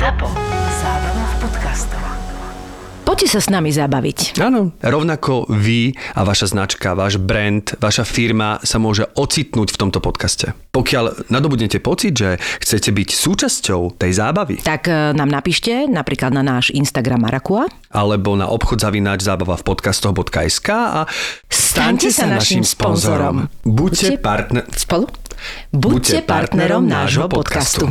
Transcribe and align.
ZAPO. 0.00 0.32
Zábrná 0.80 1.24
v 1.28 1.34
podcastov. 1.44 2.00
Poďte 3.04 3.36
sa 3.36 3.40
s 3.44 3.52
nami 3.52 3.68
zabaviť. 3.68 4.40
Áno. 4.40 4.72
Rovnako 4.80 5.44
vy 5.52 5.92
a 6.16 6.24
vaša 6.24 6.56
značka, 6.56 6.96
váš 6.96 7.20
brand, 7.20 7.68
vaša 7.76 8.08
firma 8.08 8.56
sa 8.64 8.80
môže 8.80 9.04
ocitnúť 9.12 9.68
v 9.68 9.76
tomto 9.76 10.00
podcaste. 10.00 10.56
Pokiaľ 10.72 11.28
nadobudnete 11.28 11.84
pocit, 11.84 12.16
že 12.16 12.40
chcete 12.64 12.96
byť 12.96 13.08
súčasťou 13.12 14.00
tej 14.00 14.12
zábavy, 14.16 14.64
Tak 14.64 14.88
e, 14.88 15.12
nám 15.12 15.28
napíšte 15.28 15.84
napríklad 15.84 16.32
na 16.32 16.40
náš 16.40 16.72
Instagram 16.72 17.28
Marakua. 17.28 17.68
alebo 17.92 18.40
na 18.40 18.48
obchod 18.48 18.80
zavináč 18.80 19.20
zábava 19.20 19.60
v 19.60 19.68
podcastoch.sk 19.68 20.68
a 20.72 21.04
staňte 21.52 22.08
sa 22.08 22.24
našim 22.24 22.64
sponzorom. 22.64 23.52
Buďte 23.68 24.16
partner... 24.16 24.64
Spolu? 24.72 25.12
Buďte 25.68 26.24
partnerom 26.24 26.88
nášho 26.88 27.28
podcastu. 27.28 27.84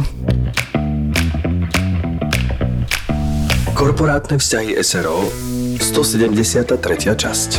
Korporátne 3.79 4.35
vzťahy 4.35 4.75
SRO 4.83 5.31
173. 5.79 6.83
časť 7.15 7.51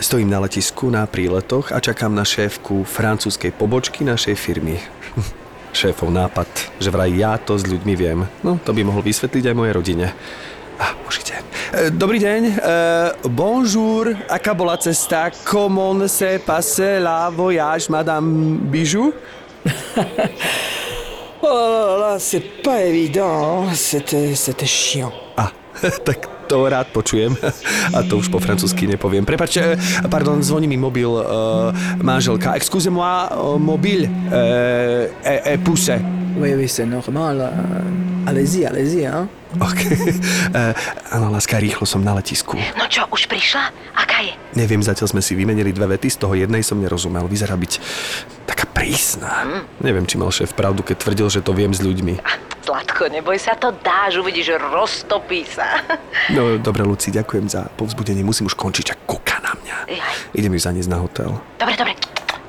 Stojím 0.00 0.32
na 0.32 0.40
letisku 0.40 0.88
na 0.88 1.04
príletoch 1.04 1.76
a 1.76 1.78
čakám 1.84 2.08
na 2.08 2.24
šéfku 2.24 2.88
francúzskej 2.88 3.52
pobočky 3.52 4.00
našej 4.00 4.32
firmy. 4.32 4.80
Šéfov 5.76 6.08
nápad, 6.08 6.48
že 6.80 6.88
vraj 6.88 7.12
ja 7.20 7.36
to 7.36 7.52
s 7.52 7.68
ľuďmi 7.68 7.92
viem. 7.92 8.24
No, 8.40 8.56
to 8.56 8.72
by 8.72 8.80
mohol 8.80 9.04
vysvetliť 9.04 9.52
aj 9.52 9.58
mojej 9.60 9.76
rodine. 9.76 10.06
A, 10.80 10.96
môžete. 11.04 11.36
E, 11.76 11.92
Dobrý 11.92 12.16
deň. 12.24 12.40
E, 12.48 12.52
bonjour. 13.28 14.08
Aká 14.32 14.56
bola 14.56 14.80
cesta? 14.80 15.28
Comment 15.44 16.08
se 16.08 16.40
passe 16.40 16.96
la 16.96 17.28
voyage, 17.28 17.92
madame 17.92 18.56
Bijou? 18.72 19.12
Oh 21.46 21.98
là 21.98 21.98
là, 21.98 22.18
c'est 22.18 22.62
pas 22.62 22.84
évident, 22.84 23.66
hein. 23.68 23.74
c'était, 23.74 24.34
c'était 24.34 24.64
chiant. 24.64 25.12
A, 25.36 25.52
tak 26.04 26.33
to 26.46 26.68
rád 26.68 26.92
počujem. 26.92 27.36
A 27.96 28.04
to 28.04 28.20
už 28.20 28.28
po 28.28 28.38
francúzsky 28.38 28.86
nepoviem. 28.86 29.24
Prepačte, 29.24 29.74
e, 29.74 30.08
pardon, 30.08 30.42
zvoní 30.42 30.68
mi 30.68 30.76
mobil 30.76 31.10
uh, 31.10 31.22
manželka. 32.04 32.54
Excusez-moi, 32.54 33.32
uh, 33.32 33.58
mobil 33.58 34.04
uh, 34.06 35.08
est, 35.24 35.42
est 35.56 35.60
poussé. 35.64 35.98
Oui, 36.34 36.50
oui, 36.54 36.68
c'est 36.68 36.86
normal. 36.86 37.46
Allez-y, 38.26 38.66
allez-y, 38.66 39.06
hein. 39.06 39.28
OK. 39.60 39.80
Uh, 39.86 40.74
áno, 41.14 41.30
láska, 41.30 41.62
rýchlo 41.62 41.86
som 41.86 42.02
na 42.02 42.10
letisku. 42.18 42.58
No 42.74 42.90
čo, 42.90 43.06
už 43.06 43.30
prišla? 43.30 43.70
Aká 43.94 44.26
je? 44.26 44.34
Neviem, 44.58 44.82
zatiaľ 44.82 45.14
sme 45.14 45.22
si 45.22 45.38
vymenili 45.38 45.70
dve 45.70 45.94
vety, 45.94 46.10
z 46.10 46.18
toho 46.18 46.34
jednej 46.34 46.66
som 46.66 46.82
nerozumel. 46.82 47.30
Vyzerá 47.30 47.54
byť 47.54 47.72
taká 48.50 48.66
prísna. 48.66 49.62
Neviem, 49.78 50.10
či 50.10 50.18
mal 50.18 50.34
šéf 50.34 50.58
pravdu, 50.58 50.82
keď 50.82 51.06
tvrdil, 51.06 51.28
že 51.30 51.40
to 51.44 51.54
viem 51.54 51.70
s 51.70 51.78
ľuďmi. 51.78 52.18
Zlatko, 52.64 53.12
neboj 53.12 53.36
sa, 53.36 53.52
to 53.52 53.76
dáš, 53.84 54.16
uvidíš, 54.16 54.56
že 54.56 54.56
roztopí 54.56 55.44
sa. 55.44 55.84
No, 56.32 56.56
dobre, 56.56 56.80
Luci, 56.80 57.12
ďakujem 57.12 57.52
za 57.52 57.68
povzbudenie. 57.76 58.24
Musím 58.24 58.48
už 58.48 58.56
končiť, 58.56 58.86
a 58.92 58.96
kúka 59.04 59.36
na 59.44 59.52
mňa. 59.52 59.76
Jaj. 59.92 60.14
Idem 60.32 60.56
ju 60.56 60.60
zaniesť 60.64 60.88
na 60.88 60.98
hotel. 61.04 61.36
Dobre, 61.60 61.76
dobre, 61.76 61.92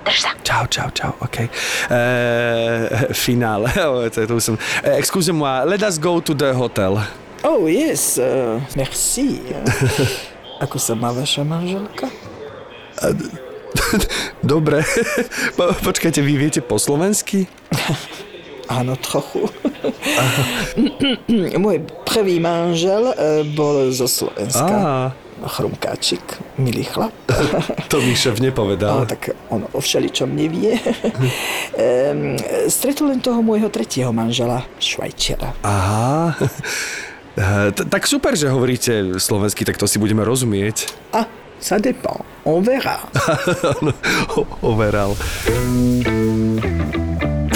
drž 0.07 0.19
sa. 0.23 0.31
Čau, 0.47 0.63
čau, 0.71 0.87
čau, 0.95 1.11
OK. 1.19 1.43
Uh, 1.43 3.11
finále, 3.27 3.67
to, 4.15 4.39
som... 4.39 4.55
Uh, 4.55 4.95
excuse-moi, 4.95 5.67
let 5.67 5.83
us 5.83 5.99
go 5.99 6.23
to 6.23 6.31
the 6.31 6.55
hotel. 6.55 7.03
Oh 7.43 7.67
yes, 7.67 8.15
euh, 8.15 8.63
merci. 8.79 9.43
Ako 10.63 10.79
sa 10.79 10.95
má 10.95 11.11
vaša 11.11 11.43
manželka? 11.43 12.07
Dobre. 14.39 14.81
Po, 15.59 15.75
počkajte, 15.83 16.23
vy 16.23 16.39
viete 16.39 16.63
po 16.63 16.79
slovensky? 16.79 17.51
Áno, 18.67 18.95
trochu. 18.97 19.45
Môj 21.57 21.77
prvý 22.03 22.39
manžel 22.39 23.11
eh, 23.11 23.43
bol 23.45 23.91
zo 23.91 24.07
Slovenska. 24.09 24.65
Á, 24.65 25.11
Chrumkáčik, 25.45 26.23
milý 26.55 26.87
chlap. 26.87 27.11
to 27.91 27.99
mi 27.99 28.15
šéf 28.15 28.39
nepovedal. 28.39 29.03
No, 29.03 29.05
tak 29.05 29.35
on 29.51 29.67
o 29.69 29.79
všeličom 29.79 30.31
nevie. 30.31 30.79
Ehm, 31.75 32.39
Stretol 32.71 33.11
len 33.11 33.19
toho 33.19 33.43
môjho 33.43 33.67
tretieho 33.67 34.15
manžela, 34.15 34.63
Švajčera. 34.79 35.51
Aha. 35.59 36.31
Eh, 37.35 37.67
t- 37.75 37.83
tak 37.83 38.07
super, 38.07 38.31
že 38.31 38.47
hovoríte 38.47 39.19
slovensky, 39.19 39.67
tak 39.67 39.75
to 39.75 39.83
si 39.91 39.99
budeme 39.99 40.23
rozumieť. 40.23 40.87
Ah, 41.11 41.27
ça 41.59 41.83
dépend. 41.83 42.23
On 42.47 42.63
verra. 42.63 43.03
Overal. 44.63 45.19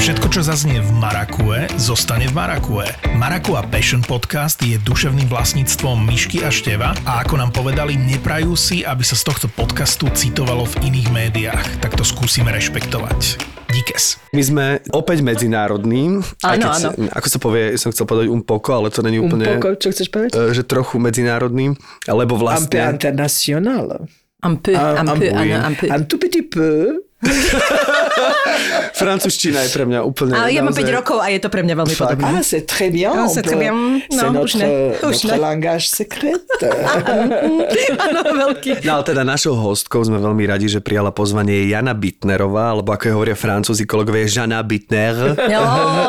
Všetko, 0.09 0.25
čo 0.33 0.41
zaznie 0.41 0.81
v 0.81 0.89
Marakue, 0.89 1.69
zostane 1.77 2.25
v 2.25 2.33
Marakue. 2.33 2.81
Marakua 3.13 3.61
Passion 3.61 4.01
Podcast 4.01 4.57
je 4.57 4.81
duševným 4.81 5.29
vlastníctvom 5.29 6.01
Myšky 6.01 6.41
a 6.41 6.49
Števa 6.49 6.97
a 7.05 7.21
ako 7.21 7.37
nám 7.37 7.53
povedali, 7.53 7.93
neprajú 7.93 8.57
si, 8.57 8.81
aby 8.81 9.05
sa 9.05 9.13
z 9.13 9.29
tohto 9.29 9.45
podcastu 9.45 10.09
citovalo 10.09 10.65
v 10.65 10.89
iných 10.89 11.07
médiách. 11.13 11.61
Tak 11.77 11.93
to 11.93 12.01
skúsime 12.01 12.49
rešpektovať. 12.49 13.37
Díkes. 13.69 14.17
My 14.33 14.41
sme 14.41 14.65
opäť 14.89 15.21
medzinárodní. 15.21 16.25
Áno, 16.41 16.65
áno. 16.73 16.89
Ako 17.13 17.27
sa 17.29 17.37
povie, 17.37 17.77
som 17.77 17.93
chcel 17.93 18.09
povedať 18.09 18.33
un 18.33 18.41
poco, 18.41 18.73
ale 18.73 18.89
to 18.89 19.05
není 19.05 19.21
Un 19.21 19.29
úplne... 19.29 19.45
poco, 19.61 19.77
čo 19.77 19.93
chceš 19.93 20.09
povedať? 20.09 20.33
eh, 20.33 20.57
že 20.57 20.65
trochu 20.65 20.97
medzinárodný, 20.97 21.77
lebo 22.09 22.33
Un 22.33 22.39
peu 22.41 22.43
vlastne... 22.49 22.81
international. 22.97 24.09
Un 24.41 24.57
peu, 24.57 24.73
un, 24.73 25.05
Un- 25.05 25.19
peu, 25.21 25.29
un- 25.29 25.63
un 25.69 25.75
peu. 25.77 25.85
Un 25.85 26.01
tout 26.09 26.17
petit 26.17 26.41
peu. 26.41 26.97
Francúzština 28.99 29.67
je 29.67 29.69
pre 29.71 29.83
mňa 29.87 29.99
úplne... 30.03 30.35
Ale 30.35 30.55
ja 30.55 30.63
mám 30.63 30.71
5 30.71 30.79
naozaj- 30.83 30.95
rokov 30.95 31.17
a 31.19 31.27
je 31.31 31.39
to 31.39 31.49
pre 31.51 31.61
mňa 31.63 31.75
veľmi 31.75 31.95
Fakt. 31.95 32.15
podobné. 32.15 32.39
Ah, 32.39 32.43
c'est 32.43 32.63
très 32.63 32.89
bien. 32.91 33.11
Ah, 33.11 33.27
c'est 33.27 33.43
très 33.43 33.59
bien. 33.59 33.99
No, 34.07 34.15
c'est 34.15 34.27
už 34.27 34.31
notre, 34.31 34.57
ne. 34.59 34.95
Už 35.03 35.17
notre 35.27 35.35
ne. 35.35 35.39
langage 35.39 35.85
secret. 35.91 36.43
Áno, 38.03 38.19
veľký. 38.23 38.83
No 38.83 38.99
ale 38.99 39.03
teda 39.03 39.23
našou 39.23 39.55
hostkou 39.55 40.03
sme 40.03 40.19
veľmi 40.19 40.43
radi, 40.47 40.67
že 40.67 40.79
prijala 40.79 41.11
pozvanie 41.11 41.67
Jana 41.67 41.95
Bitnerová, 41.95 42.75
alebo 42.75 42.91
ako 42.91 43.03
je 43.07 43.13
hovoria 43.15 43.35
francúzi 43.35 43.83
kolegovia, 43.83 44.27
Žana 44.27 44.59
Bitner. 44.63 45.15
Jo, 45.49 45.63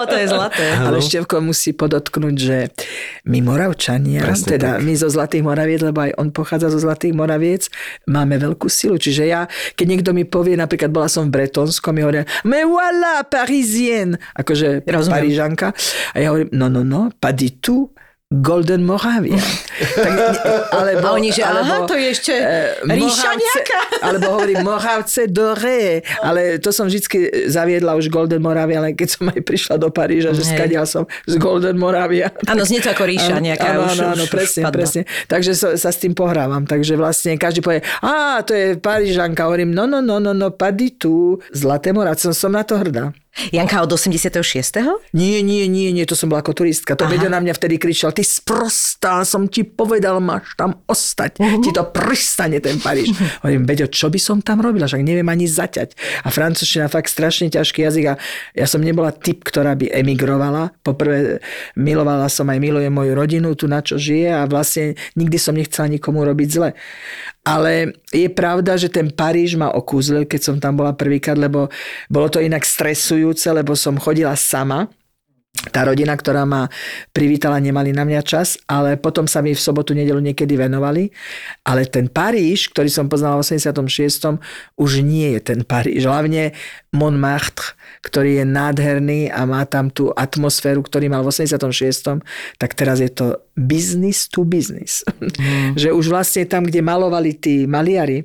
to 0.04 0.16
je 0.20 0.26
zlaté. 0.28 0.66
Ale 0.76 1.00
Števko 1.00 1.40
musí 1.40 1.72
podotknúť, 1.72 2.34
že 2.36 2.56
my 3.24 3.40
Moravčania, 3.40 4.20
Presne 4.20 4.58
teda 4.58 4.76
tak. 4.76 4.84
my 4.84 4.92
zo 4.94 5.08
Zlatých 5.08 5.42
Moraviec, 5.42 5.80
lebo 5.80 6.04
aj 6.04 6.12
on 6.20 6.28
pochádza 6.28 6.68
zo 6.68 6.78
Zlatých 6.78 7.16
Moraviec, 7.16 7.72
máme 8.04 8.36
veľkú 8.36 8.68
silu. 8.68 9.00
Čiže 9.00 9.24
ja, 9.24 9.48
keď 9.74 9.86
niekto 9.88 10.10
mi 10.12 10.28
povie, 10.28 10.60
napríklad 10.60 10.92
bola 11.00 11.08
som 11.08 11.32
v 11.32 11.40
Bretonskom, 11.40 11.96
mi 11.96 12.04
hovoria, 12.04 12.28
mais 12.44 12.68
voilà, 12.68 13.24
parisienne, 13.24 14.20
akože 14.36 14.84
Rozumiem. 14.84 15.16
Parížanka. 15.16 15.72
A 16.12 16.16
ja 16.20 16.28
hovorím, 16.28 16.52
no, 16.52 16.68
no, 16.68 16.84
no, 16.84 17.08
pas 17.16 17.32
du 17.32 17.48
tout. 17.48 17.96
Golden 18.30 18.86
Moravia. 18.86 19.42
tak, 19.98 20.14
alebo, 20.70 21.02
A 21.02 21.18
oni, 21.18 21.34
že 21.34 21.42
aha, 21.42 21.82
to 21.82 21.98
je 21.98 22.14
ešte 22.14 22.30
ríša 22.86 23.34
Moravce- 23.34 23.42
nejaká. 23.42 23.80
Alebo 24.06 24.26
hovorím 24.38 24.62
Moravce 24.62 25.26
Doré, 25.26 26.06
ale 26.22 26.62
to 26.62 26.70
som 26.70 26.86
vždy 26.86 27.26
zaviedla 27.50 27.98
už 27.98 28.06
Golden 28.06 28.38
Moravia, 28.38 28.78
ale 28.78 28.94
keď 28.94 29.08
som 29.10 29.26
aj 29.34 29.42
prišla 29.42 29.82
do 29.82 29.90
Paríža, 29.90 30.30
že 30.30 30.46
skadial 30.46 30.86
som 30.86 31.10
z 31.26 31.42
Golden 31.42 31.74
Moravia. 31.74 32.30
Áno, 32.46 32.62
znie 32.62 32.78
to 32.78 32.94
ako 32.94 33.02
ríša 33.10 33.42
nejaká. 33.42 33.74
Áno, 33.74 33.90
áno, 33.90 34.04
áno, 34.14 34.24
presne, 34.30 34.62
padla. 34.62 34.78
presne. 34.78 35.02
Takže 35.26 35.50
sa, 35.58 35.68
sa 35.74 35.90
s 35.90 35.98
tým 35.98 36.14
pohrávam. 36.14 36.62
Takže 36.62 36.94
vlastne 36.94 37.34
každý 37.34 37.66
povie, 37.66 37.82
a 37.98 38.46
to 38.46 38.54
je 38.54 38.78
Parížanka. 38.78 39.50
Hovorím, 39.50 39.74
no, 39.74 39.90
no, 39.90 39.98
no, 39.98 40.22
no, 40.22 40.30
no, 40.30 40.54
pady 40.54 41.02
tu. 41.02 41.42
Zlaté 41.50 41.90
Moravce, 41.90 42.30
som 42.30 42.54
na 42.54 42.62
to 42.62 42.78
hrdá. 42.78 43.10
Janka 43.54 43.80
od 43.80 43.92
86. 43.94 44.34
Nie, 45.14 45.38
nie, 45.40 45.64
nie, 45.70 45.94
nie, 45.94 46.04
to 46.04 46.18
som 46.18 46.28
bola 46.28 46.42
ako 46.42 46.62
turistka. 46.62 46.98
To 46.98 47.06
Veďo 47.06 47.30
na 47.30 47.38
mňa 47.38 47.54
vtedy 47.54 47.78
kričal, 47.78 48.10
ty 48.10 48.26
sprostá, 48.26 49.22
som 49.22 49.46
ti 49.46 49.62
povedal, 49.62 50.18
máš 50.18 50.52
tam 50.58 50.82
ostať. 50.90 51.38
Mhm. 51.38 51.62
Ti 51.62 51.70
to 51.70 51.82
pristane 51.94 52.58
ten 52.58 52.82
Paríž. 52.82 53.14
Hovorím, 53.46 53.64
Veďo, 53.64 53.86
čo 53.86 54.10
by 54.10 54.18
som 54.18 54.42
tam 54.42 54.60
robila? 54.60 54.90
Však 54.90 55.06
neviem 55.06 55.26
ani 55.30 55.46
zaťať. 55.46 55.94
A 56.26 56.28
francúzština 56.28 56.90
fakt 56.90 57.08
strašne 57.08 57.48
ťažký 57.48 57.86
jazyk 57.86 58.04
a 58.10 58.14
ja 58.52 58.66
som 58.66 58.82
nebola 58.82 59.14
typ, 59.14 59.46
ktorá 59.46 59.78
by 59.78 59.94
emigrovala. 59.94 60.74
Poprvé 60.82 61.38
milovala 61.78 62.26
som 62.26 62.50
aj 62.50 62.58
milujem 62.58 62.92
moju 62.92 63.14
rodinu, 63.14 63.54
tu 63.54 63.70
na 63.70 63.80
čo 63.80 63.96
žije 63.96 64.42
a 64.42 64.44
vlastne 64.50 64.98
nikdy 65.14 65.38
som 65.38 65.54
nechcela 65.54 65.86
nikomu 65.86 66.26
robiť 66.26 66.48
zle. 66.50 66.70
Ale 67.40 67.96
je 68.12 68.28
pravda, 68.28 68.76
že 68.76 68.92
ten 68.92 69.08
Paríž 69.08 69.56
ma 69.56 69.72
okúzlil, 69.72 70.28
keď 70.28 70.40
som 70.40 70.56
tam 70.60 70.76
bola 70.76 70.92
prvýkrát, 70.92 71.40
lebo 71.40 71.72
bolo 72.12 72.28
to 72.28 72.36
inak 72.36 72.68
stresujúce, 72.68 73.48
lebo 73.48 73.72
som 73.72 73.96
chodila 73.96 74.36
sama 74.36 74.92
tá 75.68 75.84
rodina, 75.84 76.16
ktorá 76.16 76.48
ma 76.48 76.72
privítala, 77.12 77.60
nemali 77.60 77.92
na 77.92 78.08
mňa 78.08 78.22
čas, 78.24 78.56
ale 78.64 78.96
potom 78.96 79.28
sa 79.28 79.44
mi 79.44 79.52
v 79.52 79.60
sobotu, 79.60 79.92
nedelu 79.92 80.16
niekedy 80.16 80.56
venovali. 80.56 81.12
Ale 81.66 81.84
ten 81.84 82.08
Paríž, 82.08 82.72
ktorý 82.72 82.88
som 82.88 83.12
poznala 83.12 83.36
v 83.36 83.44
86. 83.44 84.40
už 84.80 84.90
nie 85.04 85.36
je 85.36 85.40
ten 85.52 85.60
Paríž. 85.60 86.08
Hlavne 86.08 86.56
Montmartre, 86.96 87.76
ktorý 88.00 88.40
je 88.40 88.44
nádherný 88.48 89.20
a 89.28 89.44
má 89.44 89.68
tam 89.68 89.92
tú 89.92 90.08
atmosféru, 90.16 90.80
ktorý 90.80 91.12
mal 91.12 91.20
v 91.20 91.28
86. 91.36 92.24
tak 92.56 92.72
teraz 92.72 92.96
je 93.04 93.12
to 93.12 93.36
business 93.56 94.24
to 94.24 94.44
business. 94.44 95.04
Mm. 95.20 95.76
že 95.76 95.92
už 95.92 96.08
vlastne 96.08 96.48
tam, 96.48 96.64
kde 96.64 96.80
malovali 96.80 97.36
tí 97.36 97.68
maliari 97.68 98.24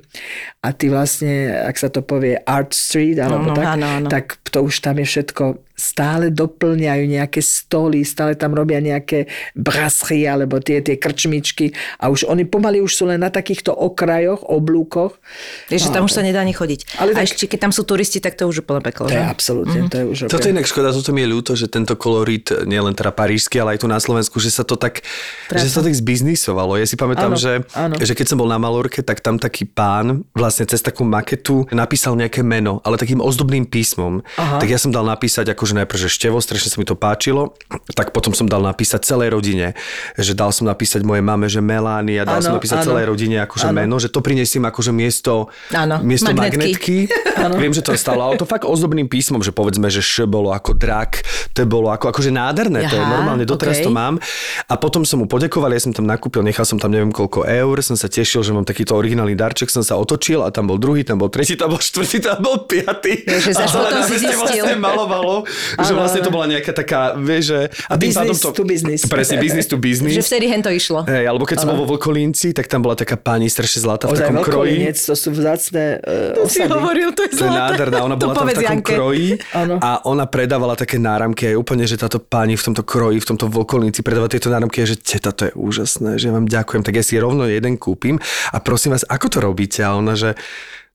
a 0.64 0.72
tí 0.72 0.88
vlastne, 0.88 1.52
ak 1.52 1.76
sa 1.76 1.92
to 1.92 2.00
povie, 2.00 2.40
art 2.48 2.72
street, 2.72 3.20
alebo 3.20 3.52
Áno, 3.52 3.56
tak, 3.56 3.66
áno, 3.76 3.86
áno. 3.86 4.08
tak 4.08 4.24
to 4.48 4.64
už 4.64 4.80
tam 4.80 4.96
je 4.96 5.06
všetko 5.06 5.65
stále 5.76 6.32
doplňajú 6.32 7.04
nejaké 7.06 7.38
stoly, 7.38 8.00
stále 8.02 8.32
tam 8.32 8.56
robia 8.56 8.80
nejaké 8.80 9.28
brasserie 9.52 10.24
alebo 10.24 10.56
tie, 10.58 10.80
tie 10.80 10.96
krčmičky 10.96 11.70
a 12.00 12.08
už 12.08 12.24
oni 12.24 12.48
pomaly 12.48 12.80
už 12.80 12.92
sú 12.92 13.04
len 13.04 13.20
na 13.20 13.28
takýchto 13.28 13.76
okrajoch, 13.76 14.40
oblúkoch. 14.42 15.20
Vieš, 15.68 15.88
že 15.88 15.94
tam 15.94 16.08
už 16.08 16.16
sa 16.16 16.24
nedá 16.24 16.40
ani 16.40 16.56
chodiť. 16.56 16.96
Ale 16.96 17.12
a 17.12 17.20
tak- 17.20 17.28
ešte 17.28 17.44
keď 17.46 17.58
tam 17.60 17.72
sú 17.72 17.84
turisti, 17.84 18.18
tak 18.18 18.34
to 18.34 18.48
už 18.48 18.56
je 18.56 18.62
úplne 18.64 18.80
peklo. 18.80 19.06
To 19.06 19.12
je 19.12 19.20
absolútne, 19.20 19.78
to 19.86 19.96
je 20.00 20.04
už 20.06 20.16
Toto 20.26 20.40
je 20.40 20.48
úplne- 20.48 20.54
inak 20.56 20.66
škoda, 20.66 20.88
toto 20.90 21.12
mi 21.12 21.20
je 21.20 21.28
ľúto, 21.28 21.52
že 21.52 21.68
tento 21.68 21.92
kolorit, 21.94 22.48
nielen 22.64 22.96
teda 22.96 23.12
parížsky, 23.12 23.60
ale 23.60 23.76
aj 23.76 23.84
tu 23.84 23.86
na 23.86 24.00
Slovensku, 24.00 24.40
že 24.40 24.48
sa 24.48 24.64
to 24.64 24.80
tak, 24.80 25.04
že 25.52 25.68
sa 25.68 25.84
to 25.84 25.92
tak 25.92 25.94
zbiznisovalo. 25.94 26.80
Ja 26.80 26.88
si 26.88 26.96
pamätám, 26.96 27.36
Áno, 27.36 27.38
že, 27.38 27.60
áno. 27.76 27.94
že 28.00 28.16
keď 28.16 28.26
som 28.32 28.38
bol 28.40 28.48
na 28.48 28.56
Malorke, 28.56 29.04
tak 29.04 29.20
tam 29.20 29.36
taký 29.36 29.68
pán 29.68 30.24
vlastne 30.32 30.64
cez 30.64 30.80
takú 30.80 31.04
maketu 31.04 31.68
napísal 31.68 32.16
nejaké 32.16 32.40
meno, 32.40 32.80
ale 32.80 32.96
takým 32.96 33.20
ozdobným 33.20 33.68
písmom. 33.68 34.24
Aha. 34.38 34.56
Tak 34.56 34.68
ja 34.70 34.78
som 34.78 34.88
dal 34.88 35.04
napísať 35.04 35.52
akože 35.66 35.82
najprv, 35.82 35.98
že 35.98 36.08
števo, 36.08 36.38
strašne 36.38 36.70
sa 36.70 36.78
mi 36.78 36.86
to 36.86 36.94
páčilo, 36.94 37.58
tak 37.90 38.14
potom 38.14 38.30
som 38.30 38.46
dal 38.46 38.62
napísať 38.62 39.02
celej 39.02 39.34
rodine, 39.34 39.74
že 40.14 40.30
dal 40.30 40.54
som 40.54 40.62
napísať 40.64 41.02
mojej 41.02 41.20
mame, 41.20 41.50
že 41.50 41.58
Melania, 41.58 42.22
dal 42.22 42.38
som 42.38 42.54
Áno, 42.54 42.58
napísať 42.58 42.78
áno. 42.80 42.86
celej 42.86 43.04
rodine 43.06 43.42
akože 43.42 43.66
Áno. 43.66 43.76
meno, 43.76 43.98
že 43.98 44.06
to 44.06 44.22
prinesím 44.22 44.62
akože 44.64 44.94
miesto, 44.94 45.50
Áno, 45.74 45.98
miesto 46.00 46.30
magnetky. 46.30 47.10
magnetky. 47.10 47.58
Viem, 47.58 47.72
že 47.72 47.82
to 47.82 47.90
stalo, 47.96 48.22
ale 48.22 48.36
to 48.36 48.46
fakt 48.46 48.62
ozdobným 48.62 49.10
písmom, 49.10 49.42
že 49.42 49.50
povedzme, 49.50 49.88
že 49.88 49.98
š 49.98 50.24
bolo 50.24 50.54
ako 50.54 50.70
drak, 50.72 51.26
to 51.50 51.66
bolo 51.66 51.90
ako, 51.90 52.08
akože 52.08 52.30
nádherné, 52.30 52.86
to 52.86 52.94
je 52.94 53.02
Aha, 53.02 53.10
normálne, 53.12 53.42
doteraz 53.42 53.82
okej. 53.82 53.84
to 53.84 53.90
mám. 53.90 54.22
A 54.64 54.74
potom 54.76 55.02
som 55.02 55.18
mu 55.18 55.26
poďakoval, 55.26 55.72
ja 55.72 55.82
som 55.82 55.90
tam 55.90 56.06
nakúpil, 56.06 56.40
nechal 56.40 56.62
som 56.62 56.78
tam 56.78 56.94
neviem 56.94 57.10
koľko 57.10 57.42
eur, 57.42 57.74
som 57.80 57.98
sa 57.98 58.06
tešil, 58.06 58.40
že 58.40 58.54
mám 58.54 58.62
takýto 58.62 58.94
originálny 58.94 59.34
darček, 59.34 59.66
som 59.66 59.82
sa 59.82 59.96
otočil 59.96 60.42
a 60.42 60.54
tam 60.54 60.70
bol 60.70 60.78
druhý, 60.78 61.02
tam 61.02 61.18
bol 61.18 61.26
tretí, 61.26 61.56
tam 61.56 61.72
bol 61.72 61.80
štvrtý, 61.80 62.22
tam 62.22 62.38
bol 62.38 62.62
piatý. 62.62 63.26
Že 63.26 63.50
A 63.56 63.66
potom 63.66 64.02
si 64.04 64.14
zistil. 64.16 64.36
vlastne 64.36 64.74
malovalo, 64.76 65.42
že 65.76 65.92
vlastne 65.92 66.20
to 66.20 66.30
bola 66.30 66.46
nejaká 66.46 66.72
taká, 66.72 67.14
vieš, 67.14 67.52
že... 67.52 67.60
A 67.86 67.94
tým 67.94 68.10
Business 68.10 68.16
pádom 68.16 68.36
to, 68.36 68.48
to 68.52 68.64
business. 68.64 69.00
Presne, 69.04 69.36
business 69.38 69.66
to 69.66 69.76
business. 69.76 70.14
Že 70.14 70.24
vtedy 70.24 70.46
hen 70.46 70.60
to 70.60 70.70
išlo. 70.70 71.02
Hej, 71.04 71.24
alebo 71.26 71.44
keď 71.44 71.56
som 71.58 71.68
bol 71.68 71.78
vo 71.78 71.86
Vlkolínci, 71.88 72.52
tak 72.52 72.66
tam 72.66 72.80
bola 72.80 72.94
taká 72.94 73.14
pani 73.14 73.46
strašne 73.46 73.80
zlatá 73.80 74.06
v 74.06 74.14
Ozaj 74.14 74.26
takom 74.26 74.42
kroji. 74.42 74.76
to 74.92 75.14
sú 75.14 75.28
vzácne 75.30 75.98
uh, 75.98 76.46
Si 76.46 76.60
osady. 76.60 76.72
hovoril, 76.72 77.08
to 77.12 77.22
je 77.24 77.30
To 77.32 77.44
je 77.44 77.48
zlaté. 77.48 77.60
nádherná, 77.74 77.98
ona 78.02 78.14
To 78.14 78.24
bola 78.24 78.34
tam 78.34 78.46
v 78.46 78.50
takom 78.52 78.64
Janke. 78.76 78.92
kroji 78.92 79.26
Áno. 79.52 79.74
a 79.78 79.90
ona 80.04 80.24
predávala 80.26 80.74
také 80.74 80.96
náramky 80.96 81.50
aj 81.50 81.56
úplne, 81.56 81.84
že 81.84 81.96
táto 81.96 82.18
pani 82.18 82.54
v 82.54 82.64
tomto 82.64 82.82
kroji, 82.82 83.16
v 83.18 83.26
tomto 83.26 83.46
vokolnici 83.46 84.00
predáva 84.00 84.26
tieto 84.26 84.48
náramky 84.48 84.80
a 84.80 84.86
že 84.86 84.96
teta, 84.96 85.30
to 85.30 85.48
je 85.48 85.52
úžasné, 85.54 86.16
že 86.16 86.28
vám 86.28 86.44
ďakujem, 86.44 86.82
tak 86.82 86.94
ja 86.94 87.04
si 87.04 87.16
rovno 87.16 87.46
jeden 87.46 87.76
kúpim 87.76 88.16
a 88.50 88.58
prosím 88.58 88.92
vás, 88.92 89.02
ako 89.02 89.26
to 89.28 89.38
robíte? 89.40 89.80
A 89.80 89.94
ona, 89.94 90.12
že 90.12 90.34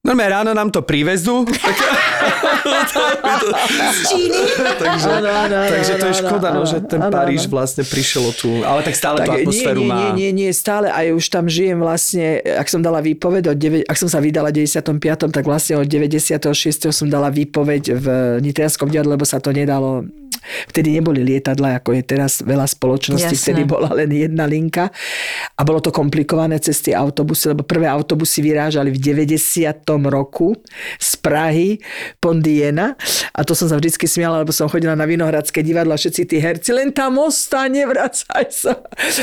Normálne 0.01 0.33
ráno 0.33 0.51
nám 0.57 0.73
to 0.73 0.81
privezú. 0.81 1.45
Tak... 1.45 1.77
takže, 4.81 5.07
Áno, 5.13 5.29
áno, 5.29 5.55
áno, 5.61 5.69
takže 5.69 5.93
to 5.97 6.05
je 6.09 6.15
áno, 6.17 6.21
škoda, 6.25 6.47
no, 6.57 6.61
že 6.65 6.77
ten 6.89 7.01
Paríž 7.05 7.45
vlastne 7.45 7.85
prišiel 7.85 8.33
tú... 8.33 8.65
Ale 8.65 8.81
tak 8.81 8.97
stále 8.97 9.21
tú 9.21 9.29
Tak, 9.29 9.45
atmosféru 9.45 9.81
nie, 9.81 9.85
nie, 9.85 9.93
má. 9.93 9.97
nie, 9.97 10.09
nie, 10.17 10.31
nie, 10.33 10.49
stále 10.57 10.89
aj 10.89 11.05
už 11.13 11.25
tam 11.29 11.45
žijem 11.45 11.77
vlastne, 11.85 12.41
ak 12.41 12.65
som 12.65 12.81
dala 12.81 12.97
výpoveď, 13.05 13.53
od 13.53 13.57
9, 13.57 13.85
ak 13.85 13.97
som 13.97 14.09
sa 14.09 14.17
vydala 14.17 14.49
v 14.49 14.65
95. 14.65 15.29
tak 15.29 15.43
vlastne 15.45 15.77
od 15.77 15.85
96. 15.85 16.49
som 16.89 17.05
dala 17.05 17.29
výpoveď 17.29 17.83
v 17.93 18.05
Nitrianskom 18.41 18.89
divadle, 18.89 19.21
lebo 19.21 19.25
sa 19.29 19.37
to 19.37 19.53
nedalo 19.53 20.01
Vtedy 20.67 20.93
neboli 20.93 21.21
lietadla, 21.21 21.77
ako 21.77 21.93
je 21.93 22.03
teraz 22.03 22.39
veľa 22.39 22.65
spoločností, 22.65 23.33
Jasné. 23.33 23.43
vtedy 23.43 23.61
bola 23.63 23.91
len 23.93 24.09
jedna 24.09 24.43
linka 24.43 24.89
a 25.51 25.61
bolo 25.61 25.79
to 25.79 25.89
komplikované 25.89 26.57
cez 26.57 26.79
tie 26.79 26.91
autobusy, 26.91 27.49
lebo 27.49 27.61
prvé 27.61 27.85
autobusy 27.85 28.41
vyrážali 28.41 28.89
v 28.89 28.97
90. 28.97 29.37
roku 30.07 30.55
z 30.97 31.11
Prahy 31.17 31.77
Pondiena 32.17 32.95
a 33.29 33.41
to 33.41 33.51
som 33.51 33.65
sa 33.65 33.75
vždycky 33.75 34.05
smiala, 34.05 34.39
lebo 34.39 34.51
som 34.51 34.67
chodila 34.67 34.93
na 34.93 35.03
Vinohradské 35.03 35.61
divadlo 35.61 35.91
a 35.91 35.99
všetci 35.99 36.21
tí 36.23 36.37
herci, 36.37 36.71
len 36.71 36.91
tam 36.91 37.17
ostá, 37.17 37.65
nevracaj 37.65 38.45
sa. 38.49 38.73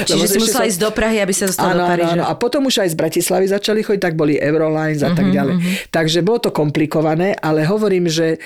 Čiže 0.04 0.14
Lebo 0.14 0.26
si 0.26 0.38
musela 0.40 0.64
som- 0.64 0.70
ísť 0.70 0.80
do 0.80 0.90
Prahy, 0.90 1.18
aby 1.18 1.32
sa 1.32 1.46
dostal 1.46 1.72
do 1.72 1.78
áno, 1.78 1.88
Paríža. 1.88 2.14
áno. 2.14 2.24
A 2.24 2.34
potom 2.34 2.64
už 2.64 2.80
aj 2.80 2.90
z 2.90 2.96
Bratislavy 2.96 3.46
začali 3.48 3.80
chodiť, 3.80 4.00
tak 4.00 4.14
boli 4.14 4.34
Eurolines 4.34 5.00
a 5.00 5.10
Mhm, 5.10 5.16
tak 5.16 5.26
ďalej. 5.28 5.54
Takže 5.88 6.18
bolo 6.20 6.38
to 6.40 6.50
komplikované, 6.50 7.32
ale 7.34 7.62
hovorím, 7.62 8.06
že 8.06 8.38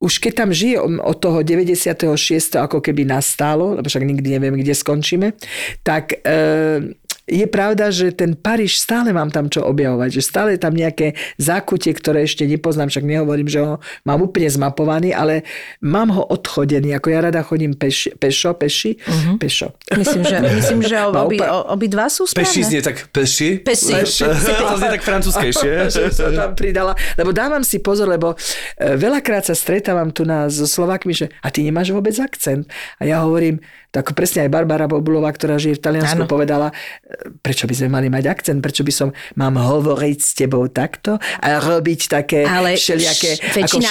už 0.00 0.16
keď 0.16 0.32
tam 0.32 0.50
žije 0.50 0.80
od 0.80 1.16
toho 1.20 1.44
96. 1.44 2.08
ako 2.56 2.80
keby 2.80 3.04
nastálo, 3.04 3.76
lebo 3.76 3.84
však 3.84 4.00
nikdy 4.00 4.40
neviem, 4.40 4.56
kde 4.56 4.72
skončíme, 4.72 5.36
tak 5.84 6.16
e, 6.24 6.96
je 7.30 7.46
pravda, 7.46 7.88
že 7.88 8.10
ten 8.10 8.34
Paríž 8.34 8.74
stále 8.76 9.10
mám 9.10 9.28
tam 9.28 9.46
čo 9.46 9.62
objavovať, 9.62 10.10
že 10.10 10.22
stále 10.22 10.48
je 10.52 10.60
tam 10.60 10.72
nejaké 10.72 11.06
zákutie, 11.36 11.92
ktoré 11.92 12.22
ešte 12.22 12.42
nepoznám, 12.42 12.88
však 12.88 13.04
nehovorím, 13.04 13.46
že 13.46 13.60
ho 13.60 13.74
mám 14.02 14.18
úplne 14.18 14.48
zmapovaný, 14.48 15.12
ale 15.12 15.46
mám 15.78 16.10
ho 16.10 16.26
odchodený, 16.26 16.90
ako 16.92 17.06
ja 17.08 17.20
rada 17.22 17.40
chodím 17.40 17.72
peš, 17.72 18.10
pešo, 18.14 18.52
peši, 18.52 18.98
Mhm. 18.98 19.32
pešo. 19.36 19.70
Myslím, 19.92 20.22
že, 20.22 20.36
myslím, 20.42 20.80
že 20.82 20.96
Má 20.98 21.22
obi, 21.22 21.38
úplne- 21.38 21.52
o- 21.52 21.66
obidva 21.70 22.06
sú 22.06 22.26
Peši 22.26 22.34
správne. 22.34 22.66
znie 22.66 22.80
tak 22.82 22.96
peši. 23.08 23.48
Peši. 23.60 23.92
Peši. 23.94 24.22
to 24.60 24.74
znie 24.76 24.90
tak 24.90 25.02
francúzskejšie. 25.02 25.70
som 26.10 26.32
tam 26.32 26.50
pridala. 26.52 26.92
Lebo 27.14 27.30
dávam 27.30 27.62
si 27.62 27.78
pozor, 27.78 28.08
lebo 28.08 28.34
e, 28.74 28.96
veľakrát 28.96 29.42
sa 29.42 29.54
stretávam 29.54 30.10
tu 30.10 30.24
na, 30.24 30.48
so 30.48 30.66
Slovakmi, 30.66 31.12
že 31.12 31.30
a 31.38 31.48
ty 31.48 31.62
nemáš 31.62 31.90
vôbec 31.90 32.16
akcent. 32.16 32.66
A 32.96 33.04
ja 33.04 33.20
hovorím, 33.20 33.62
tak 33.90 34.14
presne 34.14 34.46
aj 34.46 34.50
Barbara 34.54 34.86
Bobulová, 34.86 35.34
ktorá 35.34 35.58
žije 35.58 35.76
v 35.78 35.82
Taliansku, 35.82 36.24
Áno. 36.24 36.30
povedala, 36.30 36.70
e, 37.02 37.34
prečo 37.42 37.66
by 37.66 37.74
sme 37.74 37.88
mali 37.90 38.06
mať 38.06 38.24
akcent, 38.30 38.58
prečo 38.62 38.86
by 38.86 38.92
som 38.94 39.08
mám 39.34 39.58
hovoriť 39.58 40.18
s 40.22 40.30
tebou 40.38 40.62
takto 40.70 41.18
a 41.18 41.46
robiť 41.58 42.00
také 42.06 42.46
Ale 42.46 42.78
všelijaké... 42.78 43.28
š- 43.36 43.54
väčšina 43.54 43.90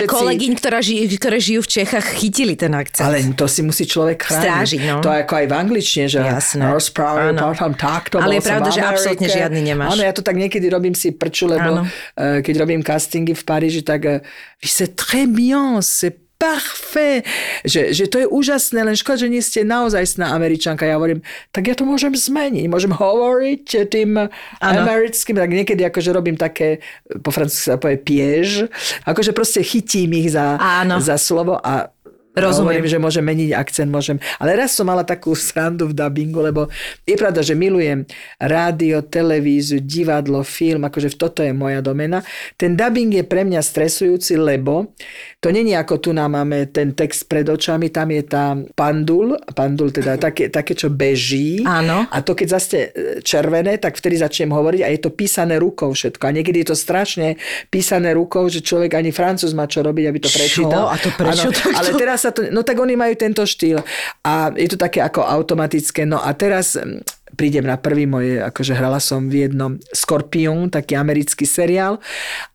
ktorá 0.56 0.80
ži, 0.82 1.06
ktoré 1.20 1.38
žijú 1.38 1.62
v 1.64 1.70
Čechách, 1.70 2.06
chytili 2.18 2.56
ten 2.56 2.72
akcent. 2.74 3.06
Ale 3.06 3.22
to 3.36 3.46
si 3.46 3.62
musí 3.62 3.84
človek 3.86 4.24
chrániť. 4.26 4.48
Strážiť, 4.48 4.82
no. 4.88 4.96
To 5.04 5.12
je 5.12 5.20
ako 5.28 5.34
aj 5.36 5.46
v 5.46 5.54
angličtine, 5.54 6.06
že 6.08 6.20
Jasné. 6.24 6.64
rozprávajú 6.72 7.32
tam 7.60 7.74
takto. 7.76 8.16
Ale 8.24 8.40
je 8.40 8.44
pravda, 8.48 8.70
že 8.72 8.82
absolútne 8.82 9.28
žiadny 9.28 9.62
nemáš. 9.62 10.00
Áno, 10.00 10.02
ja 10.08 10.14
to 10.16 10.24
tak 10.24 10.40
niekedy 10.40 10.66
robím 10.72 10.96
si 10.96 11.12
prču, 11.12 11.46
lebo 11.46 11.84
Áno. 11.84 11.84
eh, 11.86 12.40
keď 12.40 12.56
robím 12.64 12.82
castingy 12.82 13.36
v 13.36 13.44
Paríži, 13.44 13.82
tak 13.84 14.02
eh, 14.08 14.24
vy 14.64 14.68
c'est 14.70 14.96
très 14.96 15.28
bien, 15.28 15.82
c'est 15.82 16.29
parfait. 16.40 17.28
Že, 17.68 17.92
že 17.92 18.06
to 18.08 18.18
je 18.24 18.28
úžasné, 18.32 18.88
len 18.88 18.96
škoda, 18.96 19.28
že 19.28 19.30
nie 19.30 19.44
ste 19.44 19.68
naozaj 19.68 20.16
sná 20.16 20.32
Američanka. 20.32 20.88
Ja 20.88 20.96
hovorím, 20.96 21.20
tak 21.52 21.68
ja 21.68 21.76
to 21.76 21.84
môžem 21.84 22.16
zmeniť. 22.16 22.66
Môžem 22.72 22.96
hovoriť 22.96 23.92
tým 23.92 24.16
americkým, 24.64 25.36
tak 25.36 25.52
niekedy 25.52 25.84
akože 25.84 26.16
robím 26.16 26.40
také, 26.40 26.80
po 27.20 27.36
francúzsky 27.36 27.76
sa 27.76 27.78
povie 27.78 28.00
piège, 28.00 28.72
akože 29.04 29.36
proste 29.36 29.60
chytím 29.62 30.16
ich 30.16 30.32
za, 30.32 30.56
za 31.04 31.20
slovo 31.20 31.60
a 31.60 31.92
Rozumiem. 32.38 32.78
Hovorím, 32.78 32.86
že 32.86 33.02
môžem 33.02 33.26
meniť 33.26 33.50
akcent, 33.58 33.90
môžem. 33.90 34.22
Ale 34.38 34.54
raz 34.54 34.78
som 34.78 34.86
mala 34.86 35.02
takú 35.02 35.34
srandu 35.34 35.90
v 35.90 35.98
dubbingu, 35.98 36.40
lebo 36.46 36.70
je 37.02 37.18
pravda, 37.18 37.42
že 37.42 37.58
milujem 37.58 38.06
rádio, 38.38 39.02
televíziu, 39.02 39.82
divadlo, 39.82 40.46
film, 40.46 40.86
akože 40.86 41.18
toto 41.18 41.42
je 41.42 41.50
moja 41.50 41.82
domena. 41.82 42.22
Ten 42.54 42.78
dubbing 42.78 43.18
je 43.18 43.26
pre 43.26 43.42
mňa 43.42 43.66
stresujúci, 43.66 44.38
lebo 44.38 44.94
to 45.42 45.50
není 45.50 45.74
ako 45.74 45.98
tu 45.98 46.10
nám 46.14 46.38
máme 46.38 46.70
ten 46.70 46.94
text 46.94 47.26
pred 47.26 47.50
očami, 47.50 47.90
tam 47.90 48.14
je 48.14 48.22
tá 48.22 48.54
pandul, 48.78 49.34
pandul 49.58 49.90
teda 49.90 50.22
také, 50.22 50.54
také 50.54 50.78
čo 50.78 50.94
beží. 50.94 51.66
Áno. 51.66 52.06
A 52.14 52.22
to 52.22 52.38
keď 52.38 52.48
zase 52.62 52.78
červené, 53.26 53.82
tak 53.82 53.98
vtedy 53.98 54.22
začnem 54.22 54.54
hovoriť 54.54 54.82
a 54.86 54.90
je 54.94 55.00
to 55.02 55.10
písané 55.10 55.58
rukou 55.58 55.90
všetko. 55.98 56.30
A 56.30 56.36
niekedy 56.36 56.62
je 56.62 56.68
to 56.72 56.78
strašne 56.78 57.42
písané 57.74 58.14
rukou, 58.14 58.46
že 58.54 58.62
človek 58.62 58.94
ani 58.94 59.10
francúz 59.10 59.58
má 59.58 59.66
čo 59.66 59.82
robiť, 59.82 60.06
aby 60.06 60.20
to 60.22 60.30
Čo? 60.30 60.38
prečítal. 60.38 60.86
A 60.94 60.96
to 61.02 61.10
prečo 61.18 61.50
takto? 61.50 61.74
Ale 61.74 61.90
teraz 61.98 62.19
sa 62.20 62.36
to, 62.36 62.52
no 62.52 62.68
tak 62.68 62.76
oni 62.76 63.00
majú 63.00 63.16
tento 63.16 63.48
štýl. 63.48 63.80
A 64.28 64.52
je 64.52 64.68
to 64.68 64.76
také 64.76 65.00
ako 65.00 65.24
automatické. 65.24 66.04
No 66.04 66.20
a 66.20 66.36
teraz 66.36 66.76
mm, 66.76 67.00
prídem 67.40 67.64
na 67.64 67.80
prvý 67.80 68.04
môj, 68.04 68.44
akože 68.44 68.76
hrala 68.76 69.00
som 69.00 69.32
v 69.32 69.48
jednom. 69.48 69.80
Scorpion, 69.96 70.68
taký 70.68 71.00
americký 71.00 71.48
seriál. 71.48 72.04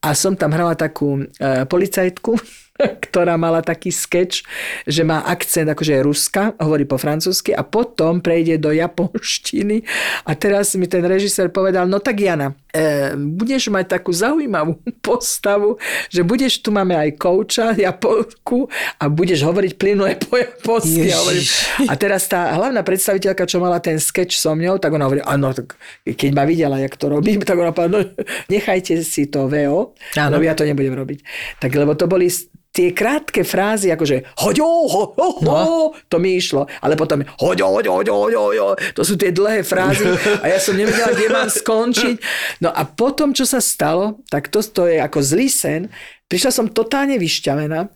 A 0.05 0.13
som 0.13 0.37
tam 0.37 0.53
hrala 0.53 0.77
takú 0.77 1.25
e, 1.25 1.65
policajtku, 1.65 2.64
ktorá 3.07 3.39
mala 3.39 3.63
taký 3.63 3.95
sketch, 3.95 4.43
že 4.83 5.07
má 5.07 5.23
akcent, 5.23 5.71
akože 5.71 5.95
je 5.95 6.03
ruska, 6.03 6.59
hovorí 6.59 6.83
po 6.83 6.99
francúzsky 6.99 7.55
a 7.55 7.63
potom 7.63 8.19
prejde 8.19 8.59
do 8.59 8.75
japonštiny 8.75 9.87
a 10.27 10.35
teraz 10.35 10.75
mi 10.75 10.91
ten 10.91 11.07
režisér 11.07 11.55
povedal, 11.55 11.87
no 11.87 12.03
tak 12.03 12.19
Jana, 12.19 12.59
e, 12.75 13.15
budeš 13.15 13.71
mať 13.71 13.95
takú 13.95 14.11
zaujímavú 14.11 14.83
postavu, 15.07 15.79
že 16.11 16.27
budeš, 16.27 16.67
tu 16.67 16.75
máme 16.75 16.99
aj 16.99 17.15
kouča, 17.15 17.79
Japonku 17.79 18.67
a 18.99 19.05
budeš 19.07 19.47
hovoriť 19.47 19.73
plynule 19.79 20.19
po 20.19 20.35
japonsky. 20.35 21.15
Hovorím, 21.15 21.47
a 21.87 21.95
teraz 21.95 22.27
tá 22.27 22.59
hlavná 22.59 22.83
predstaviteľka, 22.83 23.47
čo 23.47 23.63
mala 23.63 23.79
ten 23.79 24.03
sketch 24.03 24.35
so 24.35 24.51
mňou, 24.59 24.83
tak 24.83 24.91
ona 24.91 25.07
hovorí, 25.07 25.23
áno, 25.23 25.55
tak 25.55 25.79
keď 26.03 26.31
ma 26.35 26.43
videla, 26.43 26.83
jak 26.83 26.99
to 26.99 27.07
robím, 27.07 27.39
tak 27.47 27.55
ona 27.55 27.71
povedala, 27.71 28.03
no, 28.03 28.19
nechajte 28.51 28.99
si 29.07 29.31
to 29.31 29.47
VO, 29.47 29.95
lebo 30.19 30.43
ja 30.43 30.59
to 30.59 30.67
nebudem 30.67 30.99
robiť. 30.99 31.19
Tak 31.63 31.71
lebo 31.71 31.95
to 31.95 32.11
boli 32.11 32.27
tie 32.75 32.91
krátke 32.91 33.47
frázy, 33.47 33.95
akože 33.95 34.35
hoďo, 34.43 34.67
ho, 34.67 35.03
ho, 35.15 35.29
ho, 35.39 35.43
no. 35.47 35.95
to 36.11 36.19
mi 36.19 36.35
išlo, 36.35 36.67
ale 36.83 36.99
potom 36.99 37.23
hoďo, 37.39 37.71
hoďo, 37.71 38.03
hoďo, 38.03 38.15
hoďo, 38.19 38.41
hoďo, 38.51 38.67
to 38.99 39.07
sú 39.07 39.15
tie 39.15 39.31
dlhé 39.31 39.63
frázy 39.63 40.11
a 40.43 40.51
ja 40.51 40.59
som 40.59 40.75
nevedela, 40.75 41.15
kde 41.15 41.31
mám 41.31 41.47
skončiť. 41.47 42.17
No 42.59 42.75
a 42.75 42.83
potom, 42.83 43.31
čo 43.31 43.47
sa 43.47 43.63
stalo, 43.63 44.27
tak 44.27 44.51
to, 44.51 44.59
to 44.59 44.91
je 44.91 44.99
ako 44.99 45.23
zlý 45.23 45.47
sen, 45.47 45.87
prišla 46.27 46.51
som 46.51 46.67
totálne 46.67 47.15
vyšťavená, 47.15 47.95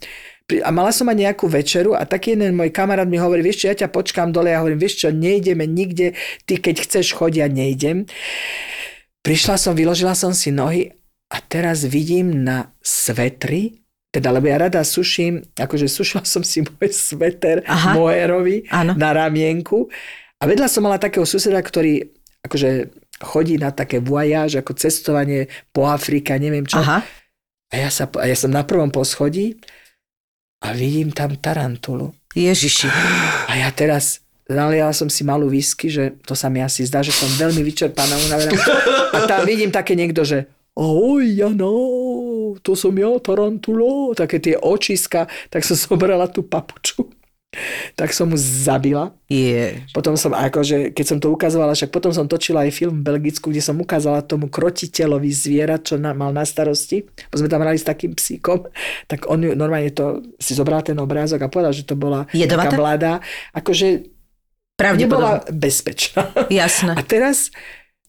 a 0.49 0.73
mala 0.73 0.89
som 0.97 1.05
aj 1.13 1.19
nejakú 1.29 1.45
večeru 1.45 1.93
a 1.93 2.09
taký 2.09 2.33
jeden 2.33 2.57
môj 2.57 2.73
kamarát 2.73 3.05
mi 3.05 3.21
hovorí, 3.21 3.45
vieš 3.45 3.67
čo, 3.67 3.69
ja 3.69 3.85
ťa 3.85 3.93
počkám 3.93 4.33
dole, 4.33 4.49
ja 4.49 4.65
hovorím, 4.65 4.81
vieš 4.81 5.05
čo, 5.05 5.13
nejdeme 5.13 5.69
nikde, 5.69 6.17
ty 6.49 6.57
keď 6.57 6.89
chceš 6.89 7.13
chodiť, 7.13 7.37
ja 7.45 7.53
nejdem. 7.53 8.09
Prišla 9.21 9.61
som, 9.61 9.77
vyložila 9.77 10.17
som 10.17 10.33
si 10.33 10.49
nohy 10.49 10.89
a 11.29 11.45
teraz 11.45 11.85
vidím 11.85 12.49
na 12.49 12.73
svetri, 12.81 13.85
teda, 14.09 14.33
lebo 14.33 14.49
ja 14.49 14.57
rada 14.57 14.81
suším, 14.81 15.45
akože 15.53 15.85
sušila 15.85 16.25
som 16.25 16.41
si 16.41 16.65
môj 16.65 16.89
sveter 16.89 17.61
Aha. 17.69 17.93
Moherovi 17.93 18.65
Áno. 18.73 18.97
na 18.97 19.13
ramienku 19.13 19.89
a 20.41 20.43
vedľa 20.49 20.69
som 20.71 20.87
mala 20.87 20.97
takého 20.97 21.29
suseda, 21.29 21.61
ktorý 21.61 22.09
akože 22.47 22.89
chodí 23.21 23.59
na 23.59 23.75
také 23.75 23.99
voyage, 23.99 24.57
ako 24.57 24.79
cestovanie 24.79 25.51
po 25.75 25.91
Afrike, 25.91 26.39
neviem 26.39 26.65
čo. 26.65 26.79
Aha. 26.79 27.03
A 27.69 27.75
ja, 27.75 27.91
sa, 27.93 28.09
a 28.09 28.25
ja 28.25 28.37
som 28.39 28.49
na 28.49 28.65
prvom 28.65 28.89
poschodí 28.89 29.61
a 30.65 30.73
vidím 30.73 31.13
tam 31.13 31.37
tarantulu. 31.37 32.17
Ježiši. 32.33 32.89
A 33.51 33.53
ja 33.61 33.69
teraz 33.75 34.25
naliala 34.49 34.97
som 34.97 35.13
si 35.13 35.21
malú 35.21 35.53
whisky, 35.53 35.93
že 35.93 36.17
to 36.25 36.33
sa 36.33 36.49
mi 36.49 36.65
asi 36.65 36.89
zdá, 36.89 37.05
že 37.05 37.13
som 37.13 37.29
veľmi 37.29 37.61
vyčerpaná, 37.61 38.17
unavená. 38.31 38.57
A 39.13 39.29
tam 39.29 39.45
vidím 39.45 39.69
také 39.69 39.93
niekto, 39.93 40.25
že 40.25 40.49
ahoj 40.79 41.27
Jano, 41.27 41.75
to 42.63 42.79
som 42.79 42.95
ja, 42.95 43.11
tarantulo, 43.19 44.15
také 44.15 44.39
tie 44.39 44.55
očiska, 44.55 45.27
tak 45.51 45.67
som 45.67 45.75
zobrala 45.91 46.31
tú 46.31 46.47
papuču. 46.47 47.11
Tak 47.97 48.13
som 48.13 48.29
mu 48.29 48.37
zabila. 48.37 49.17
Je. 49.25 49.81
Potom 49.97 50.21
som, 50.21 50.37
akože, 50.37 50.93
keď 50.93 51.05
som 51.09 51.19
to 51.19 51.33
ukazovala, 51.33 51.73
však 51.73 51.89
potom 51.89 52.13
som 52.13 52.29
točila 52.29 52.69
aj 52.69 52.77
film 52.77 53.01
v 53.01 53.09
Belgicku, 53.09 53.49
kde 53.49 53.65
som 53.65 53.81
ukázala 53.81 54.21
tomu 54.21 54.53
krotiteľovi 54.53 55.33
zviera, 55.33 55.81
čo 55.81 55.97
na, 55.97 56.13
mal 56.13 56.29
na 56.31 56.45
starosti. 56.45 57.09
Bo 57.33 57.41
sme 57.41 57.49
tam 57.49 57.65
hrali 57.65 57.81
s 57.81 57.89
takým 57.89 58.13
psíkom, 58.13 58.69
tak 59.09 59.25
on 59.33 59.41
ju- 59.41 59.57
normálne 59.57 59.89
to 59.97 60.21
si 60.37 60.53
zobral 60.53 60.85
ten 60.85 61.01
obrázok 61.01 61.41
a 61.41 61.49
povedal, 61.49 61.73
že 61.73 61.89
to 61.89 61.97
bola 61.97 62.29
Jedovatá? 62.37 62.69
taká 62.69 62.77
mladá. 62.77 63.13
Akože 63.57 64.13
nebola 65.01 65.41
bezpečná. 65.49 66.29
Jasné. 66.53 66.95
A 66.95 67.03
teraz 67.03 67.49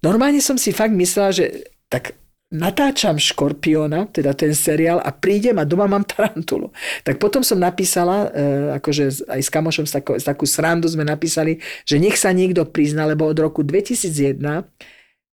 normálne 0.04 0.44
som 0.44 0.60
si 0.60 0.76
fakt 0.76 0.94
myslela, 0.94 1.32
že 1.32 1.64
tak 1.88 2.14
natáčam 2.50 3.22
Škorpiona, 3.22 4.10
teda 4.10 4.34
ten 4.34 4.58
seriál 4.58 4.98
a 4.98 5.14
prídem 5.14 5.62
a 5.62 5.70
doma 5.70 5.86
mám 5.86 6.02
tarantulu. 6.02 6.74
Tak 7.06 7.22
potom 7.22 7.46
som 7.46 7.62
napísala, 7.62 8.30
e, 8.34 8.78
akože 8.82 9.30
aj 9.30 9.42
s 9.46 9.50
kamošom 9.54 9.86
s 9.86 9.94
takú, 9.94 10.18
s 10.18 10.26
takú 10.26 10.50
srandu 10.50 10.90
sme 10.90 11.06
napísali, 11.06 11.62
že 11.86 12.02
nech 12.02 12.18
sa 12.18 12.34
niekto 12.34 12.66
prizna, 12.66 13.06
lebo 13.06 13.30
od 13.30 13.38
roku 13.38 13.62
2001 13.62 14.66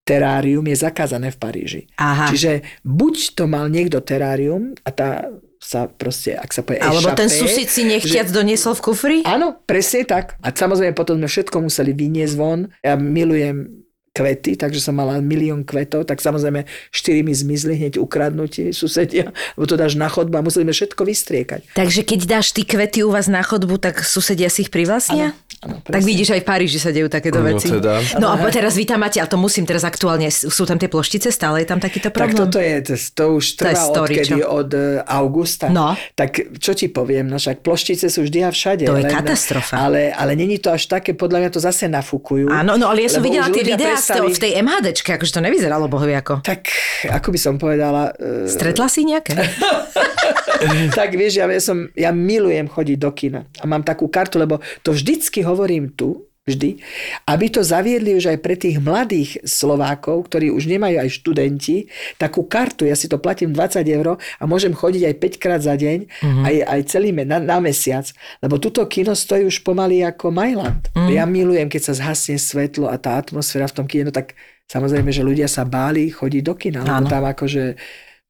terárium 0.06 0.62
je 0.68 0.76
zakázané 0.76 1.34
v 1.34 1.38
Paríži. 1.40 1.82
Aha. 1.98 2.30
Čiže 2.30 2.62
buď 2.84 3.14
to 3.34 3.44
mal 3.48 3.66
niekto 3.66 3.98
terárium 4.04 4.76
a 4.86 4.90
tá 4.92 5.26
sa 5.56 5.88
proste, 5.88 6.36
ak 6.36 6.52
sa 6.52 6.62
povie 6.62 6.78
Alebo 6.78 7.10
ten 7.16 7.26
échappé, 7.26 7.42
sused 7.42 7.68
si 7.72 7.82
nechtiac 7.88 8.28
doniesol 8.30 8.76
v 8.78 8.82
kufri? 8.86 9.18
Áno, 9.26 9.56
presne 9.66 10.06
tak. 10.06 10.38
A 10.44 10.54
samozrejme 10.54 10.94
potom 10.94 11.18
sme 11.18 11.26
všetko 11.26 11.64
museli 11.64 11.90
vyniesť 11.90 12.34
von. 12.38 12.70
Ja 12.84 12.94
milujem 12.94 13.85
kvety, 14.16 14.56
takže 14.56 14.80
som 14.80 14.96
mala 14.96 15.20
milión 15.20 15.60
kvetov, 15.60 16.08
tak 16.08 16.18
samozrejme 16.18 16.64
štyri 16.88 17.20
mi 17.20 17.30
zmizli 17.30 17.76
hneď 17.76 18.00
ukradnutí 18.00 18.72
susedia, 18.80 19.28
lebo 19.54 19.64
to 19.64 19.76
dáš 19.76 19.92
na 19.92 20.08
chodbu 20.08 20.32
a 20.32 20.42
museli 20.42 20.64
sme 20.64 20.72
všetko 20.72 21.02
vystriekať. 21.02 21.60
Takže 21.76 22.00
keď 22.02 22.20
dáš 22.26 22.46
ty 22.50 22.64
kvety 22.64 23.04
u 23.04 23.12
vás 23.12 23.26
na 23.26 23.44
chodbu, 23.44 23.76
tak 23.76 24.00
susedia 24.00 24.48
si 24.48 24.64
ich 24.64 24.72
privlastnia? 24.72 25.36
Áno, 25.58 25.80
tak 25.80 25.98
presne. 25.98 26.06
vidíš, 26.06 26.28
aj 26.30 26.40
v 26.40 26.46
Paríži 26.46 26.78
sa 26.78 26.88
dejú 26.88 27.08
takéto 27.08 27.38
No 27.38 27.46
veci. 27.46 27.68
teda. 27.68 28.00
No 28.16 28.28
a 28.28 28.36
teraz 28.46 28.72
vy 28.72 28.84
tam 28.84 29.02
máte, 29.02 29.18
ale 29.18 29.26
to 29.26 29.36
musím 29.36 29.64
teraz 29.64 29.82
aktuálne, 29.82 30.28
sú 30.30 30.62
tam 30.62 30.76
tie 30.76 30.86
ploštice, 30.86 31.28
stále 31.28 31.60
je 31.60 31.68
tam 31.68 31.76
takýto 31.76 32.08
Tak 32.08 32.14
problém? 32.14 32.38
toto 32.38 32.56
je, 32.58 32.74
to, 32.82 32.94
to 32.94 33.24
už 33.34 33.44
To 33.44 33.64
je 33.64 33.64
trvá 33.66 33.82
story, 33.82 34.14
odkedy 34.16 34.36
čo? 34.36 34.46
od 34.46 34.70
e, 34.70 34.80
augusta. 35.02 35.66
No. 35.68 35.92
Tak 36.14 36.30
čo 36.56 36.72
ti 36.72 36.86
poviem, 36.86 37.26
no 37.26 37.36
však 37.36 37.60
ploštice 37.60 38.06
sú 38.06 38.22
vždy 38.22 38.38
a 38.42 38.50
všade. 38.50 38.84
To 38.84 38.94
je 38.94 39.02
len- 39.02 39.10
katastrofa. 39.10 39.74
Ale, 39.76 40.08
ale 40.10 40.32
není 40.32 40.56
to 40.56 40.70
až 40.70 40.86
také, 40.86 41.12
podľa 41.12 41.38
mňa 41.42 41.50
to 41.50 41.60
zase 41.60 41.84
nafúkujú. 41.86 42.46
Áno, 42.46 42.76
no 42.76 42.86
ale 42.86 43.02
ja 43.02 43.10
som 43.10 43.20
videla 43.20 43.48
už 43.48 43.56
tie 43.56 43.64
videá 43.66 43.96
prestali- 44.06 44.34
v 44.34 44.42
tej 44.42 44.52
MHDčke, 44.62 45.10
akože 45.18 45.32
to 45.34 45.40
nevyzeralo 45.42 45.90
bohoviako. 45.90 46.44
Tak, 46.46 46.70
ako 47.10 47.28
by 47.34 47.38
som 47.38 47.54
povedala, 47.58 48.14
e, 48.14 48.46
Stretla 48.46 48.86
si 48.86 49.02
nejaké? 49.06 49.34
tak 50.98 51.14
vieš, 51.14 51.42
ja, 51.42 51.46
ja, 51.50 51.62
som, 51.62 51.90
ja 51.94 52.10
milujem 52.14 52.66
chodiť 52.70 52.96
do 52.98 53.10
kina 53.10 53.40
a 53.58 53.64
mám 53.66 53.82
takú 53.86 54.10
kartu, 54.10 54.38
lebo 54.38 54.58
to 54.82 54.94
vždycky 54.94 55.42
hovorím 55.46 55.94
tu, 55.94 56.25
vždy, 56.46 56.78
aby 57.26 57.46
to 57.50 57.66
zaviedli 57.66 58.14
už 58.14 58.30
aj 58.30 58.38
pre 58.38 58.54
tých 58.54 58.78
mladých 58.78 59.42
Slovákov, 59.42 60.30
ktorí 60.30 60.54
už 60.54 60.70
nemajú 60.70 61.02
aj 61.02 61.10
študenti, 61.10 61.90
takú 62.22 62.46
kartu, 62.46 62.86
ja 62.86 62.94
si 62.94 63.10
to 63.10 63.18
platím 63.18 63.50
20 63.50 63.82
eur 63.82 64.14
a 64.14 64.42
môžem 64.46 64.70
chodiť 64.70 65.02
aj 65.10 65.14
5 65.18 65.42
krát 65.42 65.60
za 65.60 65.74
deň, 65.74 66.06
mm-hmm. 66.06 66.44
aj, 66.46 66.56
aj 66.70 66.80
celý 66.86 67.10
me, 67.10 67.26
na, 67.26 67.42
na 67.42 67.58
mesiac, 67.58 68.06
lebo 68.38 68.62
tuto 68.62 68.86
kino 68.86 69.18
stojí 69.18 69.42
už 69.42 69.66
pomaly 69.66 70.06
ako 70.06 70.30
Mailand. 70.30 70.86
Mm. 70.94 71.10
Ja 71.10 71.26
milujem, 71.26 71.66
keď 71.66 71.90
sa 71.90 71.98
zhasne 71.98 72.38
svetlo 72.38 72.86
a 72.86 72.94
tá 72.94 73.18
atmosféra 73.18 73.66
v 73.66 73.76
tom 73.82 73.86
kine, 73.90 74.06
no 74.06 74.14
tak 74.14 74.38
samozrejme, 74.70 75.10
že 75.10 75.26
ľudia 75.26 75.50
sa 75.50 75.66
báli 75.66 76.14
chodiť 76.14 76.42
do 76.46 76.54
kina, 76.54 76.86
lebo 76.86 77.10
tam 77.10 77.26
akože 77.26 77.74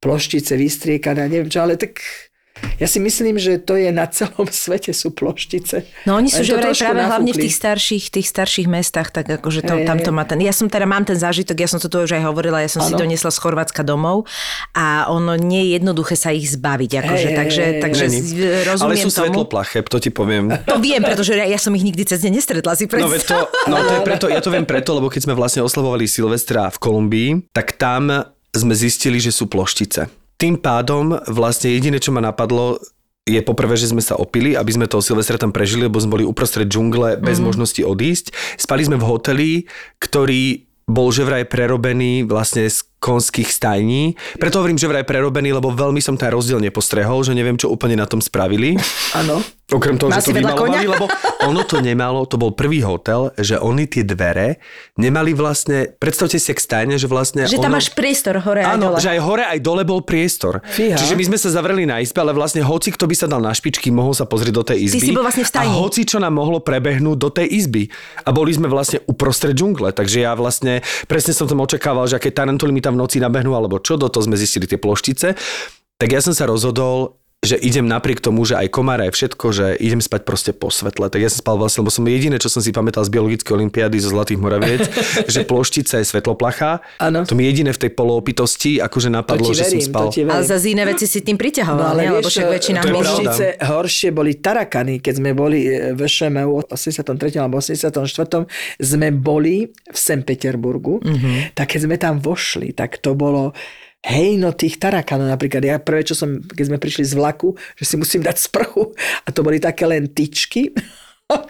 ploštice 0.01 0.57
vystriekané, 0.57 1.29
neviem 1.29 1.49
čo, 1.49 1.65
ale 1.65 1.77
tak 1.77 2.01
ja 2.75 2.85
si 2.85 2.97
myslím, 2.97 3.35
že 3.35 3.57
to 3.57 3.73
je 3.73 3.89
na 3.89 4.05
celom 4.05 4.45
svete 4.63 4.91
sú 4.91 5.09
ploštice. 5.09 5.85
No 6.03 6.15
oni 6.15 6.27
sú 6.27 6.41
že 6.41 6.55
práve 6.55 6.73
hlavne 6.99 7.25
v 7.25 7.33
nafúkli. 7.33 7.43
tých 7.43 7.55
starších, 7.55 8.03
tých 8.09 8.27
starších 8.27 8.67
mestách, 8.67 9.09
tak 9.09 9.25
akože 9.31 9.61
to, 9.61 9.73
tam 9.83 9.97
to 9.97 10.09
má 10.09 10.23
ten... 10.23 10.37
Ja 10.39 10.51
som 10.51 10.65
teda 10.65 10.83
mám 10.83 11.01
ten 11.01 11.15
zážitok, 11.15 11.55
ja 11.55 11.65
som 11.65 11.77
to 11.77 11.87
tu 11.87 11.99
už 11.99 12.13
aj 12.13 12.23
hovorila, 12.23 12.59
ja 12.59 12.67
som 12.67 12.79
si 12.79 12.91
Áno. 12.91 12.99
doniesla 12.99 13.27
z 13.27 13.37
Chorvátska 13.37 13.81
domov 13.81 14.25
a 14.71 15.07
ono 15.07 15.35
nie 15.35 15.63
je 15.63 15.69
jednoduché 15.77 16.13
sa 16.13 16.29
ich 16.29 16.47
zbaviť, 16.47 16.91
akože, 16.97 17.17
Hej, 17.23 17.27
hej, 17.27 17.37
takže, 17.37 17.63
hej, 17.63 17.79
takže 17.79 18.05
Není. 18.05 18.19
z- 18.19 18.35
Ale 18.37 18.65
rozumiem 18.67 18.97
sú 18.99 19.09
tomu. 19.09 19.15
svetloplaché, 19.23 19.77
to 19.83 19.97
ti 19.97 20.09
poviem. 20.09 20.45
To 20.65 20.77
viem, 20.77 21.01
pretože 21.01 21.33
ja, 21.33 21.45
ja 21.45 21.57
som 21.57 21.71
ich 21.71 21.83
nikdy 21.83 22.03
cez 22.03 22.19
deň 22.19 22.31
nestretla, 22.35 22.73
si 22.73 22.85
No, 22.87 23.05
veď 23.05 23.21
predstav. 23.21 23.45
to, 23.45 23.67
no 23.67 23.75
to 23.79 23.93
je 23.93 24.01
preto, 24.07 24.25
ja 24.27 24.39
to 24.39 24.49
viem 24.49 24.63
preto, 24.63 24.93
lebo 24.93 25.07
keď 25.07 25.21
sme 25.23 25.33
vlastne 25.33 25.61
oslavovali 25.61 26.05
Silvestra 26.05 26.67
v 26.67 26.77
Kolumbii, 26.77 27.29
tak 27.49 27.75
tam 27.75 28.09
sme 28.49 28.73
zistili, 28.73 29.17
že 29.17 29.29
sú 29.29 29.45
ploštice. 29.45 30.26
Tým 30.37 30.61
pádom 30.61 31.17
vlastne 31.25 31.73
jediné, 31.73 31.97
čo 31.97 32.13
ma 32.13 32.21
napadlo, 32.21 32.77
je 33.27 33.43
poprvé, 33.43 33.75
že 33.75 33.91
sme 33.91 33.99
sa 33.99 34.15
opili, 34.15 34.55
aby 34.55 34.71
sme 34.71 34.87
toho 34.87 35.03
Silvestra 35.03 35.35
tam 35.35 35.51
prežili, 35.51 35.91
lebo 35.91 35.99
sme 35.99 36.21
boli 36.21 36.25
uprostred 36.25 36.71
džungle 36.71 37.19
bez 37.19 37.43
možnosti 37.43 37.83
odísť. 37.83 38.31
Spali 38.55 38.87
sme 38.87 38.95
v 38.95 39.03
hoteli, 39.03 39.51
ktorý 39.99 40.63
bol 40.87 41.11
že 41.11 41.27
vraj 41.27 41.43
prerobený 41.43 42.23
vlastne 42.23 42.63
z 42.63 42.86
konských 42.97 43.49
stajní. 43.49 44.17
Preto 44.41 44.59
hovorím, 44.59 44.81
že 44.81 44.89
vraj 44.89 45.05
prerobený, 45.05 45.53
lebo 45.53 45.69
veľmi 45.69 46.01
som 46.01 46.17
ten 46.17 46.33
rozdiel 46.33 46.57
nepostrehol, 46.57 47.21
že 47.21 47.37
neviem, 47.37 47.55
čo 47.55 47.69
úplne 47.69 47.93
na 47.93 48.09
tom 48.09 48.19
spravili. 48.19 48.75
Áno. 49.13 49.39
Okrem 49.67 49.99
toho, 49.99 50.07
Má 50.07 50.23
že 50.23 50.31
to 50.31 50.39
vymalovali, 50.39 50.87
lebo 50.87 51.11
ono 51.43 51.67
to 51.67 51.83
nemalo, 51.83 52.23
to 52.23 52.39
bol 52.39 52.55
prvý 52.55 52.79
hotel, 52.87 53.35
že 53.35 53.59
oni 53.59 53.83
tie 53.83 54.07
dvere 54.07 54.63
nemali 54.95 55.35
vlastne, 55.35 55.91
predstavte 55.91 56.39
si, 56.39 56.55
ak 56.55 56.59
stajne, 56.63 56.95
že 56.95 57.11
vlastne 57.11 57.43
Že 57.43 57.59
tam 57.59 57.75
ono, 57.75 57.83
máš 57.83 57.91
priestor 57.91 58.39
hore 58.39 58.63
aj 58.63 58.79
Áno, 58.79 58.95
dole. 58.95 59.03
že 59.03 59.11
aj 59.11 59.19
hore, 59.19 59.43
aj 59.43 59.59
dole 59.59 59.83
bol 59.83 60.07
priestor. 60.07 60.63
Fíha. 60.63 60.95
Čiže 60.95 61.19
my 61.19 61.23
sme 61.27 61.37
sa 61.43 61.51
zavreli 61.51 61.83
na 61.83 61.99
izbe, 61.99 62.15
ale 62.23 62.31
vlastne 62.31 62.63
hoci 62.63 62.95
kto 62.95 63.11
by 63.11 63.15
sa 63.19 63.27
dal 63.27 63.43
na 63.43 63.51
špičky, 63.51 63.91
mohol 63.91 64.15
sa 64.15 64.23
pozrieť 64.23 64.53
do 64.55 64.63
tej 64.63 64.87
izby. 64.87 65.03
si 65.03 65.11
bol 65.11 65.27
vlastne 65.27 65.43
v 65.43 65.51
stajni. 65.51 65.67
A 65.67 65.83
hoci 65.83 66.07
čo 66.07 66.23
nám 66.23 66.31
mohlo 66.31 66.63
prebehnúť 66.63 67.17
do 67.19 67.27
tej 67.27 67.51
izby. 67.51 67.91
A 68.23 68.31
boli 68.31 68.55
sme 68.55 68.71
vlastne 68.71 69.03
uprostred 69.03 69.51
džungle, 69.51 69.91
takže 69.91 70.23
ja 70.23 70.31
vlastne 70.39 70.79
presne 71.11 71.35
som 71.35 71.43
tam 71.43 71.59
očakával, 71.59 72.07
že 72.07 72.15
aké 72.15 72.31
tarantuly 72.31 72.71
mi 72.71 72.79
tam 72.87 72.95
v 72.95 73.03
noci 73.03 73.19
nabehnú, 73.19 73.51
alebo 73.51 73.83
čo, 73.83 73.99
do 73.99 74.07
toho 74.07 74.23
sme 74.23 74.39
zistili 74.39 74.63
tie 74.63 74.79
ploštice. 74.79 75.35
Tak 75.99 76.07
ja 76.07 76.23
som 76.23 76.31
sa 76.31 76.47
rozhodol, 76.47 77.19
že 77.39 77.53
idem 77.55 77.85
napriek 77.85 78.17
tomu, 78.17 78.41
že 78.43 78.55
aj 78.55 78.67
komára 78.67 79.05
je 79.05 79.13
všetko, 79.13 79.45
že 79.51 79.65
idem 79.77 79.99
spať 79.99 80.21
proste 80.23 80.51
po 80.51 80.67
svetle. 80.67 81.05
Tak 81.05 81.17
ja 81.17 81.29
som 81.29 81.39
spal 81.39 81.55
vlastne, 81.55 81.79
lebo 81.79 81.89
som 81.89 82.01
jediné, 82.03 82.35
čo 82.35 82.49
som 82.49 82.59
si 82.59 82.69
pamätal 82.69 83.01
z 83.01 83.13
biologickej 83.13 83.53
olimpiády 83.53 83.93
zo 83.97 84.09
Zlatých 84.09 84.35
Moraviec, 84.35 84.81
že 85.29 85.43
ploštica 85.43 86.01
je 86.01 86.05
svetloplacha. 86.07 86.81
Áno. 86.97 87.23
To 87.23 87.33
mi 87.33 87.45
jediné 87.45 87.69
v 87.69 87.79
tej 87.79 87.91
poloopitosti 87.93 88.77
akože 88.79 89.07
napadlo, 89.07 89.47
ti 89.47 89.53
že 89.53 89.63
som 89.65 89.77
verím, 89.77 89.85
spal. 89.85 90.07
verím. 90.09 90.27
Ale 90.27 90.43
za 90.43 90.57
iné 90.59 90.83
veci 90.83 91.05
si 91.05 91.21
tým 91.21 91.37
priťahoval, 91.37 91.77
No 91.87 91.95
nie? 91.95 92.09
ale 92.09 92.11
lebo 92.11 92.17
vieš, 92.19 92.33
však 92.33 92.47
väčšina. 92.51 92.79
Ploštice 92.81 93.45
horšie 93.63 94.09
boli 94.09 94.31
tarakany, 94.35 94.97
keď 94.97 95.13
sme 95.15 95.31
boli 95.31 95.59
e, 95.63 95.93
v 95.93 96.01
ŠMU 96.03 96.67
83. 96.67 97.05
alebo 97.37 97.61
84. 97.61 98.49
sme 98.81 99.07
boli 99.09 99.55
v 99.69 99.95
St. 99.95 100.25
Peterburgu, 100.25 100.99
Mhm. 100.99 101.53
tak 101.53 101.69
keď 101.69 101.79
sme 101.83 101.95
tam 101.95 102.17
vošli, 102.17 102.73
tak 102.73 102.97
to 102.97 103.13
bolo 103.13 103.53
hejno 104.07 104.55
tých 104.55 104.79
tarakanov 104.79 105.27
napríklad. 105.27 105.61
Ja 105.61 105.77
prvé, 105.77 106.01
čo 106.01 106.15
som, 106.15 106.39
keď 106.39 106.65
sme 106.71 106.77
prišli 106.79 107.03
z 107.03 107.13
vlaku, 107.13 107.51
že 107.75 107.83
si 107.83 107.95
musím 107.99 108.23
dať 108.23 108.39
sprchu 108.39 108.95
a 109.23 109.29
to 109.29 109.43
boli 109.43 109.59
také 109.59 109.83
len 109.83 110.07
tyčky 110.07 110.71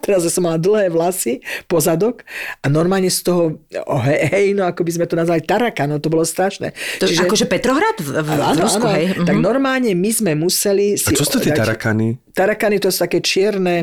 Teraz 0.01 0.25
som 0.33 0.41
mala 0.41 0.57
dlhé 0.57 0.89
vlasy, 0.89 1.37
pozadok 1.69 2.25
a 2.59 2.67
normálne 2.67 3.13
z 3.13 3.21
toho 3.21 3.61
oh, 3.85 4.01
hej, 4.01 4.25
hej, 4.25 4.45
no 4.57 4.65
ako 4.65 4.81
by 4.81 4.89
sme 4.89 5.05
to 5.05 5.13
nazvali 5.13 5.45
taraka, 5.45 5.85
no 5.85 6.01
to 6.01 6.09
bolo 6.09 6.25
strašné. 6.25 6.73
To, 6.97 7.05
Čiže, 7.05 7.29
akože 7.29 7.45
Petrohrad 7.45 8.01
v, 8.01 8.09
v, 8.09 8.25
v 8.25 8.41
áno, 8.41 8.57
Rusku, 8.57 8.81
áno, 8.81 8.97
hej? 8.97 9.05
tak 9.21 9.37
Mhm. 9.37 9.43
normálne 9.45 9.93
my 9.93 10.09
sme 10.09 10.33
museli 10.33 10.97
si... 10.97 11.05
A 11.05 11.13
čo 11.13 11.29
sú 11.29 11.37
tie 11.37 11.53
dať- 11.53 11.61
tarakany? 11.61 12.17
Tarakany 12.37 12.77
to 12.77 12.93
sú 12.93 13.01
také 13.01 13.17
čierne, 13.17 13.75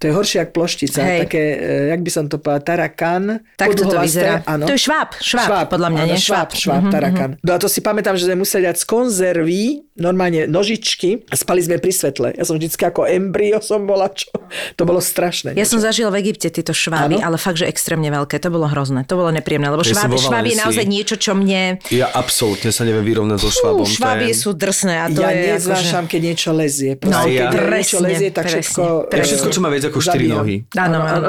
to 0.00 0.08
je 0.08 0.12
horšie 0.12 0.38
ako 0.40 0.52
ploštica, 0.56 1.00
Hej. 1.04 1.18
také, 1.28 1.42
eh, 1.52 1.58
jak 1.92 2.00
by 2.00 2.10
som 2.10 2.24
to 2.24 2.40
povedal, 2.40 2.64
tarakan. 2.64 3.44
Tak 3.54 3.76
to 3.76 3.84
vyzerá. 3.92 4.40
Áno. 4.48 4.64
To 4.64 4.72
je 4.72 4.80
šváb, 4.80 5.12
šváb, 5.20 5.68
podľa 5.68 5.88
mňa, 5.92 6.02
áno, 6.02 6.10
nie? 6.10 6.18
Šváb, 6.18 6.48
šváb, 6.50 6.88
Mhm, 6.88 6.90
tarakan. 6.90 7.30
No 7.44 7.50
a 7.52 7.58
to 7.60 7.68
si 7.68 7.78
pamätám, 7.78 8.16
že 8.16 8.24
sme 8.24 8.40
museli 8.40 8.64
dať 8.64 8.80
z 8.80 8.84
konzervy, 8.88 9.62
normálne 9.94 10.46
nožičky 10.46 11.26
a 11.26 11.34
spali 11.34 11.60
sme 11.60 11.76
pri 11.76 11.90
svetle. 11.90 12.32
Ja 12.32 12.46
som 12.46 12.54
vždycky 12.54 12.80
ako 12.80 13.04
embryo 13.04 13.58
som 13.60 13.84
bola, 13.84 14.08
čo? 14.08 14.30
To 14.78 14.86
bolo 14.86 15.02
strašné. 15.02 15.52
Ja 15.52 15.66
som 15.66 15.76
zažila 15.76 16.08
v 16.08 16.22
Egypte 16.22 16.48
tieto 16.48 16.72
šváby, 16.72 17.20
Áno. 17.20 17.26
ale 17.26 17.36
fakt, 17.36 17.58
že 17.58 17.66
extrémne 17.66 18.08
veľké. 18.08 18.38
To 18.38 18.48
bolo 18.48 18.64
hrozné, 18.64 19.04
to 19.04 19.18
bolo 19.18 19.28
nepríjemné, 19.28 19.68
lebo 19.68 19.82
Ja 19.82 19.92
šváby, 19.92 20.14
vo 20.14 20.22
šváby 20.22 20.48
je 20.54 20.58
naozaj 20.58 20.86
niečo, 20.86 21.14
čo 21.18 21.34
mne... 21.34 21.82
Ja 21.90 22.08
absolútne 22.08 22.70
sa 22.70 22.86
neviem 22.86 23.02
vyrovnať 23.02 23.38
so 23.42 23.50
švábom. 23.50 23.84
Šváby 23.84 24.30
sú 24.32 24.54
drsné 24.54 24.94
a 24.96 25.06
to 25.10 25.20
ja 25.20 25.34
je 25.34 25.58
neznášam, 25.58 26.06
keď 26.06 26.20
niečo 26.24 26.50
lezie. 26.54 26.94
No, 27.02 27.26
ja. 27.26 27.50
keď 27.50 27.68
niečo 27.68 27.97
presne, 27.98 28.14
lezie, 28.14 28.30
tak 28.30 28.44
presne, 28.46 28.60
všetko... 28.62 28.82
Presne. 29.10 29.26
všetko, 29.26 29.48
čo 29.50 29.60
má 29.60 29.68
viac 29.68 29.84
ako 29.90 29.98
4 29.98 30.08
Zabíjam. 30.08 30.36
nohy. 30.38 30.56
Áno, 30.78 30.98
áno. 31.02 31.28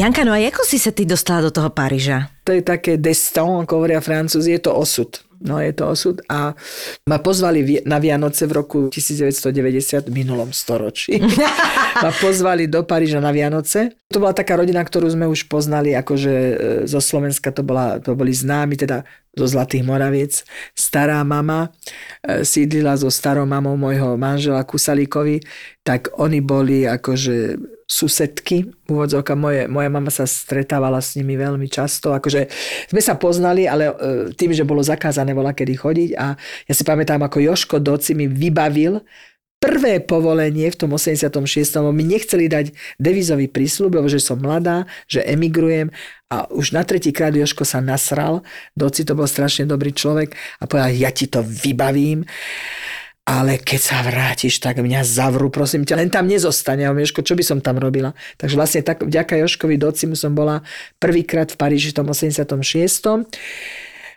Janka, 0.00 0.24
no 0.24 0.32
a 0.32 0.40
ako 0.40 0.64
si 0.64 0.80
sa 0.80 0.96
ty 0.96 1.04
dostala 1.04 1.44
do 1.44 1.52
toho 1.52 1.68
Paríža? 1.68 2.32
To 2.48 2.56
je 2.56 2.64
také 2.64 2.96
destin, 2.96 3.68
ako 3.68 3.84
hovoria 3.84 4.00
francúzi, 4.00 4.56
je 4.56 4.60
to 4.64 4.72
osud. 4.72 5.20
No 5.40 5.56
je 5.56 5.72
to 5.72 5.88
osud 5.88 6.20
a 6.28 6.52
ma 7.08 7.18
pozvali 7.18 7.80
na 7.88 7.96
Vianoce 7.96 8.44
v 8.44 8.52
roku 8.60 8.78
1990 8.92 10.08
v 10.08 10.12
minulom 10.12 10.52
storočí. 10.52 11.16
ma 12.04 12.12
pozvali 12.12 12.68
do 12.68 12.84
Paríža 12.84 13.24
na 13.24 13.32
Vianoce. 13.32 13.96
To 14.12 14.20
bola 14.20 14.36
taká 14.36 14.60
rodina, 14.60 14.84
ktorú 14.84 15.08
sme 15.08 15.24
už 15.24 15.48
poznali, 15.48 15.96
akože 15.96 16.34
e, 16.36 16.54
zo 16.84 17.00
Slovenska 17.00 17.56
to, 17.56 17.64
bola, 17.64 17.96
to 18.04 18.12
boli 18.12 18.36
známi, 18.36 18.76
teda 18.76 19.00
zo 19.32 19.46
Zlatých 19.48 19.80
Moraviec. 19.80 20.44
Stará 20.76 21.24
mama 21.24 21.72
e, 22.20 22.44
sídlila 22.44 23.00
so 23.00 23.08
starou 23.08 23.48
mamou 23.48 23.80
môjho 23.80 24.20
manžela 24.20 24.60
Kusalíkovi, 24.60 25.40
tak 25.80 26.12
oni 26.20 26.44
boli 26.44 26.84
akože 26.84 27.56
susedky, 27.90 28.70
úvodzovka, 28.86 29.34
moje, 29.34 29.66
moja 29.66 29.90
mama 29.90 30.14
sa 30.14 30.22
stretávala 30.22 31.02
s 31.02 31.18
nimi 31.18 31.34
veľmi 31.34 31.66
často, 31.66 32.14
akože 32.14 32.46
sme 32.86 33.02
sa 33.02 33.18
poznali, 33.18 33.66
ale 33.66 33.90
e, 33.90 33.94
tým, 34.38 34.54
že 34.54 34.62
bolo 34.62 34.78
zakázané 34.78 35.34
bola 35.34 35.50
kedy 35.50 35.74
chodiť. 35.74 36.10
A 36.14 36.38
ja 36.38 36.72
si 36.72 36.86
pamätám, 36.86 37.18
ako 37.26 37.42
Joško 37.42 37.82
Doci 37.82 38.14
mi 38.14 38.30
vybavil 38.30 39.02
prvé 39.60 40.00
povolenie 40.00 40.70
v 40.70 40.78
tom 40.78 40.94
86. 40.94 41.28
lebo 41.82 41.90
mi 41.90 42.06
nechceli 42.06 42.46
dať 42.46 42.72
devizový 42.96 43.50
prísľub, 43.50 43.98
lebo 43.98 44.06
že 44.06 44.22
som 44.22 44.38
mladá, 44.38 44.86
že 45.10 45.26
emigrujem. 45.26 45.90
A 46.30 46.46
už 46.46 46.70
na 46.72 46.86
tretí 46.86 47.10
krát 47.10 47.34
Joško 47.34 47.66
sa 47.66 47.82
nasral, 47.82 48.46
Doci 48.78 49.02
to 49.02 49.18
bol 49.18 49.26
strašne 49.26 49.66
dobrý 49.66 49.90
človek 49.90 50.38
a 50.62 50.70
povedal, 50.70 50.94
ja 50.94 51.10
ti 51.10 51.26
to 51.26 51.42
vybavím 51.42 52.22
ale 53.30 53.62
keď 53.62 53.78
sa 53.78 54.02
vrátiš, 54.02 54.58
tak 54.58 54.82
mňa 54.82 55.06
zavrú, 55.06 55.54
prosím 55.54 55.86
ťa, 55.86 56.02
len 56.02 56.10
tam 56.10 56.26
nezostane. 56.26 56.82
A 56.82 56.90
Joško, 56.90 57.22
čo 57.22 57.38
by 57.38 57.46
som 57.46 57.62
tam 57.62 57.78
robila? 57.78 58.10
Takže 58.42 58.58
vlastne 58.58 58.82
tak, 58.82 59.06
vďaka 59.06 59.38
Joškovi 59.38 59.78
Docimu 59.78 60.18
som 60.18 60.34
bola 60.34 60.66
prvýkrát 60.98 61.46
v 61.46 61.54
Paríži 61.54 61.94
v 61.94 62.02
tom 62.02 62.10
86. 62.10 62.58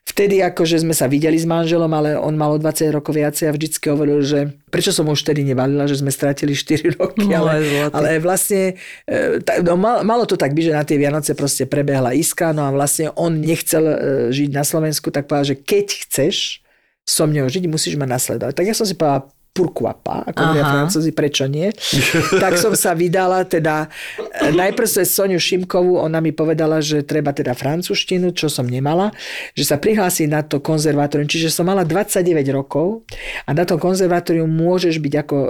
Vtedy 0.04 0.44
akože 0.44 0.84
sme 0.84 0.92
sa 0.92 1.08
videli 1.08 1.40
s 1.40 1.48
manželom, 1.48 1.88
ale 1.94 2.18
on 2.20 2.36
mal 2.36 2.52
o 2.52 2.60
20 2.60 2.92
rokov 2.92 3.16
viacej 3.16 3.48
a 3.48 3.56
vždycky 3.56 3.88
hovoril, 3.88 4.20
že 4.20 4.52
prečo 4.68 4.92
som 4.92 5.08
už 5.08 5.24
vtedy 5.24 5.48
nevalila, 5.48 5.88
že 5.88 6.02
sme 6.02 6.12
stratili 6.12 6.58
4 6.58 7.00
roky, 7.00 7.24
No, 7.30 7.48
ale, 7.48 7.88
ale 7.94 8.20
vlastne 8.20 8.76
e, 9.08 9.40
no, 9.64 9.80
mal- 9.80 10.04
malo 10.04 10.28
to 10.28 10.36
tak 10.36 10.52
byť, 10.58 10.66
že 10.74 10.74
na 10.76 10.84
tie 10.84 11.00
Vianoce 11.00 11.38
proste 11.38 11.70
prebehla 11.70 12.12
iska, 12.18 12.52
no 12.52 12.68
a 12.68 12.76
vlastne 12.76 13.16
on 13.16 13.40
nechcel 13.40 13.84
e, 13.86 13.96
žiť 14.36 14.50
na 14.52 14.68
Slovensku, 14.68 15.08
tak 15.08 15.30
povedal, 15.30 15.56
že 15.56 15.58
keď 15.62 15.88
chceš 16.04 16.63
so 17.04 17.28
mňou 17.28 17.52
žiť, 17.52 17.68
musíš 17.68 18.00
ma 18.00 18.08
nasledovať. 18.08 18.54
Tak 18.56 18.66
ja 18.68 18.76
som 18.76 18.88
si 18.88 18.96
povedala, 18.96 19.28
pourquoi 19.54 19.94
pas, 20.02 20.26
ako 20.26 20.40
hovoria 20.50 20.66
francúzi, 20.66 21.14
prečo 21.14 21.46
nie. 21.46 21.70
tak 22.44 22.58
som 22.58 22.74
sa 22.74 22.98
vydala, 22.98 23.46
teda 23.46 23.86
e, 24.18 24.50
najprv 24.50 24.90
cez 24.90 25.14
Soniu 25.14 25.38
Šimkovú, 25.38 26.02
ona 26.02 26.18
mi 26.26 26.34
povedala, 26.34 26.82
že 26.82 27.06
treba 27.06 27.30
teda 27.38 27.54
francúzštinu, 27.54 28.34
čo 28.34 28.50
som 28.50 28.66
nemala, 28.66 29.14
že 29.54 29.70
sa 29.70 29.78
prihlási 29.78 30.26
na 30.26 30.42
to 30.42 30.58
konzervatórium, 30.58 31.30
čiže 31.30 31.54
som 31.54 31.70
mala 31.70 31.86
29 31.86 32.26
rokov 32.50 33.06
a 33.46 33.54
na 33.54 33.62
tom 33.62 33.78
konzervatórium 33.78 34.50
môžeš 34.50 34.98
byť 34.98 35.14
ako 35.22 35.38
e, 35.38 35.50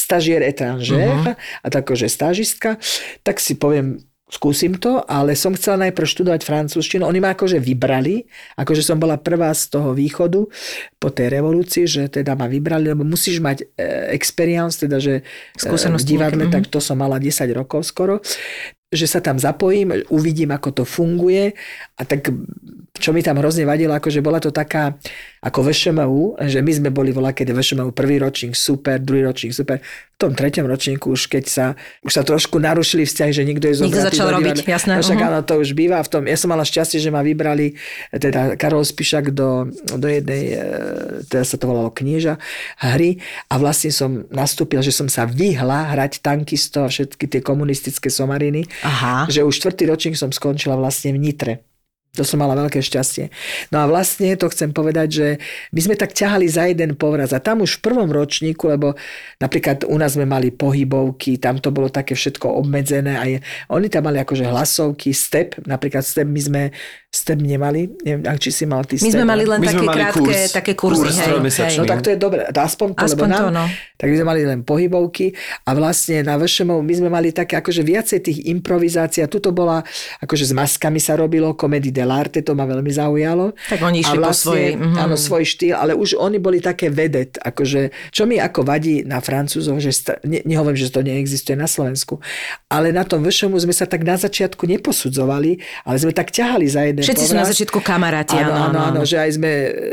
stažier 0.00 0.40
étranger 0.40 1.12
uh-huh. 1.12 1.36
a 1.36 1.66
tak 1.68 1.84
akože 1.84 2.08
stážistka, 2.08 2.80
tak 3.20 3.44
si 3.44 3.60
poviem, 3.60 4.00
skúsim 4.34 4.74
to, 4.74 4.98
ale 5.06 5.38
som 5.38 5.54
chcela 5.54 5.86
najprv 5.86 6.10
študovať 6.10 6.42
francúzštinu. 6.42 7.06
Oni 7.06 7.22
ma 7.22 7.38
akože 7.38 7.62
vybrali, 7.62 8.26
akože 8.58 8.82
som 8.82 8.98
bola 8.98 9.14
prvá 9.14 9.54
z 9.54 9.70
toho 9.70 9.94
východu 9.94 10.42
po 10.98 11.08
tej 11.14 11.30
revolúcii, 11.38 11.86
že 11.86 12.02
teda 12.10 12.34
ma 12.34 12.50
vybrali, 12.50 12.90
lebo 12.90 13.06
musíš 13.06 13.38
mať 13.38 13.62
e, 13.62 14.10
experience, 14.10 14.82
teda 14.82 14.98
že 14.98 15.22
e, 15.22 15.24
v 15.54 15.60
Skúsenosti 15.62 16.18
divadle, 16.18 16.50
nejaké, 16.50 16.54
tak 16.58 16.64
to 16.66 16.82
som 16.82 16.98
mala 16.98 17.22
10 17.22 17.30
rokov 17.54 17.86
skoro 17.86 18.18
že 18.94 19.10
sa 19.10 19.18
tam 19.18 19.42
zapojím, 19.42 20.06
uvidím, 20.06 20.54
ako 20.54 20.70
to 20.70 20.84
funguje 20.86 21.50
a 21.98 22.02
tak 22.06 22.30
čo 22.94 23.10
mi 23.10 23.26
tam 23.26 23.42
hrozne 23.42 23.66
vadilo, 23.66 23.90
akože 23.90 24.22
bola 24.22 24.38
to 24.38 24.54
taká 24.54 24.94
ako 25.42 25.66
VŠMU, 25.66 26.38
že 26.46 26.62
my 26.62 26.72
sme 26.78 26.90
boli 26.94 27.10
volá, 27.10 27.34
keď 27.34 27.50
VŠMU 27.50 27.90
prvý 27.90 28.22
ročník 28.22 28.54
super, 28.54 29.02
druhý 29.02 29.26
ročník 29.26 29.50
super. 29.50 29.82
V 29.82 30.16
tom 30.16 30.30
treťom 30.30 30.62
ročníku 30.62 31.10
už 31.10 31.26
keď 31.26 31.44
sa, 31.44 31.66
už 32.06 32.12
sa 32.14 32.22
trošku 32.22 32.62
narušili 32.62 33.02
vzťahy, 33.02 33.34
že 33.34 33.42
nikto 33.42 33.66
je 33.66 33.82
Nikto 33.82 33.98
zobratý 33.98 34.14
začal 34.14 34.26
do 34.30 34.34
robiť, 34.38 34.56
jasné, 34.62 34.92
No 34.94 35.02
však 35.02 35.20
mhm. 35.20 35.26
áno, 35.26 35.38
to 35.42 35.54
už 35.58 35.74
býva. 35.74 35.98
V 36.06 36.08
tom, 36.08 36.22
ja 36.30 36.38
som 36.38 36.48
mala 36.54 36.62
šťastie, 36.62 37.02
že 37.02 37.10
ma 37.10 37.26
vybrali 37.26 37.74
teda 38.14 38.54
Karol 38.54 38.86
Spišak 38.86 39.34
do, 39.34 39.74
do 39.74 40.06
jednej, 40.06 40.54
e, 40.54 40.58
teda 41.26 41.42
sa 41.42 41.58
to 41.58 41.66
volalo 41.66 41.90
knieža 41.90 42.38
hry 42.78 43.18
a 43.50 43.58
vlastne 43.58 43.90
som 43.90 44.22
nastúpil, 44.30 44.78
že 44.86 44.94
som 44.94 45.10
sa 45.10 45.26
vyhla 45.26 45.98
hrať 45.98 46.22
tankisto 46.22 46.86
a 46.86 46.88
všetky 46.88 47.26
tie 47.26 47.42
komunistické 47.42 48.06
somariny 48.06 48.70
Aha. 48.86 49.26
že 49.26 49.42
už 49.42 49.50
štvrtý 49.50 49.90
ročník 49.90 50.14
som 50.14 50.30
skončila 50.30 50.78
vlastne 50.78 51.10
v 51.10 51.18
Nitre. 51.18 51.73
To 52.14 52.22
som 52.22 52.38
mala 52.38 52.54
veľké 52.54 52.78
šťastie. 52.78 53.34
No 53.74 53.82
a 53.82 53.90
vlastne 53.90 54.30
to 54.38 54.46
chcem 54.46 54.70
povedať, 54.70 55.08
že 55.10 55.26
my 55.74 55.80
sme 55.82 55.94
tak 55.98 56.14
ťahali 56.14 56.46
za 56.46 56.70
jeden 56.70 56.94
povraz 56.94 57.34
a 57.34 57.42
tam 57.42 57.66
už 57.66 57.82
v 57.82 57.90
prvom 57.90 58.06
ročníku, 58.06 58.70
lebo 58.70 58.94
napríklad 59.42 59.82
u 59.82 59.96
nás 59.98 60.14
sme 60.14 60.22
mali 60.22 60.54
pohybovky, 60.54 61.42
tam 61.42 61.58
to 61.58 61.74
bolo 61.74 61.90
také 61.90 62.14
všetko 62.14 62.46
obmedzené 62.46 63.12
a 63.18 63.24
oni 63.74 63.90
tam 63.90 64.06
mali 64.06 64.22
akože 64.22 64.46
hlasovky, 64.46 65.10
step, 65.10 65.58
napríklad 65.66 66.06
step 66.06 66.30
my 66.30 66.40
sme 66.40 66.62
step 67.14 67.38
nemali, 67.38 67.94
neviem, 68.02 68.26
ak 68.26 68.42
či 68.42 68.50
si 68.50 68.64
mal 68.66 68.82
ty 68.82 68.98
My 68.98 69.10
sme 69.14 69.22
mali 69.22 69.46
len 69.46 69.62
My 69.62 69.70
také 69.70 69.86
mali 69.86 70.02
krátke, 70.02 70.18
kurz. 70.18 70.50
také 70.50 70.72
kurzy. 70.74 70.98
Kurz 70.98 71.16
hej, 71.22 71.38
hej. 71.38 71.76
No 71.78 71.86
tak 71.86 72.02
to 72.02 72.10
je 72.10 72.18
dobre, 72.18 72.42
aspoň 72.50 72.88
to, 72.98 73.06
Aspoň 73.06 73.14
lebo 73.14 73.24
nám, 73.30 73.38
to, 73.38 73.48
no. 73.54 73.64
tak 73.94 74.06
my 74.10 74.14
sme 74.18 74.26
mali 74.26 74.42
len 74.42 74.60
pohybovky 74.66 75.30
a 75.62 75.70
vlastne 75.78 76.26
na 76.26 76.34
VŠMO 76.34 76.82
my 76.82 76.94
sme 76.98 77.08
mali 77.14 77.30
také 77.30 77.54
akože 77.62 77.86
viacej 77.86 78.18
tých 78.18 78.38
improvizácií 78.50 79.22
a 79.22 79.30
tuto 79.30 79.54
bola, 79.54 79.86
akože 80.18 80.50
s 80.50 80.52
maskami 80.52 80.98
sa 80.98 81.14
robilo, 81.14 81.54
komedy 81.54 81.94
dell'arte, 81.94 82.42
to 82.42 82.58
ma 82.58 82.66
veľmi 82.66 82.90
zaujalo. 82.90 83.54
Tak 83.70 83.78
oni 83.78 84.02
išli 84.02 84.18
a 84.18 84.18
po 84.18 84.22
vlastne, 84.26 84.50
svojej, 84.50 84.70
mhm. 84.74 84.96
Áno, 84.98 85.14
svoj 85.14 85.44
štýl, 85.46 85.74
ale 85.78 85.92
už 85.94 86.18
oni 86.18 86.42
boli 86.42 86.58
také 86.58 86.90
vedet, 86.90 87.38
akože, 87.38 88.10
čo 88.10 88.26
mi 88.26 88.42
ako 88.42 88.66
vadí 88.66 89.06
na 89.06 89.22
Francúzov, 89.22 89.78
že 89.78 89.94
sta, 89.94 90.18
ne, 90.26 90.42
nehovorím, 90.42 90.82
že 90.82 90.90
to 90.90 91.06
neexistuje 91.06 91.54
na 91.54 91.70
Slovensku, 91.70 92.18
ale 92.66 92.90
na 92.90 93.06
tom 93.06 93.22
VŠMu 93.22 93.54
sme 93.62 93.70
sa 93.70 93.86
tak 93.86 94.02
na 94.02 94.18
začiatku 94.18 94.66
neposudzovali, 94.66 95.62
ale 95.86 95.96
sme 96.02 96.10
tak 96.10 96.34
ťahali 96.34 96.66
za 96.66 96.82
jeden 96.82 97.03
Všetci 97.04 97.24
sú 97.28 97.34
na 97.36 97.44
začiatku 97.44 97.78
kamaráti, 97.84 98.34
Áno, 98.40 98.50
áno, 98.50 98.56
áno, 98.56 98.64
áno. 98.64 98.80
áno, 98.80 99.00
že 99.04 99.20
aj 99.20 99.30
sme, 99.36 99.50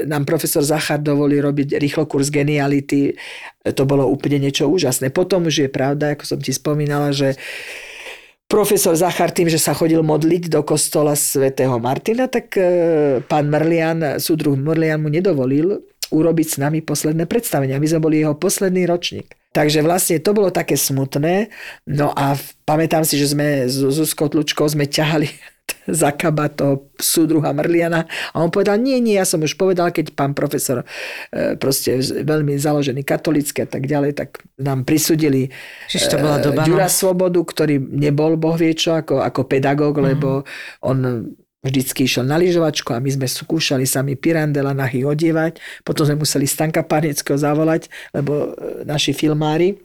nám 0.08 0.24
profesor 0.24 0.64
Zachar 0.64 1.04
dovolí 1.04 1.38
robiť 1.44 1.76
rýchlo 1.76 2.08
kurz 2.08 2.32
geniality. 2.32 3.14
To 3.68 3.84
bolo 3.84 4.08
úplne 4.08 4.40
niečo 4.40 4.72
úžasné. 4.72 5.12
Potom 5.12 5.46
už 5.46 5.68
je 5.68 5.70
pravda, 5.70 6.16
ako 6.16 6.24
som 6.26 6.40
ti 6.40 6.56
spomínala, 6.56 7.12
že 7.12 7.36
profesor 8.52 8.96
Zachar 8.96 9.32
tým, 9.32 9.48
že 9.48 9.60
sa 9.60 9.72
chodil 9.72 10.04
modliť 10.04 10.52
do 10.52 10.64
kostola 10.68 11.16
svätého 11.16 11.80
Martina, 11.80 12.28
tak 12.28 12.52
e, 12.60 12.64
pán 13.24 13.48
Mrlian, 13.48 14.20
súdruh 14.20 14.60
Mrlian 14.60 15.00
mu 15.00 15.08
nedovolil 15.08 15.80
urobiť 16.12 16.48
s 16.48 16.56
nami 16.60 16.84
posledné 16.84 17.24
predstavenia. 17.24 17.80
My 17.80 17.88
sme 17.88 18.04
boli 18.04 18.20
jeho 18.20 18.36
posledný 18.36 18.84
ročník. 18.84 19.32
Takže 19.56 19.84
vlastne 19.84 20.20
to 20.20 20.36
bolo 20.36 20.52
také 20.52 20.76
smutné. 20.76 21.52
No 21.88 22.12
a 22.12 22.36
pamätám 22.68 23.04
si, 23.08 23.16
že 23.16 23.32
sme 23.32 23.68
s 23.68 23.80
Zuzkou 23.80 24.28
Tlučkou 24.28 24.68
sme 24.68 24.88
ťahali 24.88 25.32
za 25.90 26.14
kabát 26.14 26.54
toho 26.54 26.90
súdruha 27.00 27.50
Mrliana 27.54 28.06
a 28.34 28.36
on 28.38 28.54
povedal, 28.54 28.78
nie, 28.78 29.02
nie, 29.02 29.18
ja 29.18 29.26
som 29.26 29.42
už 29.42 29.58
povedal, 29.58 29.90
keď 29.90 30.14
pán 30.14 30.38
profesor 30.38 30.86
e, 31.34 31.56
proste 31.58 31.98
veľmi 32.22 32.54
založený 32.58 33.02
katolický 33.02 33.66
a 33.66 33.70
tak 33.70 33.90
ďalej, 33.90 34.12
tak 34.14 34.30
nám 34.62 34.86
prisudili 34.86 35.50
Čiže 35.90 36.06
to 36.14 36.18
bola 36.22 36.38
e, 36.38 36.44
doba, 36.46 36.62
no. 36.64 36.68
Ďura 36.70 36.88
Svobodu, 36.92 37.42
ktorý 37.42 37.82
nebol 37.82 38.38
boh 38.38 38.54
vie 38.54 38.78
čo 38.78 38.94
ako, 38.94 39.26
ako 39.26 39.42
pedagóg, 39.50 39.98
Mhm. 39.98 40.06
lebo 40.06 40.46
on 40.86 40.98
vždycky 41.62 42.10
išiel 42.10 42.26
na 42.26 42.42
lyžovačku 42.42 42.90
a 42.90 42.98
my 42.98 43.10
sme 43.14 43.30
skúšali 43.30 43.86
sami 43.86 44.18
Pirandela 44.18 44.74
nahy 44.74 45.06
odievať. 45.06 45.62
Potom 45.86 46.10
sme 46.10 46.18
museli 46.18 46.50
Stanka 46.50 46.82
Párneckého 46.82 47.38
zavolať, 47.38 47.86
lebo 48.18 48.54
e, 48.58 48.82
naši 48.86 49.14
filmári 49.14 49.78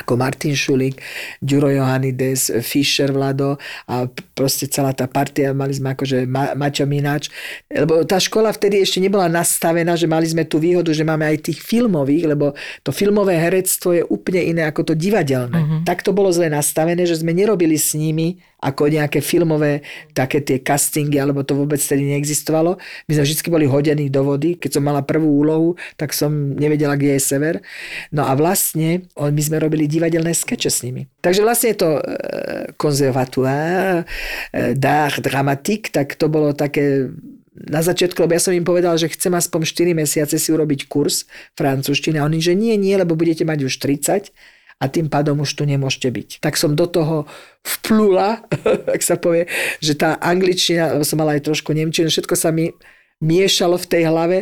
ako 0.00 0.16
Martin 0.16 0.56
Šulík, 0.56 0.96
Ďuro 1.44 1.68
Johanides, 1.68 2.48
Fischer 2.64 3.12
Vlado 3.12 3.60
a 3.84 4.08
proste 4.32 4.64
celá 4.64 4.96
tá 4.96 5.04
partia, 5.04 5.52
mali 5.52 5.76
sme 5.76 5.92
akože 5.92 6.24
Ma- 6.24 6.56
Maťo 6.56 6.88
Mináč, 6.88 7.28
lebo 7.68 8.00
tá 8.08 8.16
škola 8.16 8.48
vtedy 8.56 8.80
ešte 8.80 9.04
nebola 9.04 9.28
nastavená, 9.28 9.92
že 9.92 10.08
mali 10.08 10.24
sme 10.24 10.48
tú 10.48 10.56
výhodu, 10.56 10.96
že 10.96 11.04
máme 11.04 11.28
aj 11.28 11.52
tých 11.52 11.60
filmových, 11.60 12.24
lebo 12.32 12.56
to 12.80 12.88
filmové 12.88 13.36
herectvo 13.36 13.92
je 13.92 14.02
úplne 14.08 14.40
iné 14.40 14.62
ako 14.64 14.92
to 14.92 14.94
divadelné. 14.96 15.60
Uh-huh. 15.60 15.80
Tak 15.84 16.00
to 16.00 16.16
bolo 16.16 16.32
zle 16.32 16.48
nastavené, 16.48 17.04
že 17.04 17.20
sme 17.20 17.36
nerobili 17.36 17.76
s 17.76 17.92
nimi 17.92 18.40
ako 18.62 18.86
nejaké 18.86 19.18
filmové, 19.18 19.82
také 20.14 20.38
tie 20.38 20.62
castingy, 20.62 21.18
alebo 21.18 21.42
to 21.42 21.58
vôbec 21.58 21.82
tedy 21.82 22.06
neexistovalo. 22.14 22.78
My 23.10 23.12
sme 23.18 23.26
vždy 23.26 23.50
boli 23.50 23.66
hodení 23.66 24.06
do 24.06 24.22
vody. 24.22 24.54
Keď 24.54 24.78
som 24.78 24.86
mala 24.86 25.02
prvú 25.02 25.42
úlohu, 25.42 25.74
tak 25.98 26.14
som 26.14 26.54
nevedela, 26.54 26.94
kde 26.94 27.18
je 27.18 27.22
sever. 27.22 27.58
No 28.14 28.22
a 28.22 28.38
vlastne 28.38 29.10
my 29.18 29.42
sme 29.42 29.58
robili 29.58 29.90
divadelné 29.90 30.30
skeče 30.30 30.70
s 30.70 30.86
nimi. 30.86 31.10
Takže 31.18 31.42
vlastne 31.42 31.74
to 31.74 31.98
konzervatoire, 32.78 34.06
e, 34.54 34.74
d'art 34.78 35.18
dramatique, 35.18 35.90
tak 35.90 36.14
to 36.14 36.30
bolo 36.30 36.54
také 36.54 37.10
na 37.52 37.84
začiatku, 37.84 38.16
lebo 38.24 38.32
ja 38.32 38.42
som 38.42 38.56
im 38.56 38.64
povedal, 38.64 38.96
že 38.96 39.12
chcem 39.12 39.32
aspoň 39.36 39.60
4 39.68 39.92
mesiace 39.92 40.36
si 40.40 40.48
urobiť 40.48 40.88
kurz 40.88 41.28
francúzštiny 41.54 42.16
a 42.16 42.24
oni, 42.24 42.40
že 42.40 42.56
nie, 42.56 42.74
nie, 42.80 42.96
lebo 42.96 43.12
budete 43.12 43.44
mať 43.44 43.68
už 43.68 43.76
30 43.76 44.32
a 44.82 44.90
tým 44.90 45.06
pádom 45.06 45.38
už 45.38 45.54
tu 45.54 45.62
nemôžete 45.62 46.10
byť. 46.10 46.28
Tak 46.42 46.58
som 46.58 46.74
do 46.74 46.90
toho 46.90 47.30
vplula, 47.62 48.42
ak 48.98 48.98
sa 48.98 49.14
povie, 49.14 49.46
že 49.78 49.94
tá 49.94 50.18
angličtina, 50.18 50.98
lebo 50.98 51.06
som 51.06 51.22
mala 51.22 51.38
aj 51.38 51.46
trošku 51.46 51.70
nemčinu, 51.70 52.10
všetko 52.10 52.34
sa 52.34 52.50
mi 52.50 52.74
miešalo 53.22 53.78
v 53.78 53.86
tej 53.86 54.02
hlave, 54.10 54.38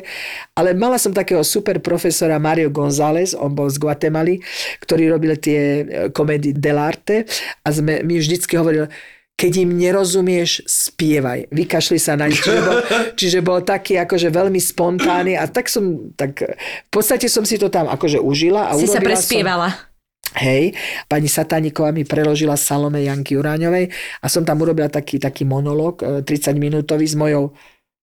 ale 0.56 0.72
mala 0.72 0.96
som 0.96 1.12
takého 1.12 1.44
super 1.44 1.76
profesora 1.84 2.40
Mario 2.40 2.72
González, 2.72 3.36
on 3.36 3.52
bol 3.52 3.68
z 3.68 3.76
Guatemaly, 3.76 4.40
ktorý 4.80 5.12
robil 5.12 5.36
tie 5.36 5.60
e, 5.60 5.82
komédie 6.16 6.56
dell'arte 6.56 7.28
a 7.60 7.68
sme, 7.68 8.00
mi 8.00 8.16
vždycky 8.16 8.56
hovoril, 8.56 8.88
keď 9.36 9.52
im 9.64 9.72
nerozumieš, 9.76 10.68
spievaj. 10.68 11.48
Vykašli 11.48 11.96
sa 11.96 12.12
na 12.12 12.28
nič. 12.28 12.44
Čiže 12.44 12.60
bol, 12.60 12.76
čiže 13.20 13.38
bol 13.40 13.58
taký 13.64 13.96
akože 13.96 14.28
veľmi 14.28 14.60
spontánny 14.60 15.36
a 15.36 15.48
tak 15.48 15.72
som, 15.72 16.12
tak 16.12 16.44
v 16.56 16.90
podstate 16.92 17.28
som 17.28 17.44
si 17.44 17.56
to 17.56 17.72
tam 17.72 17.88
akože 17.88 18.20
užila. 18.20 18.68
A 18.68 18.76
si 18.76 18.88
sa 18.88 19.00
prespievala. 19.00 19.72
Som, 19.72 19.89
Hej, 20.30 20.78
pani 21.10 21.26
Satániková 21.26 21.90
mi 21.90 22.06
preložila 22.06 22.54
Salome 22.54 23.02
Janky 23.02 23.34
Uráňovej 23.34 23.90
a 24.22 24.26
som 24.30 24.46
tam 24.46 24.62
urobila 24.62 24.86
taký, 24.86 25.18
taký 25.18 25.42
monolog 25.42 25.98
30 26.22 26.22
e, 26.22 26.54
minútový 26.54 27.02
s 27.02 27.18
mojou 27.18 27.50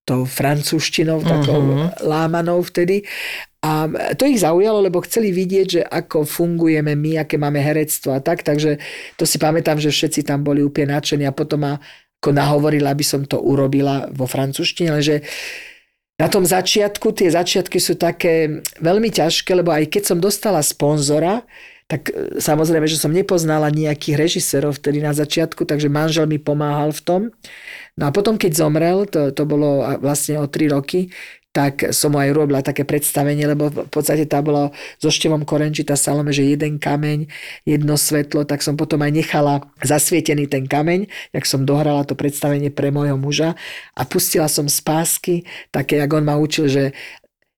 tou 0.08 0.24
francúzštinou, 0.24 1.20
takou 1.24 1.60
uh-huh. 1.60 1.92
lámanou 2.04 2.64
vtedy. 2.64 3.04
A 3.60 3.92
to 4.16 4.24
ich 4.24 4.40
zaujalo, 4.40 4.80
lebo 4.80 5.04
chceli 5.04 5.36
vidieť, 5.36 5.68
že 5.68 5.82
ako 5.84 6.24
fungujeme 6.24 6.96
my, 6.96 7.28
aké 7.28 7.36
máme 7.36 7.60
herectvo 7.60 8.16
a 8.16 8.24
tak. 8.24 8.40
Takže 8.40 8.80
to 9.20 9.28
si 9.28 9.36
pamätám, 9.36 9.76
že 9.76 9.92
všetci 9.92 10.24
tam 10.24 10.48
boli 10.48 10.64
úplne 10.64 10.96
nadšení 10.96 11.28
a 11.28 11.36
potom 11.36 11.68
ma 11.68 11.76
ako 12.24 12.32
nahovorila, 12.32 12.96
aby 12.96 13.04
som 13.04 13.28
to 13.28 13.40
urobila 13.44 14.08
vo 14.16 14.26
francúzštine, 14.26 14.90
lenže 14.96 15.22
na 16.18 16.26
tom 16.34 16.42
začiatku, 16.42 17.14
tie 17.14 17.30
začiatky 17.30 17.78
sú 17.78 17.94
také 17.94 18.66
veľmi 18.82 19.14
ťažké, 19.14 19.54
lebo 19.54 19.70
aj 19.70 19.86
keď 19.86 20.04
som 20.10 20.18
dostala 20.18 20.66
sponzora, 20.66 21.46
tak 21.88 22.12
e, 22.12 22.40
samozrejme, 22.40 22.86
že 22.86 23.00
som 23.00 23.16
nepoznala 23.16 23.72
nejakých 23.72 24.20
režisérov 24.20 24.78
vtedy 24.78 25.00
na 25.00 25.16
začiatku, 25.16 25.64
takže 25.64 25.88
manžel 25.88 26.28
mi 26.28 26.38
pomáhal 26.38 26.92
v 26.92 27.02
tom. 27.02 27.22
No 27.96 28.04
a 28.08 28.12
potom, 28.14 28.36
keď 28.36 28.52
zomrel, 28.54 29.08
to, 29.08 29.32
to 29.32 29.44
bolo 29.48 29.82
vlastne 30.04 30.38
o 30.38 30.46
3 30.46 30.76
roky, 30.76 31.10
tak 31.58 31.90
som 31.90 32.14
aj 32.14 32.30
robila 32.38 32.62
také 32.62 32.86
predstavenie, 32.86 33.42
lebo 33.50 33.74
v 33.74 33.90
podstate 33.90 34.30
tá 34.30 34.46
bolo 34.46 34.70
so 35.02 35.10
Števom 35.10 35.42
Korenči, 35.42 35.82
tá 35.82 35.98
Salome, 35.98 36.30
že 36.30 36.46
jeden 36.46 36.78
kameň, 36.78 37.26
jedno 37.66 37.98
svetlo, 37.98 38.46
tak 38.46 38.62
som 38.62 38.78
potom 38.78 39.02
aj 39.02 39.10
nechala 39.10 39.66
zasvietený 39.82 40.46
ten 40.46 40.70
kameň, 40.70 41.10
jak 41.34 41.50
som 41.50 41.66
dohrala 41.66 42.06
to 42.06 42.14
predstavenie 42.14 42.70
pre 42.70 42.94
môjho 42.94 43.18
muža 43.18 43.58
a 43.98 44.02
pustila 44.06 44.46
som 44.46 44.70
spásky, 44.70 45.50
také, 45.74 45.98
jak 45.98 46.14
on 46.14 46.30
ma 46.30 46.38
učil, 46.38 46.70
že 46.70 46.84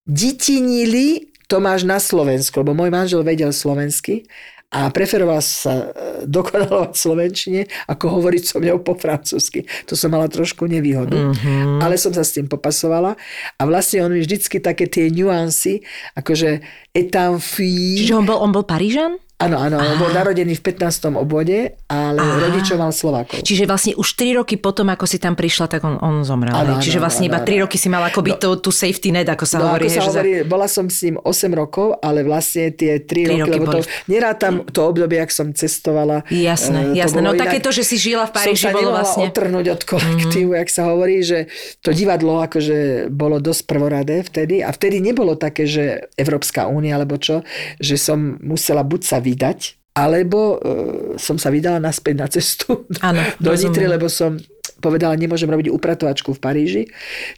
ditinili 0.07 1.28
to 1.49 1.57
máš 1.57 1.81
na 1.81 1.97
Slovensku, 1.97 2.61
lebo 2.61 2.77
môj 2.77 2.93
manžel 2.93 3.25
vedel 3.25 3.49
slovensky 3.49 4.29
a 4.69 4.93
preferoval 4.93 5.41
sa 5.41 5.73
e, 5.73 5.85
dokonalovať 6.29 6.93
slovenčine, 6.93 7.65
ako 7.89 8.21
hovoriť 8.21 8.43
so 8.45 8.61
mňou 8.61 8.85
po 8.85 8.93
francúzsky. 8.93 9.65
To 9.89 9.97
som 9.97 10.13
mala 10.13 10.29
trošku 10.29 10.69
nevýhodu. 10.69 11.17
Mm-hmm. 11.17 11.81
Ale 11.81 11.97
som 11.97 12.13
sa 12.13 12.21
s 12.21 12.37
tým 12.37 12.45
popasovala 12.45 13.17
a 13.57 13.61
vlastne 13.65 14.05
on 14.05 14.13
mi 14.13 14.21
vždycky 14.21 14.61
také 14.61 14.85
tie 14.85 15.09
nuancy, 15.09 15.81
akože 16.13 16.61
etam 16.93 17.37
fui. 17.37 17.97
Čiže 17.99 18.13
on 18.17 18.25
bol, 18.25 18.37
on 18.41 18.51
bol 18.53 18.65
Parížan? 18.65 19.19
Áno, 19.39 19.55
áno, 19.55 19.79
on 19.79 19.95
bol 19.95 20.11
narodený 20.11 20.59
v 20.59 20.63
15. 20.67 21.15
obode, 21.15 21.79
ale 21.87 22.19
Aha. 22.19 22.43
rodičov 22.43 22.75
mal 22.75 22.91
Slovákov. 22.91 23.39
Čiže 23.39 23.71
vlastne 23.71 23.95
už 23.95 24.19
3 24.19 24.35
roky 24.35 24.59
potom, 24.59 24.91
ako 24.91 25.07
si 25.07 25.15
tam 25.15 25.31
prišla, 25.39 25.71
tak 25.71 25.87
on, 25.87 25.95
on 26.03 26.27
zomrel. 26.27 26.51
Áno, 26.51 26.75
áno, 26.75 26.83
Čiže 26.83 26.99
vlastne 26.99 27.31
áno, 27.31 27.39
iba 27.39 27.47
3 27.47 27.63
roky 27.63 27.79
si 27.79 27.87
mal 27.87 28.03
ako 28.03 28.19
byť 28.19 28.35
no, 28.35 28.41
tú, 28.43 28.49
tú 28.67 28.71
safety 28.75 29.15
net, 29.15 29.31
ako 29.31 29.47
sa 29.47 29.63
no, 29.63 29.71
hovorí. 29.71 29.87
Ako 29.87 29.95
sa 29.95 30.03
hovorí, 30.11 30.43
za... 30.43 30.43
bola 30.43 30.67
som 30.67 30.91
s 30.91 31.07
ním 31.07 31.15
8 31.23 31.55
rokov, 31.55 31.95
ale 32.03 32.27
vlastne 32.27 32.75
tie 32.75 32.99
3, 32.99 33.07
3 33.07 33.15
roky, 33.31 33.39
roky 33.39 33.51
lebo 33.55 33.63
boli. 33.63 33.75
to, 33.79 33.81
nerátam 34.11 34.53
to 34.67 34.79
obdobie, 34.83 35.23
ak 35.23 35.31
som 35.31 35.55
cestovala. 35.55 36.27
Jasné, 36.27 36.91
uh, 36.91 36.99
jasné. 36.99 37.23
No 37.23 37.31
také 37.31 37.63
to, 37.63 37.71
že 37.71 37.87
si 37.87 37.95
žila 37.95 38.27
v 38.27 38.35
Paríži, 38.35 38.67
bolo 38.75 38.91
vlastne... 38.91 39.31
Otrhnúť 39.31 39.65
od 39.71 39.81
kolektívu, 39.87 40.51
mm-hmm. 40.51 40.61
jak 40.67 40.69
sa 40.75 40.91
hovorí, 40.91 41.23
že 41.23 41.47
to 41.79 41.95
divadlo 41.95 42.43
akože 42.43 43.07
bolo 43.07 43.39
dosť 43.39 43.61
prvoradé 43.71 44.19
vtedy 44.19 44.59
a 44.59 44.75
vtedy 44.75 44.99
nebolo 44.99 45.39
také, 45.39 45.63
že 45.63 46.11
Európska 46.19 46.67
únia 46.67 46.78
alebo 46.87 47.19
čo, 47.19 47.43
že 47.83 47.99
som 47.99 48.39
musela 48.39 48.87
buď 48.87 49.01
sa 49.03 49.19
vydať, 49.19 49.91
alebo 49.99 50.55
uh, 50.55 51.19
som 51.19 51.35
sa 51.35 51.51
vydala 51.51 51.83
naspäť 51.83 52.15
na 52.15 52.27
cestu 52.31 52.87
ano, 53.03 53.19
do 53.43 53.51
Nitry, 53.51 53.91
lebo 53.91 54.07
som 54.07 54.39
povedala, 54.79 55.19
nemôžem 55.19 55.51
robiť 55.51 55.67
upratovačku 55.69 56.33
v 56.35 56.39
Paríži. 56.39 56.83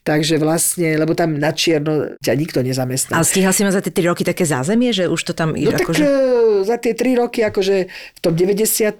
Takže 0.07 0.37
vlastne, 0.37 0.95
lebo 0.95 1.17
tam 1.17 1.35
na 1.37 1.51
čierno 1.51 2.15
ťa 2.21 2.33
nikto 2.37 2.61
nezamestná. 2.61 3.17
Ale 3.17 3.27
stihal 3.27 3.51
si 3.51 3.65
ma 3.65 3.73
za 3.73 3.81
tie 3.83 3.93
3 3.93 4.13
roky 4.13 4.23
také 4.23 4.45
zázemie, 4.47 4.93
že 4.93 5.09
už 5.09 5.21
to 5.21 5.33
tam... 5.33 5.57
No 5.57 5.73
tak 5.73 5.91
že... 5.91 6.05
za 6.63 6.77
tie 6.77 6.93
3 6.93 7.21
roky, 7.21 7.41
akože 7.41 7.75
v 7.89 8.19
tom 8.21 8.33
96. 8.37 8.95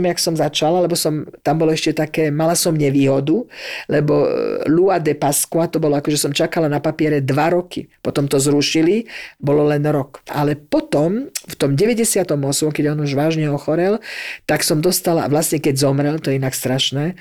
jak 0.00 0.18
som 0.18 0.34
začala, 0.34 0.82
lebo 0.82 0.96
som, 0.96 1.28
tam 1.44 1.60
bolo 1.60 1.70
ešte 1.76 1.92
také, 1.92 2.32
mala 2.32 2.56
som 2.56 2.72
nevýhodu, 2.74 3.44
lebo 3.86 4.26
e, 4.26 4.28
Lua 4.66 4.98
de 4.98 5.14
Pasqua, 5.14 5.68
to 5.68 5.78
bolo 5.78 6.00
akože 6.00 6.18
som 6.18 6.32
čakala 6.32 6.66
na 6.66 6.80
papiere 6.80 7.20
2 7.20 7.56
roky. 7.56 7.86
Potom 8.00 8.26
to 8.26 8.40
zrušili, 8.40 9.06
bolo 9.38 9.68
len 9.68 9.84
rok. 9.84 10.24
Ale 10.32 10.56
potom, 10.56 11.28
v 11.30 11.54
tom 11.54 11.76
98., 11.76 12.24
keď 12.72 12.84
on 12.96 13.04
už 13.04 13.12
vážne 13.14 13.46
ochorel, 13.52 14.00
tak 14.48 14.64
som 14.64 14.80
dostala, 14.80 15.28
vlastne 15.28 15.60
keď 15.60 15.74
zomrel, 15.76 16.16
to 16.18 16.32
je 16.32 16.40
inak 16.40 16.54
strašné, 16.56 17.18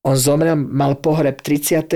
on 0.00 0.16
zomrel, 0.16 0.56
mal 0.56 0.96
pohreb 0.96 1.44
30. 1.44 1.92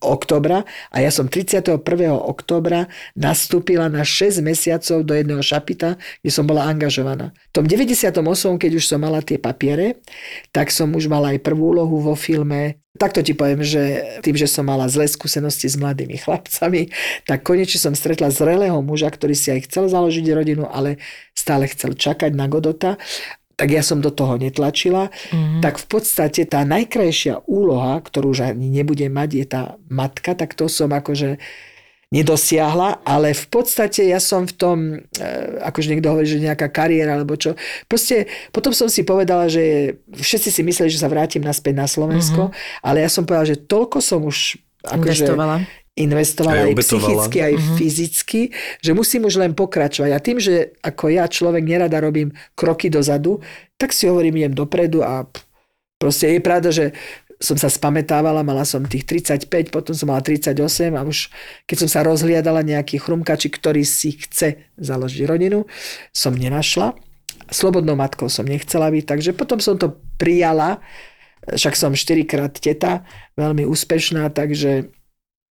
oktobra 0.00 0.64
a 0.88 0.96
ja 1.04 1.12
som 1.12 1.28
31. 1.28 1.76
oktobra 2.08 2.88
nastúpila 3.12 3.92
na 3.92 4.08
6 4.08 4.40
mesiacov 4.40 5.04
do 5.04 5.12
jedného 5.12 5.44
šapita, 5.44 6.00
kde 6.24 6.30
som 6.32 6.48
bola 6.48 6.64
angažovaná. 6.64 7.36
V 7.52 7.60
tom 7.60 7.64
98. 7.68 8.16
keď 8.56 8.70
už 8.80 8.84
som 8.88 9.04
mala 9.04 9.20
tie 9.20 9.36
papiere, 9.36 10.00
tak 10.48 10.72
som 10.72 10.88
už 10.96 11.12
mala 11.12 11.36
aj 11.36 11.44
prvú 11.44 11.76
úlohu 11.76 12.00
vo 12.00 12.16
filme. 12.16 12.80
Takto 12.96 13.24
ti 13.24 13.32
poviem, 13.36 13.64
že 13.64 14.04
tým, 14.20 14.36
že 14.36 14.48
som 14.48 14.68
mala 14.68 14.88
zlé 14.88 15.08
skúsenosti 15.08 15.68
s 15.68 15.80
mladými 15.80 16.20
chlapcami, 16.24 16.92
tak 17.28 17.44
konečne 17.44 17.80
som 17.80 17.92
stretla 17.96 18.32
zrelého 18.32 18.80
muža, 18.80 19.12
ktorý 19.12 19.32
si 19.36 19.52
aj 19.52 19.68
chcel 19.68 19.92
založiť 19.92 20.24
rodinu, 20.32 20.68
ale 20.68 21.00
stále 21.32 21.68
chcel 21.68 21.96
čakať 21.96 22.32
na 22.36 22.48
Godota 22.48 23.00
tak 23.62 23.70
ja 23.70 23.86
som 23.86 24.02
do 24.02 24.10
toho 24.10 24.42
netlačila, 24.42 25.14
mm-hmm. 25.30 25.62
tak 25.62 25.78
v 25.78 25.86
podstate 25.86 26.50
tá 26.50 26.66
najkrajšia 26.66 27.46
úloha, 27.46 28.02
ktorú 28.02 28.34
už 28.34 28.50
ani 28.50 28.66
nebudem 28.66 29.14
mať, 29.14 29.30
je 29.38 29.46
tá 29.46 29.62
matka, 29.86 30.34
tak 30.34 30.58
to 30.58 30.66
som 30.66 30.90
akože 30.90 31.38
nedosiahla, 32.10 33.06
ale 33.06 33.30
v 33.38 33.46
podstate 33.46 34.10
ja 34.10 34.18
som 34.18 34.50
v 34.50 34.54
tom, 34.58 34.78
e, 34.98 35.30
akože 35.62 35.94
niekto 35.94 36.10
hovorí, 36.10 36.26
že 36.26 36.42
nejaká 36.42 36.74
kariéra 36.74 37.14
alebo 37.14 37.38
čo. 37.38 37.54
Proste 37.86 38.26
potom 38.50 38.74
som 38.74 38.90
si 38.90 39.06
povedala, 39.06 39.46
že 39.46 39.94
všetci 40.10 40.50
si 40.50 40.60
mysleli, 40.66 40.90
že 40.90 40.98
sa 40.98 41.06
vrátim 41.06 41.46
naspäť 41.46 41.78
na 41.78 41.86
Slovensko, 41.86 42.50
mm-hmm. 42.50 42.82
ale 42.82 43.06
ja 43.06 43.08
som 43.14 43.22
povedala, 43.22 43.46
že 43.46 43.62
toľko 43.62 44.02
som 44.02 44.26
už 44.26 44.58
akože, 44.90 45.22
investovala 45.22 45.62
aj, 46.56 46.72
aj 46.72 46.76
psychicky, 46.80 47.38
aj 47.44 47.54
uh-huh. 47.54 47.76
fyzicky, 47.76 48.40
že 48.80 48.96
musím 48.96 49.28
už 49.28 49.36
len 49.36 49.52
pokračovať. 49.52 50.10
A 50.16 50.24
tým, 50.24 50.40
že 50.40 50.72
ako 50.80 51.12
ja 51.12 51.28
človek 51.28 51.60
nerada 51.60 52.00
robím 52.00 52.32
kroky 52.56 52.88
dozadu, 52.88 53.44
tak 53.76 53.92
si 53.92 54.08
hovorím, 54.08 54.40
idem 54.40 54.56
dopredu 54.56 55.04
a 55.04 55.28
proste 56.00 56.32
je 56.32 56.40
pravda, 56.40 56.72
že 56.72 56.96
som 57.42 57.58
sa 57.58 57.66
spametávala, 57.68 58.46
mala 58.46 58.62
som 58.62 58.86
tých 58.86 59.04
35, 59.04 59.74
potom 59.74 59.92
som 59.92 60.08
mala 60.08 60.22
38 60.22 60.94
a 60.94 61.02
už 61.02 61.28
keď 61.66 61.76
som 61.84 61.90
sa 61.90 62.00
rozhliadala 62.06 62.62
nejaký 62.62 63.02
chrumkači, 63.02 63.50
ktorý 63.50 63.82
si 63.82 64.14
chce 64.14 64.72
založiť 64.78 65.26
rodinu, 65.26 65.66
som 66.14 66.32
nenašla. 66.32 66.94
Slobodnou 67.52 67.98
matkou 67.98 68.30
som 68.30 68.46
nechcela 68.46 68.88
byť, 68.88 69.04
takže 69.04 69.30
potom 69.34 69.58
som 69.60 69.76
to 69.76 69.98
prijala 70.16 70.80
však 71.42 71.74
som 71.74 71.98
štyrikrát 71.98 72.54
teta, 72.54 73.02
veľmi 73.34 73.66
úspešná, 73.66 74.30
takže 74.30 74.94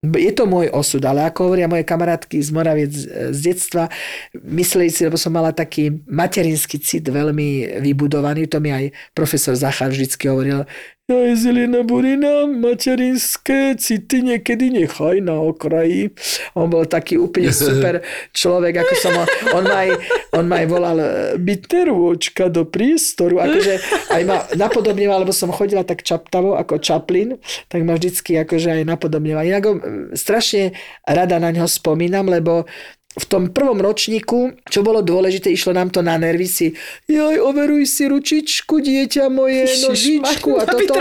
je 0.02 0.32
to 0.34 0.50
môj 0.50 0.74
osud, 0.74 1.06
ale 1.06 1.30
ako 1.30 1.54
hovoria 1.54 1.70
moje 1.70 1.86
kamarátky 1.86 2.42
z 2.42 2.50
Moraviec 2.50 2.94
z 3.30 3.38
detstva, 3.38 3.86
mysleli 4.34 4.90
si, 4.90 5.06
lebo 5.06 5.14
som 5.14 5.30
mala 5.30 5.54
taký 5.54 6.02
materinský 6.10 6.82
cit 6.82 7.06
veľmi 7.06 7.78
vybudovaný, 7.86 8.50
to 8.50 8.58
mi 8.58 8.74
aj 8.74 8.90
profesor 9.14 9.54
Zachar 9.54 9.94
vždycky 9.94 10.26
hovoril, 10.26 10.66
zelená 11.10 11.84
burina, 11.84 12.48
materinské 12.48 13.76
city 13.76 14.22
niekedy 14.22 14.72
nechaj 14.72 15.20
na 15.20 15.40
okraji. 15.42 16.14
On 16.56 16.70
bol 16.70 16.86
taký 16.88 17.18
úplne 17.18 17.52
super 17.64 18.06
človek, 18.32 18.86
ako 18.86 18.94
som 18.96 19.14
ho, 19.18 19.26
on 19.58 19.64
ma 19.66 19.78
aj, 19.88 19.90
on 20.38 20.46
ma 20.48 20.56
aj 20.64 20.68
volal 20.70 20.98
byterôčka 21.42 22.48
do 22.48 22.64
priestoru, 22.68 23.42
akože 23.44 23.74
aj 24.14 24.22
ma 24.24 24.38
napodobňoval, 24.56 25.28
lebo 25.28 25.34
som 25.36 25.52
chodila 25.52 25.84
tak 25.84 26.06
čaptavo 26.06 26.56
ako 26.56 26.80
Chaplin, 26.80 27.40
tak 27.68 27.84
ma 27.84 27.98
vždycky 27.98 28.38
akože 28.40 28.82
aj 28.82 28.84
napodobňoval. 28.88 29.48
Inak 29.48 29.64
ho 29.68 29.74
strašne 30.16 30.78
rada 31.04 31.42
na 31.42 31.52
ňo 31.52 31.68
spomínam, 31.68 32.30
lebo 32.30 32.70
v 33.12 33.26
tom 33.28 33.52
prvom 33.52 33.76
ročníku, 33.84 34.56
čo 34.72 34.80
bolo 34.88 35.04
dôležité, 35.04 35.52
išlo 35.52 35.76
nám 35.76 35.92
to 35.92 36.00
na 36.00 36.16
nervy 36.16 36.48
si, 36.48 36.68
joj, 37.12 37.44
overuj 37.44 37.84
si 37.84 38.08
ručičku, 38.08 38.80
dieťa 38.80 39.28
moje, 39.28 39.68
nožičku 39.84 40.56
a 40.56 40.64
toto. 40.64 40.96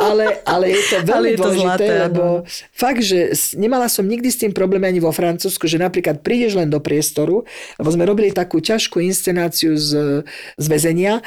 Ale, 0.00 0.40
ale 0.48 0.72
je 0.72 0.82
to 0.88 0.96
veľmi 1.12 1.28
je 1.28 1.36
to 1.36 1.42
dôležité, 1.44 1.68
zlaté, 1.68 1.92
lebo 2.08 2.24
no. 2.40 2.48
fakt, 2.72 3.04
že 3.04 3.36
nemala 3.60 3.92
som 3.92 4.08
nikdy 4.08 4.32
s 4.32 4.40
tým 4.40 4.56
problém 4.56 4.80
ani 4.88 5.04
vo 5.04 5.12
Francúzsku, 5.12 5.68
že 5.68 5.76
napríklad 5.76 6.24
prídeš 6.24 6.56
len 6.56 6.72
do 6.72 6.80
priestoru, 6.80 7.44
lebo 7.76 7.88
sme 7.92 8.08
robili 8.08 8.32
takú 8.32 8.56
ťažkú 8.56 9.04
inscenáciu 9.04 9.76
z, 9.76 10.24
z 10.56 10.66
väzenia 10.72 11.20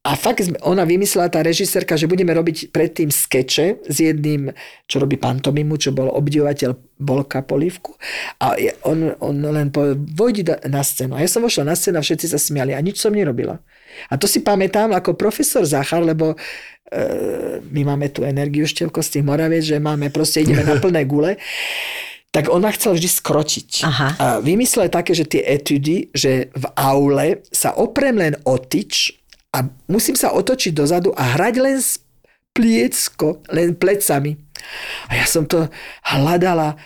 a 0.00 0.16
fakt 0.16 0.40
ona 0.64 0.88
vymyslela, 0.88 1.28
tá 1.28 1.44
režisérka, 1.44 1.92
že 1.92 2.08
budeme 2.08 2.32
robiť 2.32 2.72
predtým 2.72 3.12
skeče 3.12 3.84
s 3.84 3.96
jedným, 4.00 4.48
čo 4.88 4.96
robí 4.96 5.20
pantomimu, 5.20 5.76
čo 5.76 5.92
bol 5.92 6.08
obdivovateľ 6.08 6.72
Bolka 6.96 7.44
Polívku. 7.44 8.00
A 8.40 8.56
on, 8.88 9.12
on 9.20 9.36
len 9.44 9.68
povedal, 9.68 10.00
vojdi 10.00 10.48
na 10.72 10.80
scénu. 10.80 11.12
A 11.12 11.20
ja 11.20 11.28
som 11.28 11.44
vošla 11.44 11.68
na 11.68 11.76
scénu 11.76 12.00
a 12.00 12.06
všetci 12.06 12.32
sa 12.32 12.40
smiali 12.40 12.72
a 12.72 12.80
nič 12.80 12.96
som 12.96 13.12
nerobila. 13.12 13.60
A 14.08 14.16
to 14.16 14.24
si 14.24 14.40
pamätám 14.40 14.88
ako 14.96 15.20
profesor 15.20 15.68
Zachar, 15.68 16.00
lebo 16.00 16.32
e, 16.32 16.36
my 17.60 17.92
máme 17.92 18.08
tú 18.08 18.24
energiu 18.24 18.64
števko 18.64 19.04
z 19.04 19.20
tých 19.20 19.24
Moraviec, 19.28 19.68
že 19.68 19.84
máme 19.84 20.08
proste, 20.08 20.40
ideme 20.40 20.64
na 20.64 20.80
plné 20.80 21.04
gule 21.04 21.36
tak 22.30 22.46
on 22.46 22.62
ma 22.62 22.70
chcel 22.70 22.94
vždy 22.94 23.10
skročiť. 23.10 23.70
Aha. 23.90 24.08
A 24.14 24.26
vymyslel 24.38 24.86
také, 24.86 25.18
že 25.18 25.26
tie 25.26 25.42
etudy, 25.42 26.14
že 26.14 26.46
v 26.54 26.64
aule 26.78 27.42
sa 27.50 27.74
oprem 27.74 28.14
len 28.14 28.38
o 28.46 28.54
tyč 28.54 29.19
a 29.50 29.66
musím 29.90 30.14
sa 30.14 30.30
otočiť 30.30 30.72
dozadu 30.74 31.10
a 31.14 31.34
hrať 31.34 31.54
len 31.58 31.78
pliecko, 32.54 33.42
len 33.50 33.74
plecami. 33.74 34.38
A 35.10 35.18
ja 35.18 35.26
som 35.26 35.46
to 35.46 35.70
hľadala. 36.06 36.78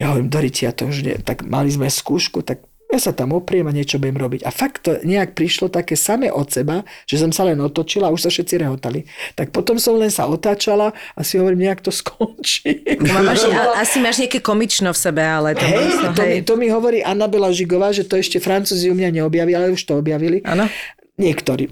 Ja 0.00 0.12
hovorím, 0.12 0.32
Doriti, 0.32 0.64
ja 0.64 0.72
to 0.72 0.88
už 0.88 1.04
nie. 1.04 1.16
Tak 1.20 1.44
mali 1.44 1.68
sme 1.68 1.88
skúšku, 1.88 2.40
tak 2.40 2.64
ja 2.90 2.98
sa 2.98 3.14
tam 3.14 3.30
opriem 3.30 3.70
a 3.70 3.72
niečo 3.72 4.02
budem 4.02 4.18
robiť. 4.18 4.42
A 4.42 4.50
fakt 4.50 4.82
to 4.82 4.98
nejak 5.06 5.38
prišlo 5.38 5.70
také 5.70 5.94
samé 5.94 6.26
od 6.26 6.50
seba, 6.50 6.82
že 7.06 7.22
som 7.22 7.30
sa 7.30 7.46
len 7.46 7.54
otočila 7.62 8.10
a 8.10 8.14
už 8.14 8.26
sa 8.26 8.30
všetci 8.34 8.66
rehotali. 8.66 9.06
Tak 9.38 9.54
potom 9.54 9.78
som 9.78 9.94
len 9.94 10.10
sa 10.10 10.26
otáčala 10.26 10.90
a 11.14 11.20
si 11.22 11.38
hovorím, 11.38 11.70
nejak 11.70 11.86
to 11.86 11.94
skončí. 12.02 12.82
No, 12.98 13.22
máš, 13.22 13.46
asi 13.78 14.02
máš 14.02 14.18
nejaké 14.26 14.42
komično 14.42 14.90
v 14.90 14.98
sebe, 14.98 15.22
ale 15.22 15.54
to, 15.54 15.62
hej, 15.62 15.86
to, 16.18 16.22
hej. 16.26 16.34
Mi, 16.34 16.36
to 16.42 16.54
mi 16.58 16.66
hovorí 16.66 16.98
Anabela 17.06 17.54
Žigová, 17.54 17.94
že 17.94 18.02
to 18.02 18.18
ešte 18.18 18.42
Francúzi 18.42 18.90
u 18.90 18.96
mňa 18.98 19.22
neobjavili, 19.22 19.54
ale 19.54 19.70
už 19.70 19.86
to 19.86 19.94
objavili. 19.94 20.42
Áno. 20.42 20.66
Niektorí. 21.20 21.68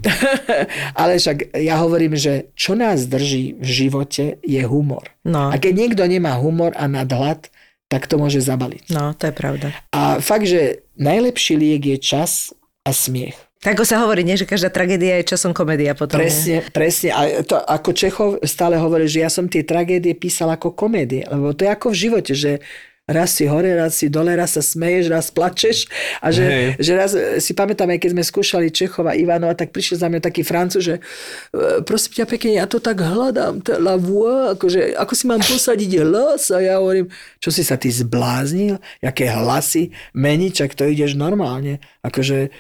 Ale 1.00 1.16
však 1.16 1.56
ja 1.56 1.80
hovorím, 1.80 2.20
že 2.20 2.52
čo 2.52 2.76
nás 2.76 3.08
drží 3.08 3.56
v 3.56 3.68
živote 3.68 4.37
je 4.44 4.62
humor. 4.68 5.08
No. 5.24 5.48
A 5.48 5.56
keď 5.56 5.72
niekto 5.72 6.04
nemá 6.04 6.37
humor 6.37 6.76
a 6.76 6.84
nadhľad, 6.84 7.48
tak 7.88 8.04
to 8.04 8.20
môže 8.20 8.44
zabaliť. 8.44 8.92
No, 8.92 9.16
to 9.16 9.32
je 9.32 9.34
pravda. 9.34 9.72
A 9.96 10.20
fakt, 10.20 10.44
že 10.44 10.84
najlepší 11.00 11.56
liek 11.56 11.82
je 11.96 11.98
čas 11.98 12.52
a 12.84 12.92
smiech. 12.92 13.48
Tak 13.58 13.82
sa 13.82 13.98
hovorí, 14.06 14.22
nie, 14.22 14.38
že 14.38 14.46
každá 14.46 14.70
tragédia 14.70 15.18
je 15.18 15.34
časom 15.34 15.50
komédia 15.50 15.90
potom. 15.90 16.22
Presne, 16.22 16.62
nie? 16.62 16.70
presne. 16.70 17.11
A 17.11 17.42
to 17.42 17.58
ako 17.58 17.90
Čechov 17.90 18.28
stále 18.46 18.78
hovorí, 18.78 19.11
že 19.11 19.26
ja 19.26 19.26
som 19.26 19.50
tie 19.50 19.66
tragédie 19.66 20.14
písal 20.14 20.54
ako 20.54 20.78
komédie. 20.78 21.26
Lebo 21.26 21.50
to 21.50 21.66
je 21.66 21.70
ako 21.74 21.90
v 21.90 21.98
živote, 21.98 22.32
že 22.38 22.62
raz 23.08 23.32
si 23.32 23.48
hore, 23.48 23.72
raz 23.72 23.96
si 23.96 24.12
dole, 24.12 24.36
raz 24.36 24.54
sa 24.54 24.62
smeješ, 24.62 25.08
raz 25.08 25.32
plačeš. 25.32 25.88
A 26.20 26.28
že, 26.28 26.76
že 26.76 26.92
raz 26.92 27.16
si 27.40 27.56
pamätám, 27.56 27.88
aj 27.88 28.04
keď 28.04 28.10
sme 28.12 28.22
skúšali 28.22 28.68
Čechova 28.68 29.16
Ivanova, 29.16 29.56
tak 29.56 29.72
prišiel 29.72 30.04
za 30.04 30.12
mňa 30.12 30.20
taký 30.20 30.44
francúz, 30.44 30.84
že 30.84 30.94
e, 31.00 31.80
prosím 31.82 32.20
ťa 32.20 32.26
pekne, 32.28 32.60
ja 32.60 32.68
to 32.68 32.78
tak 32.78 33.00
hľadám, 33.00 33.64
la 33.80 33.96
voix, 33.96 34.52
akože, 34.54 34.92
ako 35.00 35.12
si 35.16 35.24
mám 35.24 35.40
posadiť 35.40 35.90
hlas? 36.04 36.52
A 36.52 36.60
ja 36.60 36.76
hovorím, 36.76 37.08
čo 37.40 37.48
si 37.48 37.64
sa 37.64 37.80
ty 37.80 37.88
zbláznil? 37.88 38.76
Jaké 39.00 39.32
hlasy 39.32 39.90
meniť, 40.12 40.52
čak 40.52 40.76
to 40.76 40.84
ideš 40.84 41.16
normálne. 41.16 41.80
Akože 42.04 42.52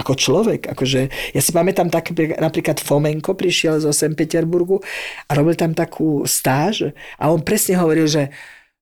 ako 0.00 0.16
človek. 0.16 0.70
Akože, 0.70 1.10
ja 1.10 1.40
si 1.42 1.50
pamätám 1.52 1.92
tak, 1.92 2.14
napríklad 2.16 2.80
Fomenko 2.80 3.36
prišiel 3.36 3.82
zo 3.82 3.92
St. 3.92 4.16
Peterburgu 4.16 4.80
a 5.28 5.30
robil 5.36 5.58
tam 5.58 5.76
takú 5.76 6.24
stáž 6.24 6.96
a 7.20 7.28
on 7.28 7.44
presne 7.44 7.76
hovoril, 7.76 8.08
že 8.08 8.32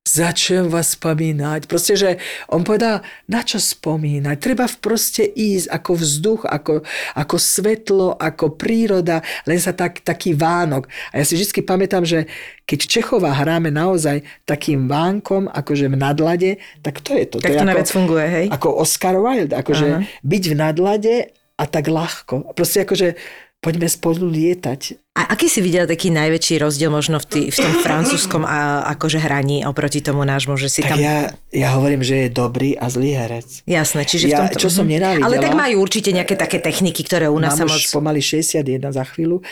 začnem 0.08 0.72
vás 0.72 0.96
spomínať. 0.96 1.68
Proste, 1.68 1.94
že 1.94 2.10
on 2.48 2.64
povedal, 2.64 3.04
na 3.28 3.44
čo 3.44 3.60
spomínať? 3.60 4.36
Treba 4.40 4.64
v 4.64 4.76
proste 4.80 5.24
ísť 5.28 5.68
ako 5.68 5.90
vzduch, 6.00 6.42
ako, 6.48 6.80
ako 7.12 7.36
svetlo, 7.36 8.16
ako 8.16 8.56
príroda, 8.56 9.20
len 9.44 9.60
sa 9.60 9.76
tak, 9.76 10.00
taký 10.00 10.32
vánok. 10.32 10.88
A 11.12 11.20
ja 11.20 11.24
si 11.28 11.36
vždy 11.36 11.60
pamätám, 11.60 12.08
že 12.08 12.24
keď 12.64 12.78
Čechova 12.88 13.36
hráme 13.36 13.68
naozaj 13.68 14.24
takým 14.48 14.88
vánkom, 14.88 15.48
akože 15.48 15.92
v 15.92 15.96
nadlade, 15.96 16.50
tak 16.80 17.04
to 17.04 17.12
je 17.12 17.24
to. 17.28 17.36
Tak 17.40 17.52
to, 17.52 17.60
to 17.64 17.68
najviac 17.68 17.88
funguje, 17.88 18.24
hej? 18.28 18.46
Ako 18.52 18.80
Oscar 18.80 19.16
Wilde, 19.20 19.56
akože 19.56 19.88
Aha. 19.88 20.04
byť 20.24 20.42
v 20.48 20.54
nadlade 20.56 21.14
a 21.58 21.64
tak 21.66 21.90
ľahko. 21.90 22.54
Proste 22.54 22.86
akože 22.86 23.18
poďme 23.58 23.90
spolu 23.90 24.30
lietať. 24.30 25.02
A 25.18 25.34
aký 25.34 25.50
si 25.50 25.58
videl 25.58 25.90
taký 25.90 26.14
najväčší 26.14 26.62
rozdiel 26.62 26.94
možno 26.94 27.18
v, 27.18 27.26
tý, 27.26 27.40
v 27.50 27.58
tom 27.58 27.74
francúzskom 27.82 28.46
a, 28.46 28.86
akože 28.94 29.18
hraní 29.18 29.66
oproti 29.66 29.98
tomu 29.98 30.22
nášmu, 30.22 30.54
že 30.54 30.70
si 30.70 30.86
tak 30.86 30.94
tam... 30.94 30.98
Ja, 31.02 31.34
ja 31.50 31.74
hovorím, 31.74 32.06
že 32.06 32.26
je 32.26 32.28
dobrý 32.30 32.78
a 32.78 32.86
zlý 32.86 33.18
herec. 33.18 33.66
Jasné, 33.66 34.06
čiže 34.06 34.30
ja, 34.30 34.46
v 34.46 34.54
tomto... 34.54 34.62
Čo 34.62 34.70
som 34.70 34.86
nenávidela... 34.86 35.26
Ale 35.26 35.42
tak 35.42 35.58
majú 35.58 35.82
určite 35.82 36.14
nejaké 36.14 36.38
také 36.38 36.62
techniky, 36.62 37.02
ktoré 37.02 37.26
u 37.26 37.38
nás 37.42 37.58
sa 37.58 37.66
moc... 37.66 37.82
pomaly 37.90 38.22
61 38.22 38.78
za 38.94 39.04
chvíľu. 39.10 39.42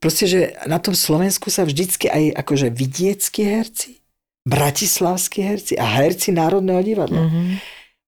Proste, 0.00 0.24
že 0.24 0.40
na 0.64 0.80
tom 0.80 0.96
Slovensku 0.96 1.52
sa 1.52 1.68
vždycky 1.68 2.08
aj 2.08 2.32
akože 2.40 2.72
vidieckí 2.72 3.44
herci, 3.44 4.00
bratislavskí 4.48 5.44
herci 5.44 5.76
a 5.76 5.84
herci 5.84 6.32
Národného 6.32 6.80
divadla. 6.80 7.28
Mm-hmm. 7.28 7.46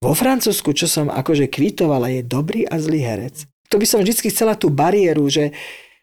Vo 0.01 0.13
Francúzsku, 0.17 0.73
čo 0.73 0.89
som 0.89 1.13
akože 1.13 1.53
kvitovala, 1.53 2.09
je 2.17 2.23
dobrý 2.25 2.65
a 2.65 2.81
zlý 2.81 3.05
herec 3.05 3.45
to 3.75 3.83
by 3.83 3.91
som 3.91 3.99
vždy 4.07 4.31
chcela 4.31 4.55
tú 4.55 4.71
bariéru, 4.71 5.27
že... 5.27 5.51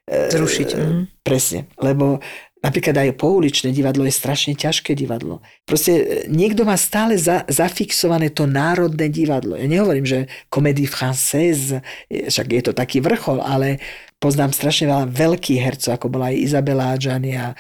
E, 0.04 0.28
Zrušiť. 0.28 0.70
E, 0.76 1.08
presne, 1.24 1.72
lebo 1.80 2.20
napríklad 2.60 3.00
aj 3.00 3.16
pouličné 3.16 3.72
divadlo 3.72 4.04
je 4.04 4.12
strašne 4.12 4.60
ťažké 4.60 4.92
divadlo. 4.92 5.40
Proste 5.64 5.94
e, 5.96 6.04
niekto 6.28 6.68
má 6.68 6.76
stále 6.76 7.16
za, 7.16 7.48
zafixované 7.48 8.36
to 8.36 8.44
národné 8.44 9.08
divadlo. 9.08 9.56
Ja 9.56 9.72
nehovorím, 9.72 10.04
že 10.04 10.28
comédie 10.52 10.84
française, 10.84 11.80
však 12.12 12.48
je 12.52 12.62
to 12.68 12.76
taký 12.76 13.00
vrchol, 13.00 13.40
ale 13.40 13.80
poznám 14.20 14.52
strašne 14.52 14.92
veľa 14.92 15.08
veľkých 15.16 15.64
hercov, 15.64 15.96
ako 15.96 16.12
bola 16.12 16.28
aj 16.30 16.44
Izabela 16.44 16.94
Adjani 16.94 17.32
a 17.40 17.58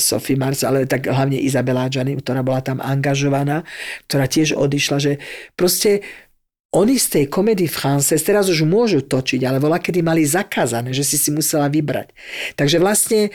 Sophie 0.00 0.40
Mars, 0.40 0.64
ale 0.64 0.88
tak 0.88 1.04
hlavne 1.04 1.36
Izabela 1.36 1.84
Adjani, 1.84 2.16
ktorá 2.16 2.40
bola 2.40 2.64
tam 2.64 2.80
angažovaná, 2.80 3.60
ktorá 4.08 4.24
tiež 4.24 4.56
odišla, 4.56 4.96
že 5.04 5.12
proste 5.52 6.00
oni 6.68 7.00
z 7.00 7.06
tej 7.08 7.24
komedy 7.32 7.64
Frances 7.64 8.20
teraz 8.20 8.52
už 8.52 8.68
môžu 8.68 9.00
točiť, 9.00 9.40
ale 9.48 9.56
voľa 9.56 9.80
kedy 9.80 10.04
mali 10.04 10.28
zakázané, 10.28 10.92
že 10.92 11.00
si 11.00 11.16
si 11.16 11.32
musela 11.32 11.64
vybrať. 11.72 12.12
Takže 12.60 12.76
vlastne 12.76 13.32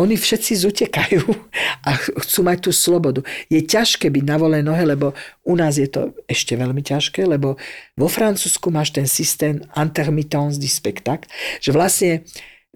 oni 0.00 0.16
všetci 0.16 0.52
zutekajú 0.64 1.24
a 1.88 1.90
chcú 1.96 2.40
mať 2.44 2.58
tú 2.68 2.70
slobodu. 2.72 3.20
Je 3.48 3.60
ťažké 3.60 4.08
byť 4.12 4.24
na 4.24 4.36
voľnej 4.36 4.64
nohe, 4.64 4.84
lebo 4.84 5.16
u 5.44 5.54
nás 5.56 5.76
je 5.76 5.88
to 5.88 6.16
ešte 6.28 6.56
veľmi 6.56 6.80
ťažké, 6.80 7.24
lebo 7.24 7.56
vo 7.96 8.08
Francúzsku 8.08 8.68
máš 8.68 8.92
ten 8.92 9.08
systém 9.08 9.64
intermittence 9.76 10.60
du 10.60 10.68
spectacle, 10.68 11.28
že 11.64 11.72
vlastne 11.72 12.28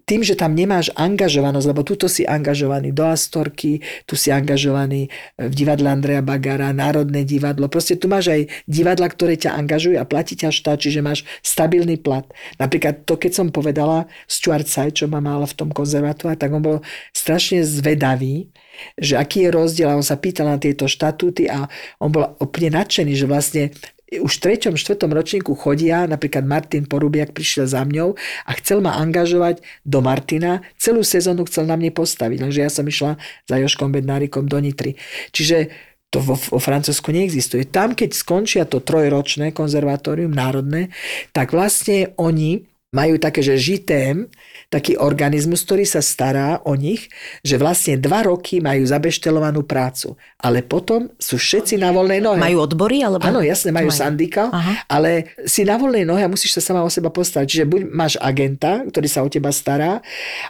tým, 0.05 0.21
že 0.21 0.37
tam 0.37 0.53
nemáš 0.53 0.93
angažovanosť, 0.93 1.65
lebo 1.65 1.81
tuto 1.81 2.05
si 2.05 2.29
angažovaný 2.29 2.93
do 2.93 3.09
Astorky, 3.09 3.81
tu 4.05 4.13
si 4.13 4.29
angažovaný 4.29 5.09
v 5.41 5.53
divadle 5.53 5.89
Andreja 5.89 6.21
Bagara, 6.21 6.69
Národné 6.69 7.25
divadlo. 7.25 7.65
Proste 7.65 7.97
tu 7.97 8.05
máš 8.05 8.29
aj 8.29 8.41
divadla, 8.69 9.09
ktoré 9.09 9.33
ťa 9.33 9.57
angažujú 9.57 9.97
a 9.97 10.05
platí 10.05 10.37
ťa 10.37 10.53
štát, 10.53 10.77
čiže 10.77 11.01
máš 11.01 11.25
stabilný 11.41 11.97
plat. 11.97 12.29
Napríklad 12.61 13.09
to, 13.09 13.17
keď 13.17 13.31
som 13.33 13.47
povedala 13.49 14.05
Stuart 14.29 14.69
Side, 14.69 14.93
čo 14.93 15.09
ma 15.09 15.17
mal 15.17 15.41
v 15.41 15.57
tom 15.57 15.73
konzervatóre, 15.73 16.37
tak 16.37 16.53
on 16.53 16.61
bol 16.61 16.77
strašne 17.09 17.65
zvedavý, 17.65 18.53
že 19.01 19.17
aký 19.17 19.49
je 19.49 19.55
rozdiel 19.55 19.89
a 19.89 19.97
on 19.97 20.05
sa 20.05 20.21
pýtal 20.21 20.53
na 20.53 20.61
tieto 20.61 20.85
štatúty 20.85 21.49
a 21.49 21.65
on 21.97 22.13
bol 22.13 22.37
úplne 22.37 22.77
nadšený, 22.77 23.13
že 23.17 23.25
vlastne 23.25 23.63
už 24.05 24.37
v 24.37 24.41
treťom, 24.41 24.77
štvrtom 24.77 25.09
ročníku 25.09 25.57
chodia, 25.57 26.05
napríklad 26.05 26.45
Martin 26.45 26.85
Porubiak 26.85 27.33
prišiel 27.33 27.65
za 27.65 27.81
mňou 27.81 28.13
a 28.45 28.51
chcel 28.61 28.85
ma 28.85 29.01
angažovať 29.01 29.65
do 29.81 29.99
Martina. 30.05 30.61
Celú 30.77 31.01
sezónu 31.01 31.49
chcel 31.49 31.65
na 31.65 31.73
mne 31.73 31.89
postaviť, 31.89 32.37
takže 32.45 32.59
ja 32.61 32.69
som 32.69 32.85
išla 32.85 33.17
za 33.49 33.55
Joškom 33.57 33.89
Bednárikom 33.89 34.45
do 34.45 34.61
Nitry. 34.61 34.93
Čiže 35.33 35.73
to 36.13 36.21
vo, 36.21 36.37
vo 36.37 36.61
Francúzsku 36.61 37.09
neexistuje. 37.09 37.65
Tam, 37.65 37.97
keď 37.97 38.13
skončia 38.13 38.63
to 38.69 38.79
trojročné 38.79 39.51
konzervatórium 39.51 40.31
národné, 40.31 40.93
tak 41.33 41.51
vlastne 41.51 42.13
oni 42.21 42.74
majú 42.95 43.19
také, 43.19 43.43
že 43.43 43.59
žitém, 43.59 44.31
taký 44.71 44.95
organizmus, 44.95 45.67
ktorý 45.67 45.83
sa 45.83 45.99
stará 45.99 46.63
o 46.63 46.79
nich, 46.79 47.11
že 47.43 47.59
vlastne 47.59 47.99
dva 47.99 48.23
roky 48.23 48.63
majú 48.63 48.87
zabeštelovanú 48.87 49.67
prácu. 49.67 50.15
Ale 50.39 50.63
potom 50.63 51.11
sú 51.19 51.35
všetci 51.35 51.75
na 51.75 51.91
voľnej 51.91 52.23
nohe. 52.23 52.39
Majú 52.39 52.63
odbory? 52.63 53.03
Alebo... 53.03 53.19
Áno, 53.27 53.43
jasne, 53.43 53.75
majú 53.75 53.91
Majú. 53.91 53.99
sandika, 53.99 54.47
ale 54.87 55.35
si 55.43 55.67
na 55.67 55.75
voľnej 55.75 56.07
nohe 56.07 56.23
a 56.23 56.31
musíš 56.31 56.55
sa 56.55 56.71
sama 56.71 56.81
o 56.81 56.89
seba 56.89 57.11
postarať. 57.11 57.45
Čiže 57.51 57.65
buď 57.67 57.81
máš 57.91 58.15
agenta, 58.23 58.87
ktorý 58.87 59.07
sa 59.11 59.21
o 59.21 59.29
teba 59.29 59.51
stará, 59.51 59.99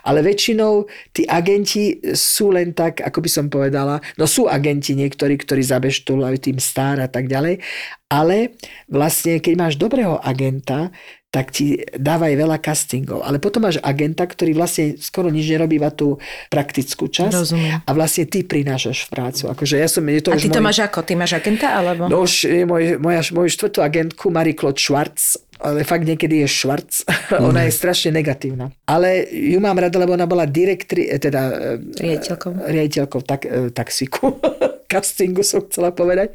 ale 0.06 0.22
väčšinou 0.22 0.86
tí 1.10 1.26
agenti 1.26 1.98
sú 2.14 2.54
len 2.54 2.70
tak, 2.72 3.02
ako 3.02 3.18
by 3.20 3.30
som 3.32 3.46
povedala, 3.50 3.98
no 4.14 4.24
sú 4.30 4.46
agenti 4.46 4.94
niektorí, 4.94 5.34
ktorí 5.40 5.66
zabeštulujú 5.66 6.36
tým 6.38 6.58
star 6.62 7.02
a 7.02 7.08
tak 7.08 7.26
ďalej, 7.26 7.58
ale 8.06 8.54
vlastne, 8.86 9.42
keď 9.42 9.54
máš 9.58 9.74
dobrého 9.74 10.22
agenta, 10.22 10.94
tak 11.36 11.52
ti 11.52 11.84
dávaj 11.92 12.32
veľa 12.32 12.56
castingov. 12.64 13.20
Ale 13.20 13.36
potom 13.36 13.68
máš 13.68 13.76
agenta, 13.84 14.24
ktorý 14.24 14.56
vlastne 14.56 14.96
skoro 14.96 15.28
nič 15.28 15.44
nerobí, 15.52 15.76
iba 15.76 15.92
tú 15.92 16.16
praktickú 16.48 17.12
časť. 17.12 17.36
Rozumiem. 17.36 17.84
A 17.84 17.90
vlastne 17.92 18.24
ty 18.24 18.40
prinášaš 18.40 19.04
v 19.04 19.08
prácu. 19.12 19.42
Akože 19.52 19.76
ja 19.76 19.84
som, 19.84 20.00
je 20.08 20.24
to 20.24 20.32
A 20.32 20.40
ty 20.40 20.48
to 20.48 20.64
môj... 20.64 20.72
máš 20.72 20.78
ako? 20.80 21.04
Ty 21.04 21.12
máš 21.20 21.36
agenta? 21.36 21.76
Alebo... 21.76 22.08
No 22.08 22.24
už 22.24 22.48
je 22.48 22.64
môj, 22.64 22.96
moja, 22.96 23.20
moju 23.36 23.52
štvrtú 23.52 23.84
agentku 23.84 24.32
Marie-Claude 24.32 24.80
Schwarz, 24.80 25.36
ale 25.60 25.84
fakt 25.84 26.04
niekedy 26.04 26.44
je 26.44 26.48
Schwarz. 26.48 27.06
ona 27.48 27.64
je 27.68 27.72
strašne 27.72 28.12
negatívna. 28.12 28.72
Ale 28.86 29.26
ju 29.30 29.58
mám 29.60 29.78
rada, 29.78 29.96
lebo 29.96 30.12
ona 30.14 30.28
bola 30.28 30.44
direktri, 30.44 31.08
eh, 31.08 31.20
teda 31.20 31.40
eh, 31.52 31.80
Riaditeľkou. 31.80 32.52
riaditeľkou 32.66 33.20
tak, 33.24 33.40
eh, 33.46 33.70
taxíku. 33.72 34.36
castingu 34.86 35.42
som 35.42 35.66
chcela 35.66 35.90
povedať. 35.90 36.32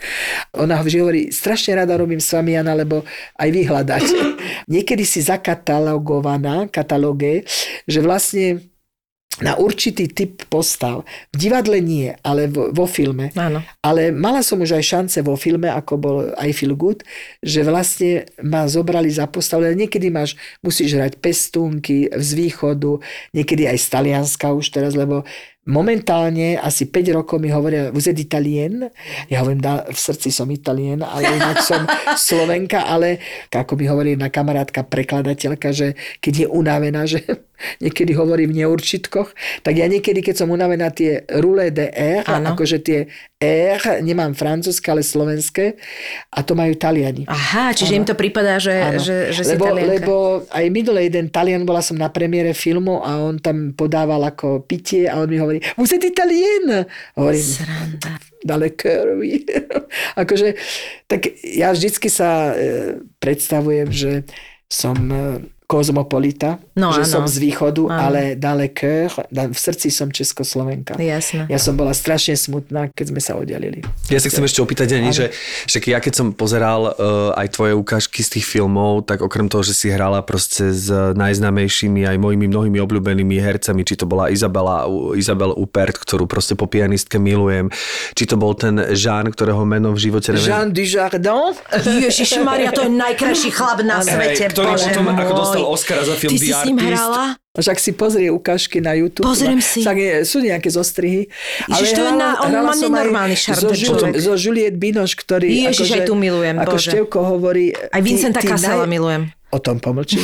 Ona 0.60 0.84
vždy 0.84 0.98
hovorí, 1.00 1.22
strašne 1.32 1.80
rada 1.80 1.96
robím 1.96 2.20
s 2.20 2.36
vami, 2.36 2.60
Jana, 2.60 2.76
lebo 2.76 3.08
aj 3.40 3.50
vy 3.50 3.62
hľadáte. 3.64 4.16
Niekedy 4.74 5.08
si 5.08 5.24
zakatalogovaná, 5.24 6.68
katalóge, 6.68 7.48
že 7.88 8.04
vlastne 8.04 8.71
na 9.39 9.56
určitý 9.56 10.12
typ 10.12 10.44
postav. 10.52 11.08
V 11.32 11.36
divadle 11.39 11.80
nie, 11.80 12.12
ale 12.20 12.52
vo, 12.52 12.67
vo 12.76 12.84
filme. 12.84 13.32
Áno. 13.39 13.63
Ale 13.80 14.12
mala 14.12 14.44
som 14.44 14.60
už 14.60 14.76
aj 14.76 14.84
šance 14.84 15.17
vo 15.24 15.39
filme, 15.39 15.72
ako 15.72 15.94
bol 15.96 16.17
I 16.36 16.52
Feel 16.52 16.76
Good, 16.76 17.08
že 17.39 17.63
vlastne 17.63 18.28
ma 18.44 18.67
zobrali 18.67 19.08
za 19.08 19.32
postavu. 19.32 19.63
Ale 19.63 19.80
niekedy 19.80 20.12
máš, 20.12 20.36
musíš 20.60 21.00
hrať 21.00 21.24
pestúnky 21.24 22.12
z 22.12 22.30
východu, 22.36 23.00
niekedy 23.32 23.72
aj 23.72 23.78
z 23.80 23.88
Talianska 23.88 24.52
už 24.52 24.67
teraz, 24.67 25.00
lebo 25.00 25.24
momentálne 25.62 26.58
asi 26.58 26.89
5 26.89 27.13
rokov 27.13 27.38
mi 27.38 27.54
hovoria, 27.54 27.94
vous 27.94 28.10
êtes 28.10 28.26
italien? 28.26 28.89
Ja 29.30 29.46
hovorím, 29.46 29.62
dá, 29.62 29.86
v 29.86 29.94
srdci 29.94 30.34
som 30.34 30.50
italien, 30.50 31.06
ale 31.06 31.38
inak 31.38 31.62
som 31.62 31.86
slovenka, 32.17 32.89
ale 32.89 33.22
ako 33.54 33.78
mi 33.78 33.86
hovorí 33.86 34.17
jedna 34.17 34.34
kamarátka, 34.34 34.82
prekladateľka, 34.82 35.70
že 35.70 35.94
keď 36.17 36.34
je 36.34 36.48
unavená, 36.50 37.06
že 37.06 37.22
niekedy 37.80 38.13
hovorí 38.13 38.45
v 38.50 38.63
neurčitkoch, 38.63 39.34
tak 39.62 39.74
ja 39.78 39.88
niekedy, 39.88 40.21
keď 40.21 40.45
som 40.45 40.50
unavená 40.50 40.89
tie 40.91 41.26
roulé 41.39 41.69
de 41.74 41.89
R, 41.91 42.26
Áno. 42.28 42.54
akože 42.54 42.78
tie 42.82 43.08
R, 43.41 43.82
nemám 44.06 44.38
francúzske, 44.38 44.93
ale 44.93 45.02
slovenské, 45.02 45.78
a 46.30 46.45
to 46.45 46.54
majú 46.54 46.78
Taliani. 46.78 47.26
Aha, 47.26 47.74
čiže 47.74 47.97
im 47.97 48.06
to 48.06 48.13
prípada, 48.13 48.62
že, 48.62 48.76
Áno. 48.78 49.02
že, 49.02 49.34
že 49.34 49.41
si 49.41 49.54
lebo, 49.58 49.65
Talianka. 49.71 49.91
lebo 49.97 50.15
aj 50.50 50.65
minulý 50.69 51.10
jeden 51.10 51.34
Talian, 51.34 51.65
bola 51.65 51.82
som 51.82 51.97
na 51.97 52.13
premiére 52.13 52.54
filmu 52.54 53.02
a 53.02 53.17
on 53.17 53.41
tam 53.41 53.74
podával 53.74 54.21
ako 54.30 54.62
pitie 54.65 55.10
a 55.10 55.17
on 55.17 55.30
mi 55.30 55.41
hovorí, 55.41 55.58
vous 55.74 55.89
êtes 55.89 56.06
italien? 56.06 56.86
Hovorím, 57.17 57.41
Sranda. 57.41 58.21
akože, 60.21 60.58
tak 61.06 61.30
ja 61.41 61.74
vždycky 61.74 62.10
sa 62.10 62.54
e, 62.54 63.02
predstavujem, 63.21 63.89
že 63.93 64.12
som 64.71 64.97
e, 65.10 65.45
kozmopolita, 65.72 66.60
No, 66.76 66.92
že 66.92 67.08
áno. 67.08 67.12
som 67.12 67.24
z 67.24 67.40
východu, 67.40 67.88
Áno. 67.88 67.96
ale 68.12 68.36
dans 68.36 68.60
le 68.60 68.68
cœur, 68.68 69.08
da- 69.32 69.48
v 69.48 69.56
srdci 69.56 69.88
som 69.88 70.12
Českoslovenka. 70.12 71.00
Jasné. 71.00 71.48
Ja 71.48 71.56
som 71.56 71.80
bola 71.80 71.96
strašne 71.96 72.36
smutná, 72.36 72.92
keď 72.92 73.06
sme 73.16 73.22
sa 73.24 73.40
oddelili. 73.40 73.80
Ja 74.12 74.20
sa 74.20 74.28
chcem 74.28 74.44
ešte 74.44 74.60
opýtať, 74.60 75.00
Ani, 75.00 75.16
že, 75.16 75.32
že 75.64 75.80
ja 75.88 76.04
keď 76.04 76.14
som 76.20 76.28
pozeral 76.36 76.92
uh, 76.92 77.32
aj 77.40 77.48
tvoje 77.56 77.72
ukážky 77.72 78.20
z 78.20 78.40
tých 78.40 78.46
filmov, 78.48 79.08
tak 79.08 79.24
okrem 79.24 79.48
toho, 79.48 79.64
že 79.64 79.72
si 79.72 79.88
hrala 79.88 80.20
proste 80.20 80.76
s 80.76 80.92
najznámejšími 80.92 82.04
aj 82.04 82.18
mojimi 82.20 82.52
mnohými 82.52 82.80
obľúbenými 82.82 83.40
hercami, 83.40 83.88
či 83.88 83.96
to 83.96 84.04
bola 84.10 84.28
Izabela, 84.28 84.90
Izabel 85.16 85.56
Upert, 85.56 85.96
ktorú 85.96 86.26
proste 86.28 86.58
po 86.58 86.68
pianistke 86.68 87.22
milujem, 87.22 87.72
či 88.18 88.28
to 88.28 88.36
bol 88.36 88.52
ten 88.58 88.76
Jean, 88.98 89.30
ktorého 89.30 89.64
meno 89.64 89.94
v 89.96 90.00
živote 90.10 90.34
neviem. 90.36 90.50
Jean 90.50 90.68
Dujardin, 90.74 91.56
Ježiš 92.10 92.42
Maria, 92.42 92.74
to 92.74 92.84
je 92.84 92.92
najkrajší 92.92 93.50
chlap 93.54 93.80
na 93.86 94.02
svete. 94.02 94.50
ktorý 94.52 94.74
potom 94.76 95.06
ako 95.14 95.32
môj. 95.32 95.61
Dostal 95.62 95.71
Oscara 95.71 96.02
za 96.04 96.15
film 96.15 96.32
Ty 96.32 96.38
The 96.38 96.43
si 96.43 96.52
s 96.52 96.62
ním 96.65 96.78
Artist. 96.78 96.89
hrala? 96.91 97.24
Však 97.52 97.78
si 97.78 97.91
pozrie 97.91 98.30
ukážky 98.30 98.80
na 98.80 98.93
YouTube. 98.93 99.28
Pozriem 99.28 99.60
si. 99.60 99.84
Tak 99.84 99.93
je, 99.93 100.24
sú 100.24 100.39
nejaké 100.39 100.67
zostrihy. 100.67 101.28
Ježiš, 101.67 101.89
to 101.91 102.02
je 102.02 102.13
na- 102.13 102.39
on 102.39 102.50
má 102.50 102.71
nenormálny 102.71 103.36
šarm, 103.36 103.60
zo, 103.60 103.67
ten 103.67 103.76
Jul- 103.78 104.00
človek. 104.00 104.13
zo 104.15 104.34
Juliette 104.34 104.80
Binoche, 104.80 105.15
ktorý... 105.15 105.47
Ježiš, 105.67 105.89
aj 105.93 106.02
tu 106.08 106.15
milujem, 106.15 106.56
Ako 106.58 106.80
Bože. 106.80 106.89
Števko 106.89 107.19
hovorí... 107.28 107.76
Aj 107.76 108.00
Vincenta 108.00 108.39
Kassela 108.39 108.88
milujem. 108.88 109.36
O 109.52 109.60
tom 109.60 109.84
pomlčím. 109.84 110.24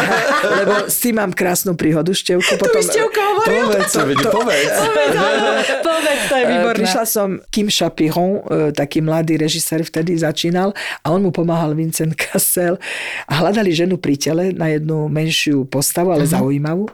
Lebo 0.60 0.92
s 0.92 1.00
tým 1.00 1.16
mám 1.16 1.32
krásnu 1.32 1.72
príhodu, 1.72 2.12
Števko. 2.12 2.60
Potom, 2.60 2.80
Števko 2.84 3.20
hovoril. 3.20 3.64
Povedz, 3.64 3.92
To, 3.92 4.04
to, 4.04 4.28
povedz. 4.28 4.74
Povedz, 5.80 6.20
to 6.28 6.34
je 6.36 6.44
Eh, 6.48 6.74
Prišla 6.74 7.04
som 7.08 7.28
Kim 7.50 7.68
Chapiron, 7.72 8.44
eh, 8.44 8.70
taký 8.72 9.00
mladý 9.00 9.40
režisér 9.40 9.82
vtedy 9.82 10.14
začínal 10.18 10.72
a 11.02 11.06
on 11.10 11.24
mu 11.24 11.30
pomáhal 11.34 11.74
Vincent 11.74 12.14
Cassel 12.14 12.78
a 13.26 13.32
hľadali 13.42 13.72
ženu 13.74 13.96
pri 13.98 14.14
tele 14.20 14.44
na 14.54 14.70
jednu 14.70 15.08
menšiu 15.08 15.64
postavu, 15.66 16.12
ale 16.14 16.28
zaujímavú. 16.28 16.86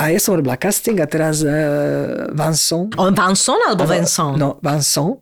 A 0.00 0.08
ja 0.08 0.16
som 0.16 0.32
robila 0.32 0.56
casting 0.56 0.96
a 0.96 1.04
teraz 1.04 1.44
uh, 1.44 2.32
Vincent, 2.32 2.96
On 2.96 3.12
Vanson 3.12 3.60
alebo 3.68 3.84
Vincent? 3.84 4.40
No, 4.40 4.56
Vincent. 4.64 5.20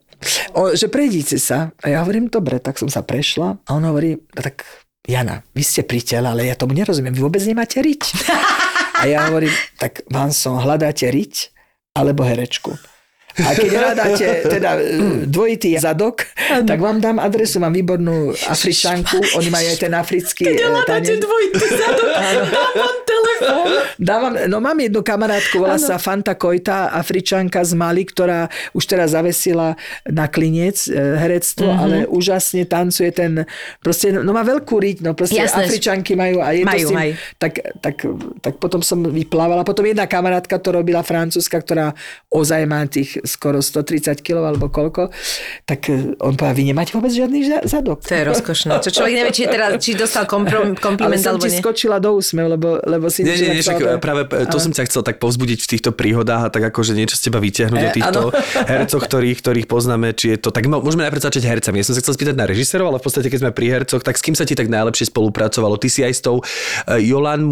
O, 0.51 0.75
že 0.75 0.91
prejdite 0.91 1.39
sa. 1.39 1.71
A 1.79 1.91
ja 1.91 2.03
hovorím, 2.03 2.27
dobre, 2.27 2.59
tak 2.59 2.75
som 2.75 2.91
sa 2.91 2.99
prešla. 3.03 3.55
A 3.55 3.69
on 3.71 3.83
hovorí, 3.87 4.19
no 4.19 4.39
tak 4.43 4.67
Jana, 5.09 5.41
vy 5.57 5.65
ste 5.65 5.81
pri 5.81 6.05
tele, 6.05 6.29
ale 6.29 6.45
ja 6.45 6.53
tomu 6.53 6.77
nerozumiem. 6.77 7.09
Vy 7.09 7.25
vôbec 7.25 7.41
nemáte 7.41 7.81
riť. 7.81 8.13
A 9.01 9.09
ja 9.09 9.25
hovorím, 9.25 9.49
tak 9.81 10.05
Vincent, 10.05 10.61
hľadáte 10.61 11.09
riť 11.09 11.49
alebo 11.97 12.21
herečku? 12.21 12.77
A 13.39 13.49
keď 13.55 13.69
hľadáte 13.71 14.27
teda 14.47 14.71
e, 14.75 14.81
dvojitý 15.27 15.79
zadok, 15.79 16.27
tak 16.67 16.77
vám 16.79 16.99
dám 16.99 17.17
adresu, 17.21 17.59
mám 17.63 17.71
výbornú 17.71 18.35
Afričanku, 18.35 19.39
oni 19.39 19.49
majú 19.49 19.67
aj 19.71 19.77
ten 19.79 19.93
africký 19.95 20.43
e, 20.55 20.59
tanec. 20.83 21.19
dvojitý 21.19 21.65
zadok, 21.75 22.09
dám 22.19 22.71
vám 22.75 22.95
telefón. 23.07 23.67
Dávam, 23.99 24.33
no 24.47 24.57
mám 24.63 24.79
jednu 24.79 25.01
kamarátku, 25.03 25.59
volá 25.59 25.79
sa 25.79 25.99
Fanta 25.99 26.35
Kojta, 26.35 26.91
Afričanka 26.95 27.63
z 27.63 27.75
Mali, 27.75 28.03
ktorá 28.07 28.47
už 28.75 28.83
teraz 28.87 29.15
zavesila 29.15 29.75
na 30.07 30.25
klinec 30.27 30.87
e, 30.87 30.95
herectvo, 30.95 31.67
mm-hmm. 31.67 31.83
ale 31.83 31.95
úžasne 32.07 32.63
tancuje 32.67 33.11
ten, 33.11 33.43
proste, 33.83 34.11
no 34.15 34.31
má 34.31 34.43
veľkú 34.43 34.75
riť, 34.79 34.97
no 35.03 35.15
proste 35.15 35.43
Jasné. 35.43 35.67
Afričanky 35.67 36.15
majú 36.15 36.43
a 36.43 36.55
je 36.55 36.63
Majú, 36.63 36.75
to 36.75 36.79
s 36.79 36.89
tým, 36.91 36.97
majú. 36.97 37.13
tak, 37.39 37.53
tak, 37.79 37.95
tak 38.43 38.53
potom 38.59 38.81
som 38.83 38.99
vyplávala. 39.03 39.67
Potom 39.67 39.85
jedna 39.87 40.07
kamarátka 40.07 40.55
to 40.59 40.75
robila 40.75 41.03
francúzska, 41.03 41.59
ktorá 41.59 41.95
ozaj 42.31 42.61
má 42.67 42.83
tých 42.87 43.19
skoro 43.29 43.59
130 43.59 44.17
kg 44.19 44.41
alebo 44.43 44.67
koľko, 44.67 45.13
tak 45.63 45.85
e, 45.87 46.17
on 46.17 46.33
povedal, 46.33 46.55
vy 46.55 46.63
nemáte 46.65 46.91
vôbec 46.91 47.11
žiadny 47.11 47.45
za- 47.45 47.63
zadok. 47.63 48.01
To 48.01 48.11
je 48.11 48.23
rozkošné. 48.25 48.71
Čo 48.81 48.89
človek 48.91 49.13
nevie, 49.13 49.31
či, 49.31 49.43
teda, 49.45 49.77
či 49.77 49.93
dostal 49.93 50.25
komprom, 50.25 50.73
ale 50.73 50.81
kompliment 50.81 51.19
som 51.19 51.35
alebo 51.35 51.45
ti 51.45 51.53
nie. 51.53 51.61
skočila 51.61 52.01
do 52.01 52.17
úsmev, 52.17 52.49
lebo, 52.49 52.81
lebo 52.81 53.05
si 53.07 53.21
Nie, 53.21 53.37
nie, 53.37 53.49
nie, 53.53 53.61
tak 53.61 53.77
však 53.77 53.77
to- 53.77 54.01
práve 54.01 54.21
to 54.25 54.57
som 54.57 54.71
ťa 54.73 54.83
chcel 54.89 55.01
tak 55.03 55.21
povzbudiť 55.21 55.59
v 55.61 55.67
týchto 55.69 55.91
príhodách 55.93 56.41
a 56.41 56.49
tak 56.49 56.63
akože 56.65 56.95
niečo 56.95 57.13
z 57.13 57.29
teba 57.29 57.37
vytiahnuť 57.37 57.77
E, 57.77 57.85
o 57.85 57.91
týchto 57.93 58.19
hercoch, 58.71 59.03
ktorých, 59.03 59.37
ktorých 59.39 59.67
poznáme, 59.69 60.11
či 60.11 60.33
je 60.33 60.37
to... 60.39 60.49
Tak 60.49 60.65
môžeme 60.65 61.05
najprv 61.05 61.21
začať 61.21 61.43
hercami. 61.45 61.79
Ja 61.79 61.85
som 61.85 61.93
sa 61.93 62.01
chcel 62.01 62.15
spýtať 62.15 62.35
na 62.35 62.49
režisérov, 62.49 62.89
ale 62.89 62.97
v 62.97 63.05
podstate 63.05 63.27
keď 63.29 63.39
sme 63.39 63.51
pri 63.53 63.67
hercoch, 63.69 64.01
tak 64.01 64.15
s 64.15 64.23
kým 64.23 64.33
sa 64.33 64.47
ti 64.47 64.55
tak 64.55 64.67
najlepšie 64.67 65.11
spolupracovalo? 65.11 65.77
Ty 65.77 65.87
si 65.87 66.01
aj 66.01 66.13
s 66.15 66.21
tou 66.23 66.39
uh, 66.39 66.45
Jolan? 66.97 67.45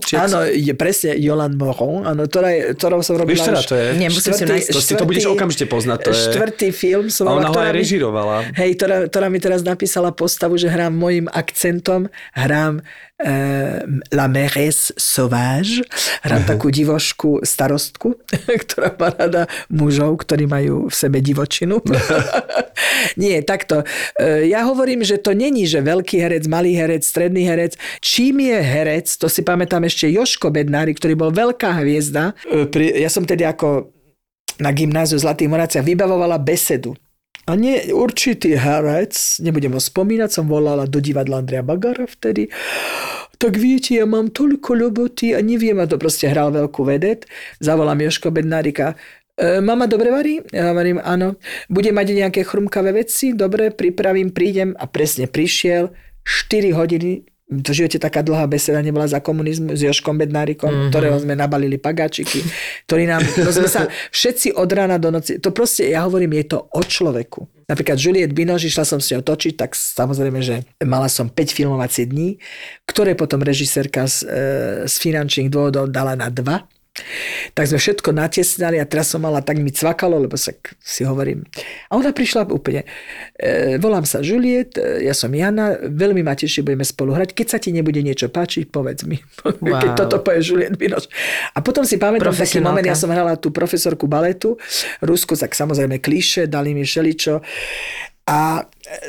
Či 0.00 0.14
ak 0.16 0.24
Áno, 0.28 0.38
je 0.44 0.74
presne 0.74 1.14
Jolan 1.16 1.54
Moron, 1.56 2.04
áno, 2.04 2.26
ktorou 2.26 3.00
som 3.00 3.16
robila 3.16 3.38
Víš 3.38 3.46
teda, 3.46 3.60
už 3.60 3.66
to 3.66 3.76
je- 3.76 3.92
Nie, 3.96 4.08
musím 4.10 4.32
si 4.34 4.44
nájsť. 4.44 4.68
To 4.70 4.80
si 4.82 4.92
to 4.94 5.04
bude 5.06 5.13
budeš 5.14 5.30
okamžite 5.30 5.64
poznať. 5.64 5.98
To 6.02 6.10
je... 6.10 6.18
Štvrtý 6.28 6.68
film 6.70 7.06
som 7.08 7.30
A 7.30 7.38
ona 7.38 7.48
ho 7.48 7.54
aj 7.54 7.70
mi- 7.70 7.78
režirovala. 7.78 8.36
Hej, 8.52 8.70
ktorá, 8.74 8.96
ktorá 9.06 9.26
mi 9.30 9.38
teraz 9.38 9.62
napísala 9.62 10.10
postavu, 10.10 10.58
že 10.58 10.66
hrám 10.66 10.90
mojim 10.90 11.26
akcentom, 11.26 12.06
hrám 12.32 12.82
uh, 12.82 13.26
La 14.10 14.26
Mérès 14.26 14.90
Sauvage, 14.94 15.86
hrám 16.20 16.42
takú 16.44 16.68
divošku 16.68 17.40
starostku, 17.40 18.18
ktorá 18.66 18.90
má 18.94 19.08
rada 19.08 19.42
mužov, 19.68 20.18
ktorí 20.20 20.44
majú 20.44 20.90
v 20.90 20.94
sebe 20.94 21.18
divočinu. 21.18 21.78
Nie, 23.16 23.42
takto. 23.42 23.82
E, 24.16 24.46
Ja 24.48 24.64
hovorím, 24.64 25.02
že 25.02 25.16
to 25.16 25.32
není, 25.32 25.64
že 25.64 25.80
veľký 25.80 26.16
herec, 26.18 26.44
malý 26.46 26.74
herec, 26.74 27.02
stredný 27.02 27.44
herec. 27.44 27.74
Čím 28.00 28.44
je 28.44 28.58
herec, 28.58 29.06
to 29.14 29.26
si 29.26 29.40
pamätám 29.40 29.84
ešte 29.84 30.08
Joško 30.08 30.50
Bednári, 30.50 30.94
ktorý 30.94 31.14
bol 31.14 31.30
veľká 31.30 31.80
hviezda. 31.80 32.32
E, 32.44 32.66
Pri, 32.66 32.90
ja 32.96 33.08
som 33.08 33.22
tedy 33.22 33.44
ako 33.44 33.90
na 34.58 34.70
gymnáziu 34.70 35.18
v 35.18 35.24
Zlatých 35.26 35.50
Moravciach 35.50 35.84
vybavovala 35.86 36.38
besedu. 36.38 36.94
A 37.44 37.60
nie 37.60 37.92
určitý 37.92 38.56
herec, 38.56 39.12
nebudem 39.44 39.76
ho 39.76 39.82
spomínať, 39.82 40.32
som 40.32 40.48
volala 40.48 40.88
do 40.88 40.96
divadla 40.96 41.44
Andrea 41.44 41.60
Bagara 41.60 42.08
vtedy. 42.08 42.48
Tak 43.36 43.60
viete, 43.60 44.00
ja 44.00 44.08
mám 44.08 44.32
toľko 44.32 44.80
roboty 44.80 45.36
a 45.36 45.44
neviem, 45.44 45.76
a 45.76 45.84
to 45.84 46.00
proste 46.00 46.24
hral 46.32 46.56
veľkú 46.56 46.88
vedet. 46.88 47.28
Zavolám 47.60 48.00
Joško 48.00 48.32
Bednárika. 48.32 48.96
E, 49.36 49.60
mama 49.60 49.84
dobre 49.84 50.08
varí? 50.08 50.40
Ja 50.56 50.72
hovorím, 50.72 51.04
áno. 51.04 51.36
Bude 51.68 51.92
mať 51.92 52.16
nejaké 52.16 52.48
chrumkavé 52.48 52.96
veci? 52.96 53.36
Dobre, 53.36 53.68
pripravím, 53.76 54.32
prídem. 54.32 54.72
A 54.80 54.88
presne 54.88 55.28
prišiel. 55.28 55.92
4 56.24 56.72
hodiny 56.72 57.33
to 57.60 57.76
živote 57.76 58.00
taká 58.00 58.24
dlhá 58.24 58.48
beseda 58.48 58.80
nebola 58.80 59.04
za 59.04 59.20
komunizmu 59.20 59.76
s 59.76 59.84
Joškom 59.84 60.16
Bednárikom, 60.18 60.70
mm-hmm. 60.70 60.90
ktorého 60.90 61.16
sme 61.20 61.38
nabalili 61.38 61.76
pagáčiky, 61.76 62.40
ktorý 62.88 63.04
nám, 63.06 63.22
no 63.22 63.50
sme 63.54 63.68
sa 63.68 63.86
všetci 64.10 64.56
od 64.56 64.70
rána 64.72 64.96
do 64.96 65.12
noci, 65.12 65.38
to 65.38 65.54
proste, 65.54 65.86
ja 65.86 66.02
hovorím, 66.08 66.40
je 66.40 66.56
to 66.56 66.58
o 66.64 66.80
človeku. 66.80 67.46
Napríklad 67.64 67.96
Juliette 67.96 68.36
Binoche, 68.36 68.68
išla 68.68 68.84
som 68.84 69.00
s 69.00 69.08
ňou 69.08 69.24
točiť, 69.24 69.56
tak 69.56 69.72
samozrejme, 69.72 70.40
že 70.44 70.68
mala 70.84 71.08
som 71.08 71.32
5 71.32 71.56
filmovacie 71.56 72.04
dní, 72.04 72.36
ktoré 72.84 73.16
potom 73.16 73.40
režisérka 73.40 74.04
z, 74.04 74.16
e, 74.24 74.36
z 74.84 74.94
finančných 75.00 75.48
dôvodov 75.48 75.88
dala 75.88 76.12
na 76.12 76.28
2. 76.28 76.73
Tak 77.58 77.66
sme 77.66 77.78
všetko 77.82 78.14
natesnali 78.14 78.78
a 78.78 78.86
teraz 78.86 79.10
som 79.10 79.18
mala, 79.18 79.42
tak 79.42 79.58
mi 79.58 79.74
cvakalo, 79.74 80.14
lebo 80.14 80.38
sa 80.38 80.54
si 80.78 81.02
hovorím. 81.02 81.42
A 81.90 81.98
ona 81.98 82.14
prišla 82.14 82.46
úplne. 82.54 82.86
E, 83.34 83.82
volám 83.82 84.06
sa 84.06 84.22
Juliet, 84.22 84.78
e, 84.78 85.02
ja 85.02 85.10
som 85.10 85.34
Jana, 85.34 85.74
veľmi 85.82 86.22
ma 86.22 86.38
teší, 86.38 86.62
budeme 86.62 86.86
spolu 86.86 87.18
hrať. 87.18 87.34
Keď 87.34 87.46
sa 87.50 87.58
ti 87.58 87.74
nebude 87.74 87.98
niečo 87.98 88.30
páčiť, 88.30 88.70
povedz 88.70 89.02
mi. 89.06 89.18
Wow. 89.64 89.80
Keď 89.80 89.90
toto 89.96 90.20
povie 90.20 90.44
Juliet 90.44 90.76
Binoš. 90.76 91.08
A 91.56 91.64
potom 91.64 91.88
si 91.88 91.96
pamätám 91.96 92.36
taký 92.36 92.60
moment, 92.60 92.84
ja 92.84 92.98
som 92.98 93.08
hrala 93.08 93.38
tú 93.40 93.48
profesorku 93.48 94.04
baletu, 94.04 94.60
Rusku, 95.00 95.40
tak 95.40 95.56
samozrejme 95.56 96.04
klíše, 96.04 96.44
dali 96.50 96.76
mi 96.76 96.84
všeličo. 96.84 97.40
A 98.28 98.60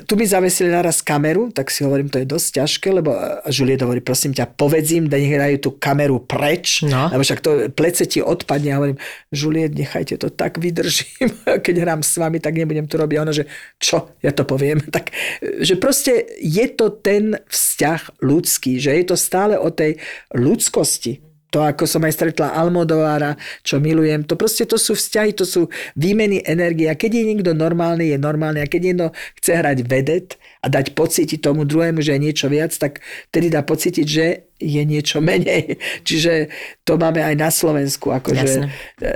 tu 0.08 0.16
mi 0.16 0.24
zavesili 0.24 0.72
naraz 0.72 1.04
kameru, 1.04 1.52
tak 1.52 1.68
si 1.68 1.84
hovorím, 1.84 2.08
to 2.08 2.24
je 2.24 2.28
dosť 2.28 2.64
ťažké, 2.64 2.88
lebo 2.96 3.12
a 3.12 3.44
Juliet 3.52 3.84
hovorí, 3.84 4.00
prosím 4.00 4.32
ťa, 4.32 4.56
povedz 4.56 4.96
im, 4.96 5.12
da 5.12 5.20
nech 5.20 5.36
dajú 5.36 5.58
tú 5.60 5.70
kameru 5.76 6.24
preč, 6.24 6.88
No. 6.88 7.12
lebo 7.12 7.20
však 7.24 7.42
to 7.44 7.52
plece 7.76 8.08
ti 8.08 8.24
odpadne. 8.24 8.72
A 8.72 8.80
hovorím, 8.80 9.00
Juliet, 9.36 9.76
nechajte 9.76 10.16
to, 10.16 10.32
tak 10.32 10.58
vydržím. 10.64 11.28
Keď 11.66 11.76
hrám 11.76 12.02
s 12.08 12.16
vami, 12.16 12.40
tak 12.40 12.56
nebudem 12.56 12.88
to 12.88 12.96
robiť. 12.96 13.16
A 13.20 13.24
ona, 13.28 13.36
že 13.36 13.52
čo, 13.76 14.16
ja 14.24 14.32
to 14.32 14.48
poviem. 14.48 14.80
Tak, 14.96 15.12
e, 15.44 15.60
že 15.66 15.76
proste 15.76 16.24
je 16.40 16.66
to 16.72 16.88
ten 16.88 17.36
vzťah 17.52 18.24
ľudský, 18.24 18.80
že 18.80 18.96
je 18.96 19.04
to 19.04 19.20
stále 19.20 19.60
o 19.60 19.68
tej 19.68 20.00
ľudskosti. 20.32 21.20
To, 21.56 21.64
ako 21.64 21.88
som 21.88 22.04
aj 22.04 22.20
stretla 22.20 22.52
Almodovára, 22.52 23.40
čo 23.64 23.80
milujem, 23.80 24.28
to 24.28 24.36
proste 24.36 24.68
to 24.68 24.76
sú 24.76 24.92
vzťahy, 24.92 25.32
to 25.32 25.48
sú 25.48 25.72
výmeny 25.96 26.44
energie. 26.44 26.92
A 26.92 27.00
keď 27.00 27.16
je 27.16 27.24
niekto 27.32 27.52
normálny, 27.56 28.12
je 28.12 28.20
normálny. 28.20 28.60
A 28.60 28.68
keď 28.68 28.82
niekto 28.84 29.06
chce 29.40 29.64
hrať 29.64 29.78
vedet 29.88 30.36
a 30.60 30.68
dať 30.68 30.92
pocítiť 30.92 31.40
tomu 31.40 31.64
druhému, 31.64 32.04
že 32.04 32.20
je 32.20 32.26
niečo 32.28 32.52
viac, 32.52 32.76
tak 32.76 33.00
tedy 33.32 33.48
dá 33.48 33.64
pocítiť, 33.64 34.04
že 34.04 34.52
je 34.60 34.84
niečo 34.84 35.24
menej. 35.24 35.80
Čiže 36.08 36.52
to 36.84 37.00
máme 37.00 37.24
aj 37.24 37.36
na 37.40 37.48
Slovensku, 37.48 38.12
akože, 38.12 38.68
Jasné. 38.68 38.68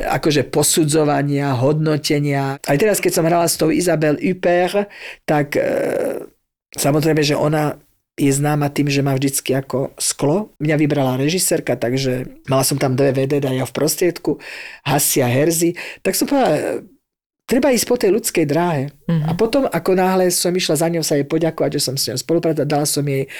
akože 0.08 0.48
posudzovania, 0.48 1.60
hodnotenia. 1.60 2.56
Aj 2.64 2.78
teraz, 2.80 3.04
keď 3.04 3.20
som 3.20 3.28
hrala 3.28 3.52
s 3.52 3.60
tou 3.60 3.68
Isabel 3.68 4.16
Huppert, 4.16 4.88
tak 5.28 5.60
e, 5.60 5.64
samozrejme, 6.72 7.20
že 7.20 7.36
ona 7.36 7.76
je 8.20 8.32
známa 8.36 8.67
tým, 8.67 8.91
že 8.91 8.99
má 8.99 9.15
vždycky 9.15 9.55
ako 9.55 9.95
sklo. 9.95 10.51
Mňa 10.59 10.76
vybrala 10.76 11.15
režisérka, 11.15 11.80
takže 11.80 12.43
mala 12.51 12.67
som 12.67 12.76
tam 12.76 12.99
dve 12.99 13.15
veded 13.15 13.47
a 13.47 13.55
ja 13.55 13.63
v 13.63 13.72
prostriedku, 13.72 14.43
Hasi 14.84 15.24
a 15.24 15.30
Herzi. 15.32 15.80
Tak 16.03 16.20
som 16.20 16.28
povedala, 16.28 16.84
treba 17.47 17.72
ísť 17.72 17.88
po 17.88 17.95
tej 17.95 18.11
ľudskej 18.11 18.45
dráhe. 18.45 18.91
Mm-hmm. 19.07 19.26
A 19.26 19.32
potom, 19.39 19.63
ako 19.65 19.91
náhle 19.95 20.28
som 20.36 20.51
išla 20.51 20.76
za 20.76 20.91
ňou 20.91 21.01
sa 21.01 21.15
jej 21.15 21.24
poďakovať, 21.24 21.80
že 21.80 21.82
som 21.82 21.95
s 21.95 22.11
ňou 22.11 22.20
spolupracovala, 22.20 22.67
dala 22.67 22.84
som 22.84 23.07
jej 23.07 23.32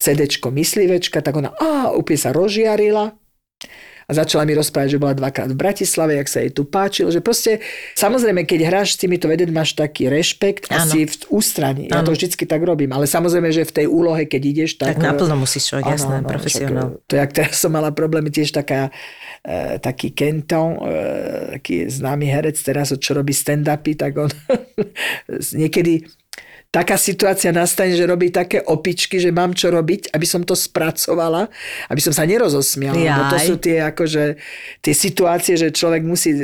CDčko 0.00 0.48
myslivečka, 0.50 1.20
tak 1.20 1.36
ona 1.36 1.52
á, 1.54 1.92
úplne 1.92 2.18
sa 2.18 2.32
rozžiarila 2.32 3.14
a 4.04 4.10
začala 4.12 4.44
mi 4.44 4.52
rozprávať, 4.52 4.96
že 4.96 4.98
bola 5.00 5.14
dvakrát 5.16 5.48
v 5.50 5.56
Bratislave, 5.56 6.20
jak 6.20 6.28
sa 6.28 6.44
jej 6.44 6.52
tu 6.52 6.68
páčilo, 6.68 7.08
že 7.08 7.24
proste, 7.24 7.64
samozrejme, 7.96 8.44
keď 8.44 8.60
hráš 8.68 8.96
s 8.96 9.00
týmito 9.00 9.26
vedet, 9.26 9.48
máš 9.48 9.72
taký 9.72 10.12
rešpekt 10.12 10.68
a 10.68 10.84
si 10.84 11.08
v 11.08 11.14
ústraní. 11.32 11.88
Ja 11.88 12.04
to 12.04 12.12
vždycky 12.12 12.44
tak 12.44 12.60
robím, 12.60 12.92
ale 12.92 13.08
samozrejme, 13.08 13.48
že 13.50 13.64
v 13.64 13.72
tej 13.72 13.86
úlohe, 13.88 14.28
keď 14.28 14.42
ideš, 14.44 14.70
tak... 14.76 15.00
Tak 15.00 15.14
naplno 15.14 15.40
musíš 15.40 15.76
Áno, 15.80 15.88
jasné, 15.88 16.16
profesionál. 16.22 17.00
však, 17.00 17.08
To 17.08 17.14
jak 17.16 17.30
teraz 17.32 17.54
som 17.56 17.72
mala 17.72 17.90
problémy, 17.90 18.28
tiež 18.28 18.52
taká, 18.52 18.92
e, 19.40 19.80
taký 19.80 20.12
Kenton, 20.12 20.78
e, 20.84 20.92
taký 21.58 21.88
známy 21.88 22.26
herec 22.28 22.56
teraz, 22.60 22.92
čo 22.92 23.16
robí 23.16 23.32
stand-upy, 23.32 23.96
tak 23.96 24.12
on 24.20 24.30
niekedy 25.60 26.04
taká 26.74 26.98
situácia 26.98 27.54
nastane, 27.54 27.94
že 27.94 28.02
robí 28.02 28.34
také 28.34 28.58
opičky, 28.58 29.22
že 29.22 29.30
mám 29.30 29.54
čo 29.54 29.70
robiť, 29.70 30.10
aby 30.10 30.26
som 30.26 30.42
to 30.42 30.58
spracovala, 30.58 31.46
aby 31.86 32.00
som 32.02 32.10
sa 32.10 32.26
nerozosmiala. 32.26 32.98
Lebo 32.98 33.22
to 33.30 33.38
Jaj. 33.38 33.46
sú 33.46 33.54
tie, 33.62 33.78
akože, 33.86 34.24
tie 34.82 34.94
situácie, 34.94 35.54
že 35.54 35.70
človek 35.70 36.02
musí 36.02 36.34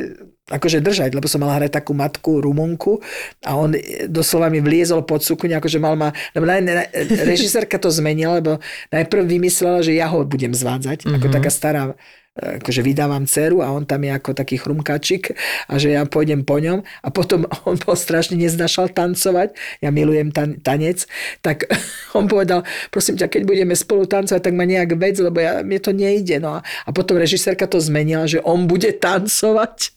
akože 0.51 0.83
držať, 0.83 1.15
lebo 1.15 1.31
som 1.31 1.43
mala 1.43 1.63
hrať 1.63 1.79
takú 1.79 1.95
matku 1.95 2.43
Rumunku 2.43 2.99
a 3.47 3.55
on 3.55 3.71
doslova 4.11 4.51
mi 4.51 4.59
vliezol 4.59 5.07
pod 5.07 5.23
sukňu, 5.23 5.63
akože 5.63 5.79
mal 5.79 5.95
ma, 5.95 6.11
lebo 6.35 6.43
naj, 6.43 6.61
naj, 6.67 6.87
režisérka 7.23 7.79
to 7.79 7.87
zmenila, 7.87 8.43
lebo 8.43 8.59
najprv 8.91 9.23
vymyslela, 9.31 9.79
že 9.87 9.95
ja 9.95 10.11
ho 10.11 10.27
budem 10.27 10.51
zvádzať, 10.51 11.07
mm-hmm. 11.07 11.17
ako 11.23 11.27
taká 11.31 11.51
stará 11.55 11.83
akože 12.41 12.81
vydávam 12.81 13.29
dceru 13.29 13.61
a 13.61 13.71
on 13.71 13.85
tam 13.85 14.03
je 14.03 14.13
ako 14.17 14.33
taký 14.33 14.57
chrumkačik 14.57 15.37
a 15.69 15.77
že 15.77 15.93
ja 15.93 16.03
pôjdem 16.09 16.43
po 16.43 16.57
ňom 16.57 16.81
a 16.83 17.09
potom 17.13 17.45
on 17.69 17.77
bol 17.77 17.95
strašne 17.95 18.41
neznašal 18.41 18.91
tancovať, 18.91 19.53
ja 19.85 19.93
milujem 19.93 20.33
tan- 20.33 20.59
tanec, 20.59 21.05
tak 21.45 21.69
on 22.19 22.27
povedal, 22.27 22.65
prosím 22.89 23.21
ťa, 23.21 23.29
keď 23.29 23.43
budeme 23.45 23.75
spolu 23.77 24.09
tancovať, 24.09 24.41
tak 24.41 24.55
ma 24.57 24.65
nejak 24.65 24.97
vec, 24.97 25.17
lebo 25.21 25.39
ja, 25.39 25.61
mne 25.61 25.79
to 25.79 25.93
nejde. 25.93 26.41
No 26.41 26.59
a, 26.59 26.61
a 26.63 26.91
potom 26.91 27.21
režisérka 27.21 27.69
to 27.69 27.79
zmenila, 27.79 28.25
že 28.25 28.41
on 28.43 28.65
bude 28.65 28.91
tancovať 29.05 29.93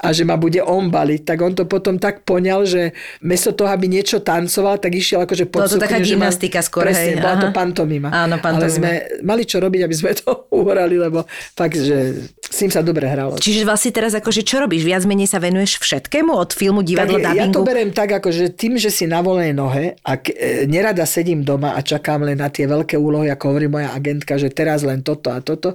a 0.00 0.14
že 0.14 0.22
ma 0.22 0.38
bude 0.38 0.62
on 0.62 0.88
baliť. 0.88 1.26
Tak 1.26 1.38
on 1.42 1.52
to 1.58 1.64
potom 1.66 1.98
tak 1.98 2.22
poňal, 2.22 2.64
že 2.64 2.94
mesto 3.24 3.50
toho, 3.52 3.70
aby 3.70 3.90
niečo 3.90 4.22
tancoval, 4.22 4.78
tak 4.78 4.94
išiel 4.94 5.24
akože 5.24 5.44
pod 5.50 5.66
Bola 5.66 5.70
to 5.70 5.82
taká 5.82 5.98
gymnastika 5.98 6.60
skôr, 6.62 6.86
Presne, 6.86 7.18
hej, 7.18 7.22
bola 7.22 7.36
to 7.38 7.48
aha. 7.50 7.56
pantomima. 7.56 8.08
Áno, 8.12 8.38
Ale 8.38 8.44
pantomima. 8.44 8.76
sme 8.76 8.90
mali 9.24 9.42
čo 9.48 9.58
robiť, 9.58 9.80
aby 9.84 9.94
sme 9.94 10.12
to 10.14 10.46
uhrali, 10.52 10.96
lebo 10.96 11.24
fakt, 11.56 11.71
že 11.74 12.14
s 12.52 12.60
ním 12.60 12.68
sa 12.68 12.84
dobre 12.84 13.08
hralo. 13.08 13.40
Čiže 13.40 13.64
vlastne 13.64 13.96
teraz 13.96 14.12
akože 14.12 14.44
čo 14.44 14.60
robíš? 14.60 14.84
Viac 14.84 15.08
menej 15.08 15.24
sa 15.24 15.40
venuješ 15.40 15.80
všetkému? 15.80 16.36
Od 16.36 16.52
filmu, 16.52 16.84
divadlo, 16.84 17.16
tak 17.16 17.32
ja 17.32 17.48
to 17.48 17.64
dubbingu? 17.64 17.68
berem 17.72 17.90
tak, 17.96 18.12
ako, 18.20 18.28
že 18.28 18.52
tým, 18.52 18.76
že 18.76 18.92
si 18.92 19.08
na 19.08 19.24
voľnej 19.24 19.56
nohe 19.56 19.96
a 20.04 20.12
e, 20.20 20.68
nerada 20.68 21.08
sedím 21.08 21.48
doma 21.48 21.72
a 21.72 21.80
čakám 21.80 22.28
len 22.28 22.36
na 22.36 22.52
tie 22.52 22.68
veľké 22.68 23.00
úlohy, 23.00 23.32
ako 23.32 23.56
hovorí 23.56 23.72
moja 23.72 23.96
agentka, 23.96 24.36
že 24.36 24.52
teraz 24.52 24.84
len 24.84 25.00
toto 25.00 25.32
a 25.32 25.40
toto, 25.40 25.72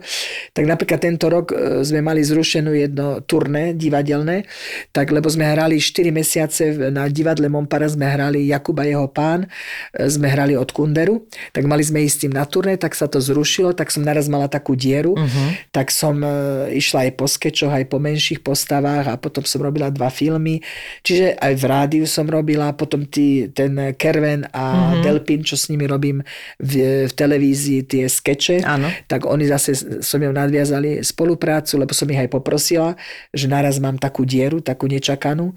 tak 0.54 0.70
napríklad 0.70 1.02
tento 1.02 1.34
rok 1.34 1.50
e, 1.50 1.82
sme 1.82 2.06
mali 2.06 2.22
zrušenú 2.22 2.70
jedno 2.78 3.26
turné 3.26 3.74
divadelné, 3.74 4.46
tak 4.94 5.10
lebo 5.10 5.26
sme 5.34 5.50
hrali 5.50 5.82
4 5.82 6.14
mesiace 6.14 6.64
na 6.94 7.10
divadle 7.10 7.50
Montpara, 7.50 7.90
sme 7.90 8.06
hrali 8.06 8.46
Jakuba 8.54 8.86
jeho 8.86 9.10
pán, 9.10 9.50
e, 9.98 10.06
sme 10.06 10.30
hrali 10.30 10.54
od 10.54 10.70
Kunderu, 10.70 11.26
tak 11.58 11.66
mali 11.66 11.82
sme 11.82 12.06
ísť 12.06 12.30
tým 12.30 12.34
na 12.38 12.46
turné, 12.46 12.78
tak 12.78 12.94
sa 12.94 13.10
to 13.10 13.18
zrušilo, 13.18 13.74
tak 13.74 13.90
som 13.90 14.06
naraz 14.06 14.30
mala 14.30 14.46
takú 14.46 14.78
dieru, 14.78 15.18
uh-huh. 15.18 15.50
tak 15.74 15.90
som 15.90 16.22
e, 16.22 16.67
išla 16.70 17.08
aj 17.08 17.12
po 17.16 17.26
skečoch, 17.26 17.72
aj 17.72 17.88
po 17.88 17.98
menších 17.98 18.44
postavách 18.44 19.12
a 19.12 19.20
potom 19.20 19.44
som 19.44 19.64
robila 19.64 19.92
dva 19.92 20.12
filmy. 20.12 20.62
Čiže 21.02 21.40
aj 21.40 21.54
v 21.56 21.64
rádiu 21.66 22.06
som 22.06 22.28
robila, 22.28 22.76
potom 22.76 23.08
tí, 23.08 23.50
ten 23.52 23.96
Kerven 23.96 24.48
a 24.52 24.64
mm-hmm. 24.94 25.04
Delpin, 25.04 25.42
čo 25.44 25.56
s 25.56 25.72
nimi 25.72 25.88
robím 25.88 26.22
v, 26.60 27.06
v 27.08 27.12
televízii, 27.14 27.88
tie 27.88 28.06
skeče, 28.06 28.64
Áno. 28.64 28.92
tak 29.08 29.26
oni 29.26 29.48
zase 29.48 30.02
som 30.04 30.20
im 30.22 30.34
nadviazali 30.36 31.02
spoluprácu, 31.02 31.80
lebo 31.80 31.92
som 31.96 32.10
ich 32.12 32.20
aj 32.20 32.30
poprosila, 32.32 32.94
že 33.32 33.48
naraz 33.48 33.80
mám 33.82 33.96
takú 33.98 34.28
dieru, 34.28 34.60
takú 34.60 34.86
nečakanú. 34.90 35.56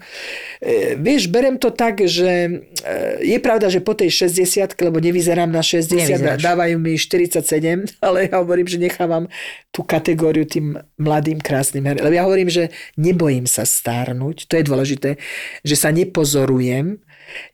E, 0.61 0.95
vieš, 0.97 1.27
berem 1.27 1.57
to 1.57 1.69
tak, 1.73 2.03
že 2.05 2.29
e, 2.47 2.51
je 3.21 3.37
pravda, 3.41 3.67
že 3.67 3.83
po 3.83 3.93
tej 3.93 4.09
60 4.09 4.73
lebo 4.81 4.97
nevyzerám 5.01 5.49
na 5.51 5.61
60, 5.63 5.95
Nevyzeráš. 5.95 6.39
dávajú 6.41 6.75
mi 6.79 6.95
47, 6.95 7.85
ale 8.05 8.29
ja 8.29 8.39
hovorím, 8.39 8.67
že 8.67 8.77
nechávam 8.81 9.27
tú 9.71 9.87
kategóriu 9.87 10.43
tým 10.43 10.75
mladým, 11.01 11.41
krásnym 11.41 11.89
hercom. 11.89 12.05
Lebo 12.05 12.15
ja 12.15 12.25
hovorím, 12.29 12.49
že 12.53 12.69
nebojím 12.95 13.49
sa 13.49 13.65
stárnuť, 13.65 14.45
to 14.45 14.53
je 14.55 14.63
dôležité, 14.63 15.09
že 15.65 15.75
sa 15.75 15.89
nepozorujem, 15.89 17.01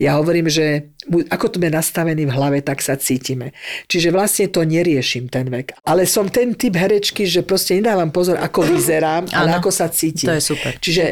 ja 0.02 0.18
hovorím, 0.18 0.50
že 0.50 0.90
ako 1.30 1.54
to 1.54 1.58
je 1.62 1.70
nastavený 1.70 2.26
v 2.26 2.34
hlave, 2.34 2.58
tak 2.66 2.82
sa 2.82 2.98
cítime. 2.98 3.54
Čiže 3.86 4.10
vlastne 4.10 4.50
to 4.50 4.66
neriešim 4.66 5.30
ten 5.30 5.48
vek. 5.48 5.78
Ale 5.86 6.10
som 6.10 6.28
ten 6.28 6.58
typ 6.58 6.74
herečky, 6.76 7.30
že 7.30 7.46
proste 7.46 7.78
nedávam 7.78 8.10
pozor, 8.10 8.42
ako 8.42 8.66
vyzerám, 8.66 9.30
ale 9.32 9.54
Áno, 9.54 9.62
ako 9.62 9.70
sa 9.70 9.88
cítim. 9.88 10.28
to 10.28 10.36
je 10.36 10.44
super. 10.44 10.74
Čiže 10.82 11.06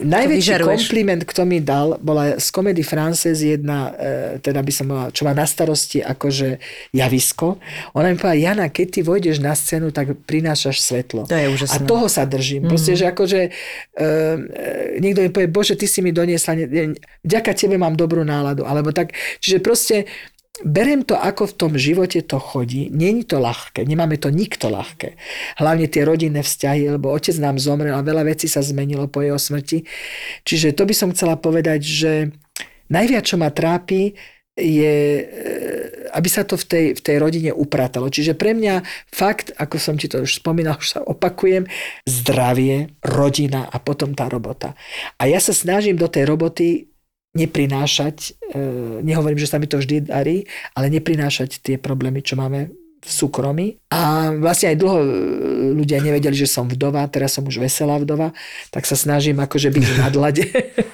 Najväčší 0.00 0.56
vyžaruješ. 0.56 0.66
kompliment, 0.66 1.22
kto 1.28 1.42
mi 1.44 1.60
dal, 1.60 2.00
bola 2.00 2.40
z 2.40 2.48
komedy 2.48 2.80
Frances 2.80 3.44
jedna, 3.44 3.92
e, 3.92 4.40
teda 4.40 4.64
by 4.64 4.72
som 4.72 4.86
bola, 4.88 5.04
čo 5.12 5.28
má 5.28 5.36
na 5.36 5.44
starosti 5.44 6.00
akože 6.00 6.56
javisko. 6.96 7.60
Ona 7.92 8.08
mi 8.08 8.16
povedala, 8.16 8.40
Jana, 8.40 8.66
keď 8.72 8.86
ty 8.88 9.00
vojdeš 9.04 9.44
na 9.44 9.52
scénu, 9.52 9.92
tak 9.92 10.16
prinášaš 10.24 10.80
svetlo. 10.80 11.28
To 11.28 11.36
je 11.36 11.46
A 11.46 11.52
úžasné. 11.52 11.84
toho 11.84 12.08
sa 12.08 12.24
držím. 12.24 12.64
Mm-hmm. 12.64 12.72
Proste, 12.72 12.92
že 12.96 13.04
akože 13.12 13.40
e, 13.44 13.50
e, 14.00 15.00
niekto 15.04 15.20
mi 15.20 15.30
povie, 15.30 15.48
bože, 15.52 15.76
ty 15.76 15.84
si 15.84 16.00
mi 16.00 16.16
doniesla, 16.16 16.56
ne, 16.56 16.64
ne, 16.64 16.84
vďaka 17.20 17.52
tebe 17.52 17.76
mám 17.76 17.92
dobrú 17.92 18.24
náladu. 18.24 18.64
Alebo 18.64 18.96
tak, 18.96 19.12
čiže 19.44 19.60
proste 19.60 20.08
berem 20.64 21.04
to, 21.04 21.16
ako 21.16 21.50
v 21.50 21.56
tom 21.56 21.72
živote 21.76 22.20
to 22.24 22.36
chodí. 22.36 22.92
Není 22.92 23.24
to 23.24 23.40
ľahké, 23.40 23.84
nemáme 23.84 24.20
to 24.20 24.28
nikto 24.28 24.68
ľahké. 24.68 25.16
Hlavne 25.60 25.86
tie 25.88 26.04
rodinné 26.04 26.44
vzťahy, 26.44 26.96
lebo 26.96 27.12
otec 27.12 27.36
nám 27.40 27.56
zomrel 27.56 27.96
a 27.96 28.04
veľa 28.04 28.28
vecí 28.28 28.46
sa 28.48 28.60
zmenilo 28.60 29.08
po 29.08 29.24
jeho 29.24 29.40
smrti. 29.40 29.84
Čiže 30.44 30.76
to 30.76 30.84
by 30.84 30.94
som 30.94 31.12
chcela 31.16 31.40
povedať, 31.40 31.80
že 31.80 32.12
najviac, 32.92 33.24
čo 33.24 33.36
ma 33.40 33.48
trápi, 33.48 34.14
je, 34.60 34.96
e, 35.20 35.24
aby 36.12 36.28
sa 36.28 36.44
to 36.44 36.58
v 36.58 36.64
tej, 36.68 36.86
v 36.98 37.00
tej 37.00 37.16
rodine 37.16 37.50
upratalo. 37.54 38.12
Čiže 38.12 38.36
pre 38.36 38.52
mňa 38.52 38.84
fakt, 39.08 39.56
ako 39.56 39.76
som 39.80 39.94
ti 39.96 40.10
to 40.10 40.26
už 40.26 40.42
spomínal, 40.42 40.76
už 40.76 40.98
sa 40.98 41.00
opakujem, 41.00 41.64
zdravie, 42.04 42.92
rodina 43.00 43.64
a 43.70 43.80
potom 43.80 44.12
tá 44.12 44.28
robota. 44.28 44.76
A 45.16 45.30
ja 45.30 45.40
sa 45.40 45.56
snažím 45.56 45.96
do 45.96 46.10
tej 46.10 46.28
roboty 46.28 46.89
neprinášať, 47.34 48.34
e, 48.50 48.60
nehovorím, 49.06 49.38
že 49.38 49.50
sa 49.50 49.62
mi 49.62 49.70
to 49.70 49.78
vždy 49.78 50.10
darí, 50.10 50.50
ale 50.74 50.90
neprinášať 50.90 51.62
tie 51.62 51.76
problémy, 51.78 52.26
čo 52.26 52.34
máme 52.34 52.74
v 53.00 53.08
súkromí. 53.08 53.80
A 53.88 54.28
vlastne 54.36 54.76
aj 54.76 54.76
dlho 54.76 54.98
e, 55.00 55.08
ľudia 55.72 56.04
nevedeli, 56.04 56.36
že 56.36 56.44
som 56.44 56.68
vdova, 56.68 57.08
teraz 57.08 57.32
som 57.32 57.48
už 57.48 57.56
veselá 57.56 57.96
vdova, 57.96 58.36
tak 58.68 58.84
sa 58.84 58.92
snažím 58.92 59.40
akože 59.40 59.72
byť 59.72 59.84
v 59.88 59.94
nadlade. 59.96 60.44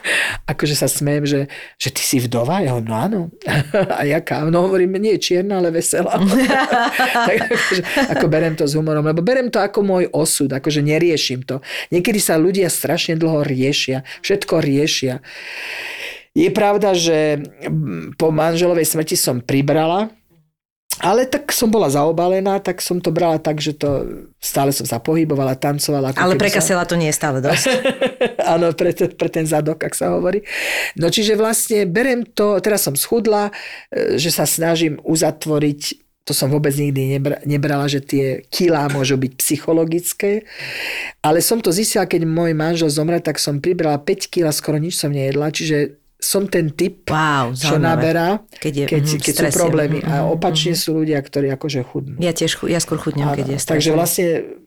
akože 0.53 0.79
sa 0.79 0.87
smejem, 0.87 1.27
že, 1.27 1.41
že 1.75 1.91
ty 1.91 2.03
si 2.07 2.23
vdova? 2.23 2.63
Ja 2.63 2.79
hovorím, 2.79 2.91
no 2.95 2.97
áno. 2.97 3.21
A 3.99 4.07
jaká? 4.07 4.47
No 4.47 4.71
hovorím, 4.71 5.03
nie 5.03 5.19
je 5.19 5.35
čierna, 5.35 5.59
ale 5.59 5.75
veselá. 5.75 6.15
tak 7.29 7.37
akože, 7.51 7.83
ako 8.15 8.27
berem 8.31 8.55
to 8.55 8.71
s 8.71 8.79
humorom, 8.79 9.03
lebo 9.03 9.27
berem 9.27 9.51
to 9.51 9.59
ako 9.59 9.83
môj 9.83 10.07
osud, 10.15 10.55
akože 10.55 10.87
neriešim 10.87 11.43
to. 11.43 11.59
Niekedy 11.91 12.23
sa 12.23 12.39
ľudia 12.39 12.71
strašne 12.71 13.19
dlho 13.19 13.43
riešia, 13.43 14.07
všetko 14.23 14.63
riešia. 14.63 15.19
Je 16.37 16.53
pravda, 16.53 16.93
že 16.93 17.41
po 18.21 18.29
manželovej 18.29 18.85
smrti 18.85 19.17
som 19.17 19.41
pribrala, 19.41 20.13
ale 21.01 21.29
tak 21.29 21.53
som 21.53 21.69
bola 21.69 21.93
zaobalená, 21.93 22.57
tak 22.61 22.81
som 22.81 23.01
to 23.05 23.13
brala 23.13 23.37
tak, 23.37 23.61
že 23.61 23.77
to 23.77 24.05
stále 24.41 24.73
som 24.73 24.89
sa 24.89 24.97
pohybovala, 24.97 25.57
tancovala. 25.57 26.17
Ale 26.17 26.41
pre 26.41 26.49
kasela 26.49 26.89
to 26.89 26.97
nie 26.97 27.13
je 27.13 27.17
stále 27.17 27.45
dosť. 27.45 27.69
Áno, 28.57 28.73
pre, 28.73 28.97
pre 28.97 29.29
ten 29.29 29.45
zadok, 29.45 29.81
ak 29.85 29.93
sa 29.93 30.17
hovorí. 30.17 30.41
No 30.97 31.13
čiže 31.13 31.37
vlastne 31.37 31.85
berem 31.85 32.25
to, 32.25 32.57
teraz 32.65 32.89
som 32.89 32.97
schudla, 32.97 33.53
e, 33.93 34.17
že 34.17 34.33
sa 34.33 34.49
snažím 34.49 35.01
uzatvoriť 35.05 36.05
to 36.27 36.35
som 36.35 36.51
vôbec 36.51 36.75
nikdy 36.75 37.07
nebra, 37.07 37.39
nebrala, 37.47 37.87
že 37.87 38.03
tie 38.03 38.43
kilá 38.51 38.91
môžu 38.91 39.15
byť 39.15 39.39
psychologické. 39.39 40.43
Ale 41.23 41.39
som 41.39 41.63
to 41.63 41.71
zistila, 41.71 42.03
keď 42.03 42.27
môj 42.27 42.51
manžel 42.51 42.91
zomrel, 42.91 43.23
tak 43.23 43.39
som 43.39 43.63
pribrala 43.63 44.03
5 44.03 44.27
kg, 44.35 44.51
skoro 44.51 44.75
nič 44.83 44.99
som 44.99 45.15
nejedla, 45.15 45.55
čiže 45.55 46.03
som 46.27 46.51
ten 46.51 46.75
typ, 46.75 47.07
Wow, 47.07 47.55
čo 47.55 47.79
naberá, 47.79 48.43
Keď 48.59 48.73
je, 48.75 48.85
keď, 48.91 49.03
mhm, 49.07 49.21
keď 49.23 49.35
sú 49.39 49.47
problémy. 49.55 49.99
Mhm, 50.03 50.11
A 50.11 50.15
mhm, 50.27 50.35
opačne 50.35 50.75
sú 50.75 50.99
ľudia, 50.99 51.23
ktorí 51.23 51.47
akože 51.55 51.87
chudnú. 51.87 52.19
Ja 52.19 52.35
tiež, 52.35 52.59
ja 52.67 52.83
skôr 52.83 52.99
chudnem, 52.99 53.31
keď 53.31 53.47
je 53.47 53.57
Áno, 53.57 53.63
stres. 53.63 53.71
takže 53.71 53.91
vlastne 53.95 54.27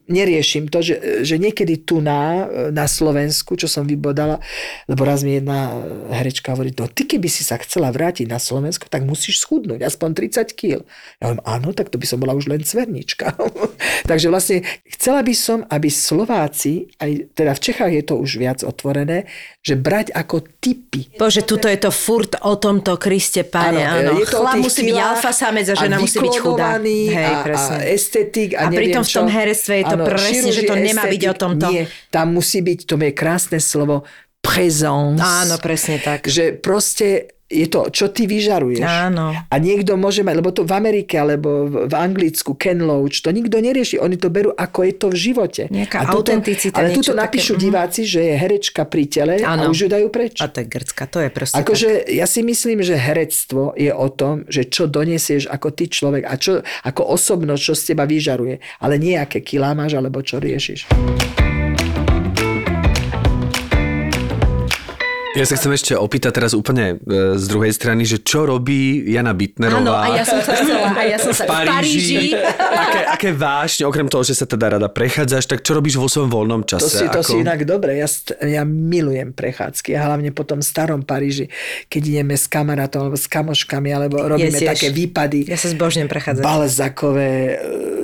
neriešim 0.10 0.66
to, 0.74 0.82
že, 0.82 1.22
že 1.22 1.38
niekedy 1.38 1.86
tu 1.86 2.02
na, 2.02 2.50
na 2.74 2.90
Slovensku, 2.90 3.54
čo 3.54 3.70
som 3.70 3.86
vybodala, 3.86 4.42
lebo 4.90 5.06
raz 5.06 5.22
mi 5.22 5.38
jedna 5.38 5.78
herečka 6.10 6.58
hovorí, 6.58 6.74
no 6.74 6.90
ty 6.90 7.06
keby 7.06 7.30
si 7.30 7.46
sa 7.46 7.62
chcela 7.62 7.94
vrátiť 7.94 8.26
na 8.26 8.42
Slovensko, 8.42 8.90
tak 8.90 9.06
musíš 9.06 9.46
schudnúť 9.46 9.86
aspoň 9.86 10.10
30 10.42 10.58
kg. 10.58 10.82
Ja 11.22 11.30
hovorím, 11.30 11.46
áno, 11.46 11.70
tak 11.78 11.94
to 11.94 12.02
by 12.02 12.10
som 12.10 12.18
bola 12.18 12.34
už 12.34 12.50
len 12.50 12.66
cvernička. 12.66 13.38
takže 14.10 14.34
vlastne 14.34 14.66
chcela 14.90 15.22
by 15.22 15.34
som, 15.38 15.62
aby 15.70 15.88
Slováci, 15.94 16.90
aj 16.98 17.38
teda 17.38 17.54
v 17.54 17.62
Čechách 17.62 17.92
je 17.94 18.04
to 18.04 18.18
už 18.18 18.42
viac 18.42 18.60
otvorené, 18.66 19.30
že 19.62 19.78
brať 19.78 20.10
ako 20.18 20.42
typy. 20.58 21.14
Bože, 21.22 21.46
tuto 21.50 21.66
je 21.66 21.80
to 21.82 21.90
furt 21.90 22.38
o 22.46 22.54
tomto 22.62 22.94
Kriste, 23.02 23.42
pane, 23.42 23.82
áno. 23.82 24.14
je 24.22 24.30
to 24.30 24.38
o 24.38 24.46
Chlap 24.46 24.62
musí 24.62 24.82
byť 24.86 24.98
alfa 25.02 25.32
samec 25.34 25.66
a 25.66 25.74
žena 25.74 25.98
musí 25.98 26.18
byť 26.22 26.36
chudá. 26.38 26.78
Hej, 26.78 27.34
a, 27.34 27.42
presne. 27.42 27.74
a 27.74 27.78
estetik 27.90 28.50
a, 28.54 28.70
A 28.70 28.70
pritom 28.70 29.02
v 29.02 29.10
tom 29.10 29.28
čo. 29.28 29.34
herectve 29.34 29.74
je 29.82 29.86
to 29.90 29.98
presne, 30.06 30.50
že 30.54 30.62
to 30.70 30.76
nemá 30.78 31.04
byť 31.10 31.24
o 31.26 31.34
tomto. 31.34 31.66
Nie, 31.74 31.84
tam 32.14 32.38
musí 32.38 32.62
byť, 32.62 32.80
to 32.86 32.96
je 33.02 33.12
krásne 33.18 33.58
slovo, 33.58 34.06
présence. 34.46 35.18
Áno, 35.18 35.58
presne 35.58 35.98
tak. 35.98 36.30
Že 36.30 36.62
proste 36.62 37.39
je 37.50 37.66
to, 37.66 37.90
čo 37.90 38.14
ty 38.14 38.30
vyžaruješ. 38.30 38.86
Áno. 38.86 39.34
A 39.34 39.56
niekto 39.58 39.98
môže 39.98 40.22
mať, 40.22 40.36
lebo 40.38 40.54
to 40.54 40.62
v 40.62 40.74
Amerike 40.78 41.18
alebo 41.18 41.66
v 41.66 41.94
Anglicku, 41.98 42.54
Ken 42.54 42.86
Loach, 42.86 43.26
to 43.26 43.34
nikto 43.34 43.58
nerieši. 43.58 43.98
Oni 43.98 44.22
to 44.22 44.30
berú, 44.30 44.54
ako 44.54 44.86
je 44.86 44.94
to 44.94 45.08
v 45.10 45.18
živote. 45.18 45.64
Nejaká 45.74 45.98
a 45.98 46.14
tuto, 46.14 46.30
autenticita, 46.30 46.78
Ale 46.78 46.94
tuto 46.94 47.18
také, 47.18 47.26
napíšu 47.26 47.54
mhm. 47.58 47.62
diváci, 47.66 48.02
že 48.06 48.22
je 48.22 48.34
herečka 48.38 48.86
pri 48.86 49.04
tele 49.10 49.34
a 49.42 49.58
Áno. 49.58 49.74
už 49.74 49.78
ju 49.86 49.90
dajú 49.90 50.08
preč. 50.14 50.38
A 50.38 50.48
to 50.48 50.62
je 50.62 50.68
grcka, 50.70 51.04
to 51.10 51.20
je 51.26 51.30
proste. 51.34 51.58
Akože 51.58 51.90
ja 52.14 52.30
si 52.30 52.46
myslím, 52.46 52.86
že 52.86 52.94
herectvo 52.94 53.74
je 53.74 53.90
o 53.90 54.08
tom, 54.14 54.46
že 54.46 54.70
čo 54.70 54.86
donesieš 54.86 55.50
ako 55.50 55.74
ty 55.74 55.90
človek 55.90 56.30
a 56.30 56.38
čo 56.38 56.62
ako 56.86 57.02
osobnosť, 57.18 57.62
čo 57.66 57.74
z 57.74 57.84
teba 57.92 58.06
vyžaruje. 58.06 58.62
Ale 58.78 59.02
nie 59.02 59.18
aké 59.18 59.42
kilá 59.42 59.74
máš, 59.74 59.98
alebo 59.98 60.22
čo 60.22 60.38
riešiš. 60.38 60.86
Ja 65.30 65.46
sa 65.46 65.54
chcem 65.54 65.70
ešte 65.72 65.94
opýtať 65.94 66.32
teraz 66.34 66.52
úplne 66.52 66.98
e, 66.98 67.38
z 67.38 67.46
druhej 67.46 67.70
strany, 67.70 68.02
že 68.02 68.18
čo 68.18 68.44
robí 68.44 69.06
Jana 69.06 69.32
Bitnerová 69.32 69.78
Áno, 69.78 69.94
a 69.94 70.18
ja 70.18 70.24
som 70.24 70.42
sa 70.42 70.54
chcela, 70.54 70.90
a 70.90 71.04
ja 71.06 71.18
som 71.18 71.30
sa 71.30 71.46
v 71.46 71.50
Paríži. 71.70 72.34
aké, 72.58 73.00
aké 73.08 73.30
vášne, 73.30 73.86
okrem 73.86 74.06
toho, 74.06 74.22
že 74.22 74.34
sa 74.34 74.44
teda 74.44 74.76
rada 74.76 74.90
prechádzaš, 74.90 75.46
tak 75.46 75.62
čo 75.62 75.74
robíš 75.74 75.96
vo 75.96 76.10
svojom 76.10 76.28
voľnom 76.28 76.62
To 76.64 76.76
čase? 76.76 76.90
si, 76.96 77.06
to 77.08 77.22
Ako- 77.22 77.30
si 77.30 77.36
inak 77.40 77.62
dobre. 77.62 77.94
Ja, 77.96 78.10
ja 78.42 78.64
milujem 78.64 79.30
prechádzky 79.30 79.94
a 79.94 80.10
hlavne 80.10 80.32
po 80.32 80.42
tom 80.44 80.60
starom 80.60 81.06
Paríži, 81.06 81.54
keď 81.86 82.02
ideme 82.10 82.34
s 82.34 82.50
kamarátom 82.50 83.06
alebo 83.06 83.18
s 83.18 83.30
kamoškami, 83.30 83.90
alebo 83.92 84.18
robíme 84.20 84.50
Yes, 84.50 84.66
yes. 84.66 84.72
také 84.74 84.88
výpady. 84.90 85.46
Ja 85.46 85.56
sa 85.56 85.70
zbožňujem 85.70 86.10
prechádzať. 86.10 86.42
balzakové 86.42 87.30
e, 87.30 87.54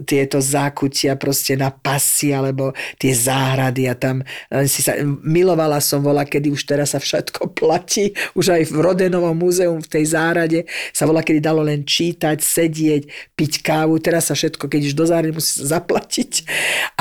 tieto 0.03 0.37
zákutia 0.37 1.17
proste 1.17 1.57
na 1.57 1.73
pasy 1.73 2.29
alebo 2.29 2.69
tie 2.95 3.17
záhrady 3.17 3.89
a 3.89 3.95
tam 3.95 4.21
si 4.69 4.85
sa, 4.85 4.93
milovala 5.25 5.81
som 5.81 6.05
volá, 6.05 6.21
kedy 6.21 6.51
už 6.51 6.61
teraz 6.63 6.93
sa 6.93 6.99
všetko 7.25 7.57
platí, 7.57 8.13
už 8.37 8.53
aj 8.53 8.69
v 8.69 8.77
Rodenovom 8.85 9.33
múzeum 9.33 9.81
v 9.81 9.89
tej 9.89 10.13
záhrade 10.13 10.69
sa 10.93 11.09
volá, 11.09 11.25
kedy 11.25 11.41
dalo 11.41 11.65
len 11.65 11.81
čítať, 11.81 12.37
sedieť, 12.37 13.33
piť 13.33 13.65
kávu, 13.65 13.97
teraz 13.97 14.29
sa 14.29 14.37
všetko, 14.37 14.69
keď 14.69 14.81
už 14.85 14.93
do 14.93 15.09
záhrady 15.09 15.33
musí 15.33 15.65
sa 15.65 15.81
zaplatiť. 15.81 16.31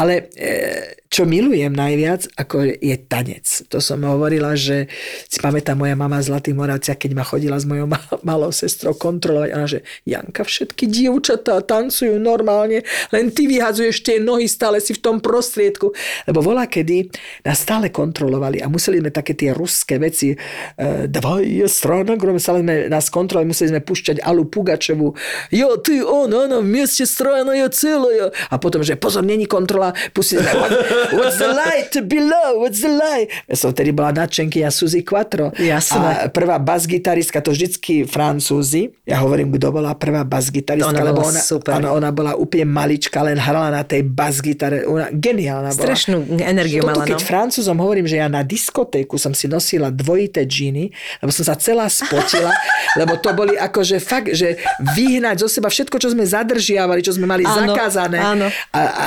Ale 0.01 0.33
e, 0.33 1.05
čo 1.13 1.29
milujem 1.29 1.71
najviac, 1.71 2.27
ako 2.35 2.75
je 2.75 2.97
tanec. 3.07 3.47
To 3.71 3.79
som 3.79 4.03
hovorila, 4.03 4.59
že 4.59 4.91
si 5.31 5.39
pamätá 5.39 5.79
moja 5.79 5.95
mama 5.95 6.19
z 6.19 6.33
Zlatých 6.33 6.59
Moravciach, 6.59 6.99
keď 6.99 7.11
ma 7.15 7.23
chodila 7.23 7.55
s 7.55 7.69
mojou 7.69 7.87
ma- 7.87 8.03
malou 8.27 8.51
sestrou 8.51 8.99
kontrolovať. 8.99 9.49
Ona, 9.55 9.67
že 9.71 9.87
Janka, 10.09 10.43
všetky 10.43 10.91
dievčatá 10.91 11.63
tancujú 11.63 12.19
normálne, 12.19 12.83
len 13.15 13.31
ty 13.31 13.47
vyhadzuješ 13.47 14.03
tie 14.03 14.17
nohy 14.19 14.51
stále 14.51 14.83
si 14.83 14.91
v 14.91 15.05
tom 15.05 15.23
prostriedku. 15.23 15.95
Lebo 16.27 16.43
volá, 16.43 16.67
kedy 16.67 17.15
nás 17.47 17.63
stále 17.63 17.95
kontrolovali 17.95 18.59
a 18.59 18.67
museli 18.67 18.99
sme 18.99 19.15
také 19.15 19.39
tie 19.39 19.55
ruské 19.55 20.03
veci, 20.05 20.37
e, 20.37 21.09
dvaj 21.09 21.43
je 21.45 21.67
strana, 21.67 22.21
grom, 22.21 22.37
stále 22.37 22.61
sme 22.61 22.93
nás 22.93 23.09
kontrolovali, 23.09 23.49
museli 23.49 23.73
sme 23.73 23.81
púšťať 23.81 24.21
Alu 24.21 24.45
Pugačevu. 24.45 25.17
Jo, 25.49 25.69
ty, 25.81 26.05
on, 26.05 26.29
áno, 26.29 26.61
v 26.61 26.69
mieste 26.69 27.09
strana 27.09 27.57
je 27.57 27.67
celé. 27.73 28.29
A 28.53 28.55
potom, 28.61 28.85
že 28.85 29.01
pozor, 29.01 29.25
není 29.25 29.49
kontrola, 29.49 29.97
pustili 30.13 30.45
sme, 30.45 30.53
what, 30.61 30.73
what's 31.17 31.41
the 31.41 31.49
light 31.49 31.93
below, 32.05 32.61
what's 32.61 32.85
the 32.85 32.93
light? 32.93 33.33
Ja 33.49 33.57
som 33.57 33.73
vtedy 33.73 33.97
bola 33.97 34.13
nadšenky 34.13 34.61
a 34.61 34.69
Suzy 34.69 35.01
Quattro. 35.01 35.55
Jasné. 35.57 36.29
A 36.29 36.29
prvá 36.29 36.61
basgitaristka, 36.61 37.41
to 37.41 37.55
vždycky 37.55 38.05
Francúzi. 38.05 38.93
Ja 39.07 39.23
hovorím, 39.23 39.55
kto 39.55 39.71
bola 39.71 39.95
prvá 39.95 40.27
basgitaristka, 40.27 40.91
Ona 40.91 41.07
lebo 41.07 41.23
ona, 41.23 41.41
super. 41.41 41.79
Áno, 41.79 41.95
ona 41.95 42.11
bola 42.11 42.35
úplne 42.35 42.67
malička, 42.67 43.23
len 43.23 43.39
hrala 43.39 43.71
na 43.71 43.87
tej 43.87 44.03
basgitare. 44.03 44.83
Ona, 44.85 45.15
geniálna 45.15 45.71
bola. 45.71 45.87
Strašnú 45.87 46.17
energiu 46.43 46.83
Toto 46.83 46.91
mala, 46.91 47.05
keď 47.07 47.21
no. 47.23 47.27
Francúzom 47.27 47.79
hovorím, 47.79 48.07
že 48.11 48.19
ja 48.19 48.27
na 48.27 48.43
diskotéku 48.43 49.15
som 49.15 49.31
si 49.31 49.47
nosila 49.47 49.94
dvojité 49.95 50.43
džíny, 50.43 50.91
lebo 51.23 51.31
som 51.31 51.47
sa 51.47 51.55
celá 51.55 51.87
spotila, 51.87 52.51
lebo 53.01 53.15
to 53.23 53.31
boli 53.31 53.55
akože 53.55 54.03
fakt, 54.03 54.35
že 54.35 54.59
vyhnať 54.83 55.47
zo 55.47 55.49
seba 55.49 55.71
všetko, 55.71 55.97
čo 55.97 56.11
sme 56.11 56.27
zadržiavali, 56.27 57.01
čo 57.01 57.15
sme 57.15 57.31
mali 57.31 57.47
Áno, 57.47 57.71
zakázané. 57.71 58.19
áno. 58.19 58.51
A, 58.75 58.81
a, 58.83 59.05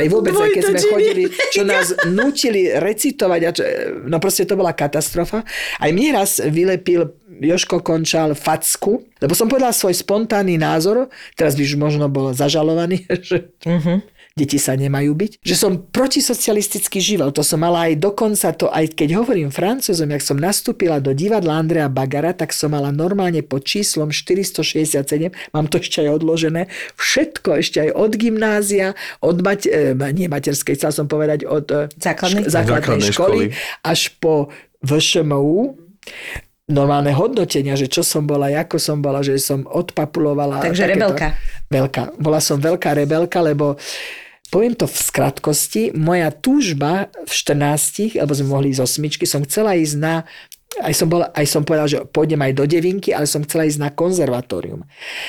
aj 0.00 0.08
vôbec, 0.08 0.32
aj 0.32 0.50
keď 0.50 0.62
sme 0.64 0.78
džíny. 0.80 0.90
chodili, 0.90 1.24
čo 1.54 1.62
nás 1.62 1.86
nutili 2.08 2.72
recitovať. 2.72 3.40
A 3.44 3.50
čo, 3.52 3.62
no 4.08 4.16
proste 4.16 4.48
to 4.48 4.56
bola 4.56 4.72
katastrofa. 4.72 5.44
Aj 5.76 5.90
mne 5.92 6.16
raz 6.16 6.40
vylepil 6.40 7.12
Joško 7.42 7.82
Končal 7.82 8.38
facku, 8.38 9.02
lebo 9.18 9.34
som 9.34 9.50
povedal 9.50 9.74
svoj 9.74 9.98
spontánny 9.98 10.54
názor, 10.56 11.10
teraz 11.34 11.58
by 11.58 11.62
už 11.64 11.74
možno 11.74 12.06
bol 12.06 12.30
zažalovaný, 12.30 13.02
že 13.28 13.50
deti 14.38 14.56
sa 14.56 14.76
nemajú 14.76 15.12
byť, 15.12 15.32
že 15.44 15.54
som 15.56 15.76
protisocialistický 15.76 16.98
živel. 16.98 17.30
To 17.36 17.44
som 17.44 17.60
mala 17.60 17.90
aj 17.90 18.00
dokonca 18.00 18.52
to, 18.56 18.68
aj 18.72 18.96
keď 18.96 19.20
hovorím 19.20 19.52
francúzom, 19.52 20.08
jak 20.12 20.24
som 20.24 20.40
nastúpila 20.40 20.98
do 20.98 21.12
divadla 21.12 21.60
Andrea 21.60 21.88
Bagara, 21.92 22.32
tak 22.32 22.56
som 22.56 22.72
mala 22.72 22.88
normálne 22.90 23.44
pod 23.44 23.64
číslom 23.68 24.10
467, 24.10 25.32
mám 25.52 25.66
to 25.68 25.78
ešte 25.78 26.04
aj 26.04 26.22
odložené, 26.22 26.72
všetko 26.96 27.60
ešte 27.60 27.78
aj 27.88 27.90
od 27.92 28.12
gymnázia, 28.16 28.86
od 29.20 29.44
mať, 29.44 29.60
e, 29.68 29.92
nie 30.16 30.28
materskej, 30.28 30.76
chcel 30.80 30.92
som 30.92 31.06
povedať, 31.08 31.44
od 31.44 31.66
e, 31.68 31.88
Základnej? 32.00 32.48
základnej 32.48 32.80
Základnej 32.82 33.12
školy, 33.12 33.38
školy. 33.52 33.84
až 33.84 34.00
po 34.18 34.48
VŠMU, 34.82 35.76
normálne 36.70 37.10
hodnotenia, 37.10 37.74
že 37.74 37.90
čo 37.90 38.06
som 38.06 38.22
bola, 38.22 38.46
ako 38.52 38.78
som 38.78 39.02
bola, 39.02 39.24
že 39.24 39.34
som 39.42 39.66
odpapulovala. 39.66 40.62
Takže 40.62 40.86
takéto- 40.86 40.94
rebelka. 40.94 41.28
Veľká. 41.66 42.02
Bola 42.22 42.38
som 42.38 42.62
veľká 42.62 42.94
rebelka, 42.94 43.42
lebo 43.42 43.74
poviem 44.52 44.76
to 44.76 44.86
v 44.86 44.98
skratkosti, 44.98 45.82
moja 45.96 46.30
túžba 46.30 47.08
v 47.24 47.32
14, 47.32 48.20
alebo 48.20 48.32
sme 48.36 48.48
mohli 48.52 48.68
ísť 48.70 48.78
z 48.78 48.84
osmičky, 48.84 49.24
som 49.24 49.42
chcela 49.42 49.74
ísť 49.74 49.96
na 49.98 50.14
aj 50.80 50.94
som, 50.96 51.04
bola, 51.04 51.28
aj 51.36 51.44
som 51.44 51.68
povedal, 51.68 51.84
že 51.84 51.98
pôjdem 52.08 52.40
aj 52.40 52.56
do 52.56 52.64
devinky, 52.64 53.12
ale 53.12 53.28
som 53.28 53.44
chcela 53.44 53.68
ísť 53.68 53.76
na 53.76 53.90
konzervatórium. 53.92 54.80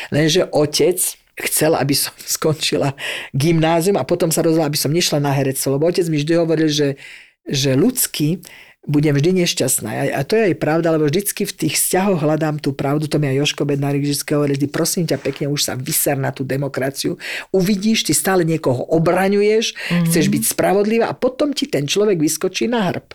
Lenže 0.08 0.48
otec 0.48 0.96
chcel, 1.36 1.76
aby 1.76 1.92
som 1.92 2.16
skončila 2.40 2.96
gymnázium 3.36 4.00
a 4.00 4.08
potom 4.08 4.32
sa 4.32 4.40
rozhodla, 4.40 4.72
aby 4.72 4.80
som 4.80 4.94
nešla 4.94 5.20
na 5.20 5.36
herectvo, 5.36 5.76
lebo 5.76 5.92
otec 5.92 6.08
mi 6.08 6.24
vždy 6.24 6.34
hovoril, 6.40 6.72
že, 6.72 6.96
že 7.44 7.76
ľudský 7.76 8.40
budem 8.84 9.16
vždy 9.16 9.44
nešťastná. 9.44 10.12
A, 10.12 10.22
to 10.28 10.36
je 10.36 10.52
aj 10.52 10.56
pravda, 10.60 10.92
lebo 10.92 11.08
vždycky 11.08 11.48
v 11.48 11.56
tých 11.56 11.80
vzťahoch 11.80 12.20
hľadám 12.20 12.60
tú 12.60 12.76
pravdu. 12.76 13.08
To 13.08 13.16
mi 13.16 13.32
aj 13.32 13.40
Joško 13.40 13.64
Bednárik 13.64 14.04
vždy 14.04 14.28
hovorí, 14.36 14.60
vždy, 14.60 14.68
prosím 14.68 15.08
ťa 15.08 15.18
pekne, 15.24 15.48
už 15.48 15.72
sa 15.72 15.74
vyser 15.80 16.20
na 16.20 16.36
tú 16.36 16.44
demokraciu. 16.44 17.16
Uvidíš, 17.56 18.04
ty 18.04 18.12
stále 18.12 18.44
niekoho 18.44 18.84
obraňuješ, 18.92 19.72
mm-hmm. 19.72 20.06
chceš 20.12 20.26
byť 20.28 20.44
spravodlivá 20.52 21.08
a 21.08 21.16
potom 21.16 21.56
ti 21.56 21.72
ten 21.72 21.88
človek 21.88 22.20
vyskočí 22.20 22.68
na 22.68 22.92
hrb. 22.92 23.08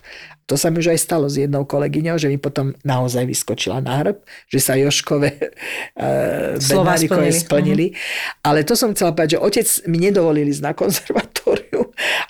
To 0.49 0.57
sa 0.57 0.73
mi 0.73 0.81
už 0.81 0.97
aj 0.97 1.01
stalo 1.05 1.29
s 1.29 1.37
jednou 1.37 1.69
kolegyňou, 1.69 2.17
že 2.17 2.33
mi 2.33 2.41
potom 2.41 2.73
naozaj 2.81 3.29
vyskočila 3.29 3.85
na 3.85 4.01
hrb, 4.01 4.25
že 4.49 4.65
sa 4.65 4.81
Joškové 4.81 5.37
uh, 5.37 6.57
Slova 6.65 6.97
Bednárikové 6.97 7.29
splnili. 7.29 7.45
splnili. 7.45 7.87
Ale 8.41 8.65
to 8.65 8.73
som 8.73 8.97
chcela 8.97 9.13
povedať, 9.13 9.37
že 9.37 9.45
otec 9.45 9.69
mi 9.93 10.01
nedovolil 10.01 10.49
ísť 10.49 10.65
na 10.65 10.73
konzervatóriu 10.73 11.78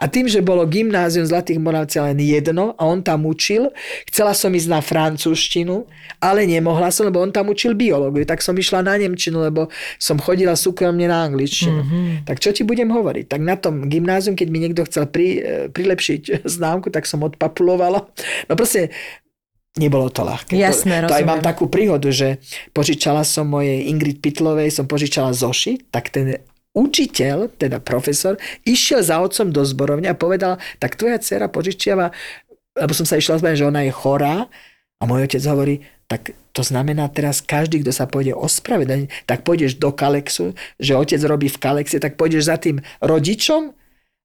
a 0.00 0.04
tým, 0.08 0.26
že 0.26 0.40
bolo 0.40 0.64
gymnázium 0.64 1.28
Zlatých 1.28 1.60
Moravci 1.60 2.00
len 2.00 2.18
jedno 2.18 2.72
a 2.74 2.82
on 2.88 3.04
tam 3.04 3.28
učil, 3.28 3.70
chcela 4.08 4.32
som 4.32 4.50
ísť 4.50 4.68
na 4.68 4.80
francúzštinu, 4.80 5.84
ale 6.18 6.48
nemohla 6.48 6.88
som, 6.88 7.06
lebo 7.06 7.20
on 7.20 7.30
tam 7.30 7.52
učil 7.52 7.76
biológiu, 7.76 8.24
tak 8.24 8.40
som 8.40 8.56
išla 8.56 8.80
na 8.82 8.96
nemčinu, 8.96 9.44
lebo 9.44 9.68
som 10.00 10.16
chodila 10.16 10.56
súkromne 10.56 11.04
na 11.06 11.28
angličtinu. 11.28 11.80
Mm-hmm. 11.84 12.06
Tak 12.24 12.40
čo 12.40 12.50
ti 12.56 12.64
budem 12.64 12.88
hovoriť? 12.90 13.24
Tak 13.28 13.40
na 13.44 13.56
tom 13.60 13.86
gymnázium, 13.86 14.34
keď 14.34 14.48
mi 14.48 14.58
niekto 14.64 14.82
chcel 14.88 15.06
pri, 15.06 15.26
eh, 15.38 15.66
prilepšiť 15.68 16.44
známku, 16.48 16.88
tak 16.88 17.04
som 17.04 17.22
odpapulovala. 17.22 18.08
No 18.48 18.52
proste 18.56 18.90
Nebolo 19.78 20.10
to 20.10 20.26
ľahké. 20.26 20.58
Jasné, 20.58 21.06
to, 21.06 21.14
to 21.14 21.18
aj 21.22 21.24
mám 21.28 21.38
takú 21.38 21.70
príhodu, 21.70 22.10
že 22.10 22.42
požičala 22.74 23.22
som 23.22 23.46
mojej 23.46 23.86
Ingrid 23.86 24.18
Pitlovej, 24.18 24.74
som 24.74 24.90
požičala 24.90 25.30
zoši, 25.30 25.86
tak 25.94 26.10
ten 26.10 26.42
učiteľ, 26.76 27.54
teda 27.56 27.80
profesor, 27.80 28.36
išiel 28.64 29.00
za 29.04 29.20
otcom 29.20 29.52
do 29.52 29.62
zborovne 29.64 30.08
a 30.10 30.18
povedal, 30.18 30.60
tak 30.82 30.96
tvoja 30.98 31.20
dcera 31.20 31.48
požičiava, 31.48 32.12
lebo 32.78 32.92
som 32.94 33.08
sa 33.08 33.18
išla 33.18 33.40
zbaviť, 33.42 33.58
že 33.58 33.68
ona 33.68 33.82
je 33.86 33.92
chorá. 33.92 34.46
A 34.98 35.06
môj 35.06 35.30
otec 35.30 35.42
hovorí, 35.46 35.86
tak 36.10 36.34
to 36.50 36.62
znamená 36.66 37.06
teraz 37.12 37.38
každý, 37.38 37.86
kto 37.86 37.94
sa 37.94 38.10
pôjde 38.10 38.34
ospravedlniť, 38.34 39.30
tak 39.30 39.46
pôjdeš 39.46 39.78
do 39.78 39.94
Kalexu, 39.94 40.58
že 40.82 40.98
otec 40.98 41.22
robí 41.22 41.46
v 41.46 41.60
Kalexe, 41.60 42.02
tak 42.02 42.18
pôjdeš 42.18 42.50
za 42.50 42.58
tým 42.58 42.82
rodičom, 42.98 43.78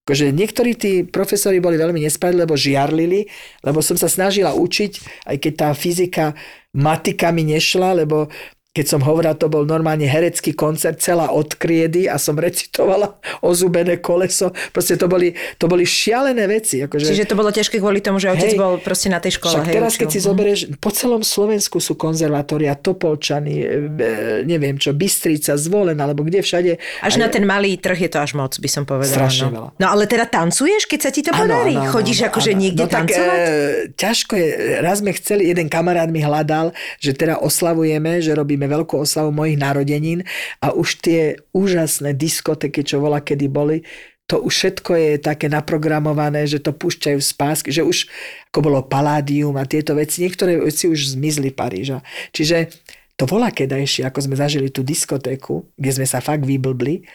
Akože 0.03 0.35
niektorí 0.35 0.75
tí 0.75 1.07
profesori 1.07 1.63
boli 1.63 1.79
veľmi 1.79 2.03
nespravedliví, 2.03 2.43
lebo 2.43 2.59
žiarlili, 2.59 3.23
lebo 3.63 3.79
som 3.79 3.95
sa 3.95 4.11
snažila 4.11 4.51
učiť, 4.51 5.23
aj 5.31 5.37
keď 5.39 5.53
tá 5.55 5.69
fyzika, 5.71 6.35
matika 6.75 7.31
mi 7.31 7.47
nešla, 7.47 8.03
lebo 8.03 8.27
keď 8.73 8.85
som 8.89 9.05
hovorila, 9.05 9.37
to 9.37 9.53
bol 9.53 9.69
normálne 9.69 10.09
herecký 10.09 10.57
koncert, 10.57 10.97
celá 10.97 11.29
od 11.29 11.53
kriedy 11.61 12.09
a 12.09 12.17
som 12.17 12.33
recitovala 12.33 13.21
ozubené 13.49 14.01
koleso. 14.01 14.49
Proste 14.73 14.97
to 14.97 15.05
boli, 15.05 15.37
to 15.61 15.69
boli 15.69 15.85
šialené 15.85 16.49
veci. 16.49 16.81
Akože, 16.81 17.05
Čiže 17.05 17.29
to 17.29 17.37
bolo 17.37 17.53
ťažké 17.53 17.77
kvôli 17.77 18.01
tomu, 18.01 18.17
že 18.17 18.33
otec 18.33 18.49
Hej. 18.49 18.57
bol 18.57 18.81
proste 18.81 19.13
na 19.13 19.21
tej 19.21 19.37
škole. 19.37 19.61
však 19.61 19.69
hej, 19.69 19.75
teraz, 19.77 19.93
učil. 19.93 20.01
keď 20.01 20.07
si 20.09 20.19
zoberieš, 20.25 20.59
po 20.81 20.89
celom 20.89 21.21
Slovensku 21.21 21.77
sú 21.77 21.93
konzervatória, 21.93 22.73
Topolčany, 22.73 23.61
e, 23.61 23.65
e, 23.93 24.09
neviem 24.41 24.81
čo, 24.81 24.89
Bystrica, 24.97 25.53
Zvolen, 25.53 26.01
alebo 26.01 26.25
kde 26.25 26.41
všade. 26.41 26.81
Až 27.05 27.21
na 27.21 27.29
Aj- 27.29 27.33
ten 27.37 27.45
malý 27.45 27.77
trh 27.77 27.95
je 27.95 28.09
to 28.09 28.25
až 28.25 28.33
moc, 28.33 28.57
by 28.57 28.69
som 28.73 28.89
povedala. 28.89 29.29
Strašne 29.29 29.53
no. 29.53 29.53
veľa. 29.53 29.69
no 29.77 29.85
ale 29.85 30.09
teda 30.09 30.25
tancuješ, 30.25 30.89
keď 30.89 30.99
sa 30.99 31.11
ti 31.13 31.21
to 31.21 31.29
podarí? 31.29 31.77
áno, 31.77 31.85
áno, 31.85 31.93
Chodíš 31.93 32.25
áno, 32.25 32.27
akože 32.33 32.51
áno. 32.57 32.61
niekde 32.65 32.83
no, 32.83 32.89
tak, 32.89 33.05
tancovať? 33.13 33.37
E, 33.37 33.53
ťažko 33.93 34.33
je. 34.33 34.47
Raz 34.81 34.97
sme 35.05 35.13
chceli, 35.13 35.53
jeden 35.53 35.69
kamarát 35.69 36.09
mi 36.09 36.25
hľadal, 36.25 36.73
že 36.97 37.13
teda 37.13 37.37
oslavujeme, 37.37 38.17
že 38.17 38.33
robíme 38.33 38.62
veľkú 38.67 38.99
oslavu 38.99 39.31
mojich 39.33 39.59
narodenín 39.59 40.25
a 40.59 40.71
už 40.75 41.03
tie 41.03 41.21
úžasné 41.51 42.15
diskotéky, 42.15 42.83
čo 42.83 42.99
vola 43.03 43.19
kedy 43.19 43.47
boli, 43.47 43.85
to 44.23 44.39
už 44.39 44.53
všetko 44.55 44.91
je 44.95 45.11
také 45.19 45.51
naprogramované, 45.51 46.47
že 46.47 46.63
to 46.63 46.71
púšťajú 46.71 47.19
z 47.19 47.31
pásky, 47.35 47.69
že 47.75 47.83
už 47.83 48.07
ako 48.49 48.59
bolo 48.63 48.79
Paládium 48.81 49.59
a 49.59 49.67
tieto 49.67 49.99
veci, 49.99 50.23
niektoré 50.23 50.57
veci 50.63 50.87
už 50.87 51.19
zmizli 51.19 51.51
Paríža. 51.51 51.99
Čiže 52.31 52.71
to 53.19 53.27
volá 53.27 53.51
kedajšie, 53.53 54.07
ako 54.07 54.25
sme 54.25 54.35
zažili 54.39 54.73
tú 54.73 54.81
diskotéku, 54.81 55.69
kde 55.77 55.91
sme 55.91 56.07
sa 56.07 56.23
fakt 56.23 56.47
vyblbli, 56.47 57.05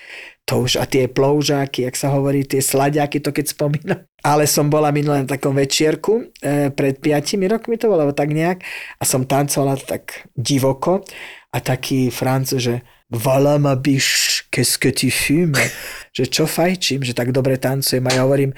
to 0.48 0.64
už 0.64 0.80
a 0.80 0.88
tie 0.88 1.12
ploužáky, 1.12 1.84
jak 1.84 1.92
sa 1.92 2.08
hovorí, 2.08 2.48
tie 2.48 2.64
sladiaky, 2.64 3.20
to 3.20 3.36
keď 3.36 3.46
spomínam. 3.52 4.00
Ale 4.24 4.48
som 4.48 4.72
bola 4.72 4.88
minulé 4.88 5.20
na 5.22 5.28
takom 5.28 5.52
večierku, 5.52 6.32
e, 6.40 6.72
pred 6.72 6.96
piatimi 6.96 7.44
rokmi 7.44 7.76
to 7.76 7.92
bolo, 7.92 8.08
tak 8.16 8.32
nejak, 8.32 8.64
a 8.96 9.02
som 9.04 9.28
tancovala 9.28 9.76
tak 9.76 10.24
divoko 10.32 11.04
a 11.52 11.58
taký 11.60 12.08
francúz, 12.08 12.64
že 12.64 12.76
Voilà 13.08 13.56
ma 13.56 13.74
biche, 13.74 14.44
qu'est-ce 14.52 14.76
que 14.76 14.92
že 16.16 16.24
čo 16.28 16.44
fajčím, 16.44 17.00
že 17.00 17.16
tak 17.16 17.32
dobre 17.32 17.56
tancujem 17.56 18.04
a 18.04 18.12
ja 18.12 18.20
hovorím, 18.28 18.52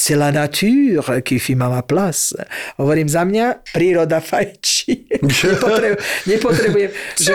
c'est 0.00 0.16
la 0.16 0.32
nature 0.32 1.20
qui 1.20 1.36
à 1.36 1.68
ma 1.68 1.82
place. 1.84 2.32
Hovorím 2.80 3.04
za 3.04 3.28
mňa, 3.28 3.68
príroda 3.76 4.24
fajčí. 4.24 5.12
Nepotrebujem, 5.20 5.96
nepotrebujem 6.24 6.90
že, 7.20 7.34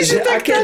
že, 0.00 0.18
aké, 0.24 0.56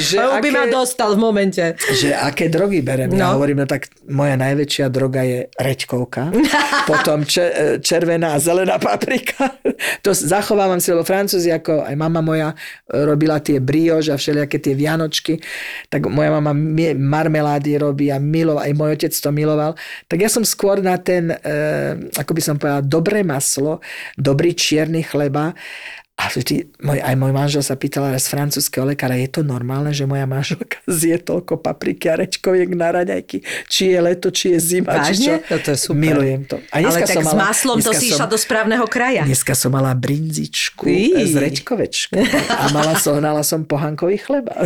že, 0.00 0.16
A 0.16 0.40
by 0.40 0.48
ma 0.48 0.64
aké, 0.64 0.72
dostal 0.72 1.12
v 1.12 1.18
momente. 1.20 1.64
že 1.92 2.16
aké 2.16 2.48
drogy 2.48 2.80
berem. 2.80 3.12
Ja 3.12 3.28
No. 3.28 3.36
hovorím, 3.36 3.60
no 3.62 3.66
tak 3.68 3.92
moja 4.08 4.34
najväčšia 4.40 4.88
droga 4.88 5.20
je 5.28 5.52
reďkovka, 5.60 6.32
potom 6.90 7.28
če, 7.28 7.78
červená 7.84 8.32
a 8.34 8.40
zelená 8.40 8.80
paprika. 8.80 9.52
To 10.00 10.16
zachovávam 10.16 10.80
si, 10.80 10.88
lebo 10.88 11.04
Francúzi, 11.04 11.52
ako 11.52 11.84
aj 11.84 11.94
mama 11.98 12.24
moja 12.24 12.56
robila 12.88 13.42
tie 13.44 13.60
briož 13.60 14.08
a 14.08 14.16
všelijaké 14.16 14.56
tie 14.56 14.72
vianočky, 14.72 15.36
tak 15.92 16.08
moja 16.08 16.32
mama 16.32 16.56
marmelády 16.96 17.76
robí 17.76 18.08
a 18.08 18.16
miloval, 18.16 18.62
aj 18.64 18.72
môj 18.72 18.90
otec 18.96 19.12
to 19.12 19.30
miloval. 19.34 19.72
Tak 20.08 20.18
ja 20.22 20.30
som 20.30 20.46
skôr 20.46 20.61
na 20.84 20.96
ten, 21.02 21.34
e, 21.34 21.36
ako 22.14 22.32
by 22.36 22.42
som 22.42 22.56
povedal, 22.60 22.86
dobré 22.86 23.26
maslo, 23.26 23.82
dobrý 24.14 24.54
čierny 24.54 25.02
chleba 25.02 25.56
a 26.12 26.28
vždy, 26.28 26.78
môj, 26.84 27.02
aj 27.02 27.14
môj 27.18 27.32
manžel 27.34 27.64
sa 27.64 27.74
pýtal 27.74 28.12
raz 28.12 28.30
francúzského 28.30 28.86
lekára, 28.86 29.18
je 29.18 29.26
to 29.26 29.40
normálne, 29.42 29.90
že 29.96 30.06
moja 30.06 30.28
manželka 30.28 30.78
zje 31.00 31.18
toľko 31.18 31.58
papriky 31.58 32.06
a 32.12 32.20
rečkoviek 32.22 32.70
na 32.76 32.94
raňajky? 32.94 33.42
Či 33.66 33.96
je 33.96 33.98
leto, 33.98 34.30
či 34.30 34.54
je 34.54 34.58
zima, 34.60 35.02
či 35.08 35.18
čo? 35.18 35.34
Vážne? 35.34 35.50
No 35.50 35.56
to 35.58 35.68
je 35.74 35.78
super. 35.80 35.98
Milujem 35.98 36.42
to. 36.46 36.62
A 36.70 36.78
Ale 36.78 37.00
tak 37.02 37.16
som 37.16 37.24
s 37.24 37.32
mala, 37.32 37.50
maslom 37.50 37.76
to 37.82 37.90
si 37.96 38.14
išla 38.14 38.30
do 38.30 38.38
správneho 38.38 38.86
kraja. 38.86 39.26
Dneska 39.26 39.56
som 39.56 39.74
mala 39.74 39.96
brinzičku 39.98 40.86
Í. 40.86 41.26
z 41.26 41.34
rečkovečkou 41.42 42.20
a 42.54 42.70
mala 42.70 42.94
sohnala 43.00 43.42
som 43.42 43.66
pohankový 43.66 44.20
chleba. 44.22 44.54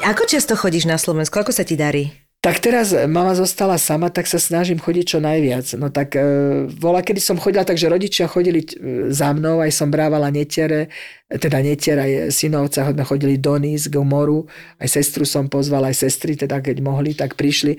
Ako 0.00 0.24
často 0.24 0.56
chodíš 0.56 0.88
na 0.88 0.96
Slovensku? 0.96 1.36
Ako 1.36 1.52
sa 1.52 1.64
ti 1.64 1.76
darí? 1.76 2.29
Tak 2.40 2.56
teraz 2.56 2.96
mama 3.04 3.36
zostala 3.36 3.76
sama, 3.76 4.08
tak 4.08 4.24
sa 4.24 4.40
snažím 4.40 4.80
chodiť 4.80 5.04
čo 5.04 5.18
najviac. 5.20 5.76
No 5.76 5.92
tak 5.92 6.16
e, 6.16 6.24
bola, 6.72 7.04
kedy 7.04 7.20
som 7.20 7.36
chodila, 7.36 7.68
takže 7.68 7.92
rodičia 7.92 8.32
chodili 8.32 8.64
e, 8.64 9.12
za 9.12 9.36
mnou, 9.36 9.60
aj 9.60 9.68
som 9.68 9.92
brávala 9.92 10.32
netere, 10.32 10.88
teda 11.28 11.60
netier 11.60 12.00
aj 12.00 12.32
synovca, 12.32 12.96
sme 12.96 13.04
chodili 13.04 13.36
do 13.36 13.60
Nís, 13.60 13.92
k 13.92 14.00
moru, 14.00 14.48
aj 14.80 14.88
sestru 14.88 15.28
som 15.28 15.52
pozval, 15.52 15.92
aj 15.92 16.00
sestry, 16.00 16.32
teda 16.32 16.64
keď 16.64 16.80
mohli, 16.80 17.12
tak 17.12 17.36
prišli. 17.36 17.76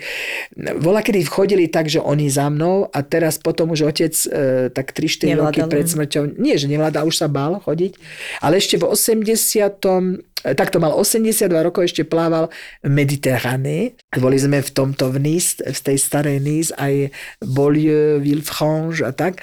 Bola, 0.77 1.01
kedy 1.01 1.25
chodili 1.25 1.65
tak, 1.65 1.89
že 1.89 1.97
oni 1.97 2.29
za 2.29 2.45
mnou 2.53 2.85
a 2.85 3.01
teraz 3.01 3.41
potom 3.41 3.73
už 3.73 3.89
otec 3.89 4.13
e, 4.13 4.69
tak 4.69 4.93
3-4 4.93 5.41
roky 5.41 5.65
pred 5.65 5.89
smrťou, 5.89 6.37
nie, 6.37 6.53
že 6.61 6.69
nevláda, 6.69 7.01
už 7.01 7.17
sa 7.17 7.25
bál 7.25 7.57
chodiť, 7.65 7.97
ale 8.45 8.61
ešte 8.61 8.77
v 8.77 8.93
80 8.93 10.53
takto 10.53 10.77
mal 10.77 10.93
82 10.93 11.49
rokov, 11.49 11.89
ešte 11.89 12.05
plával 12.05 12.53
v 12.85 12.89
Mediterrane. 12.93 13.97
Boli 14.11 14.35
sme 14.35 14.59
v 14.59 14.71
tomto 14.71 15.07
v 15.07 15.23
Nice, 15.23 15.63
v 15.63 15.79
tej 15.79 15.95
starej 15.95 16.43
Nice, 16.43 16.71
aj 16.75 17.13
Beaulieu, 17.39 18.19
Villefranche 18.19 19.07
a 19.07 19.15
tak. 19.15 19.39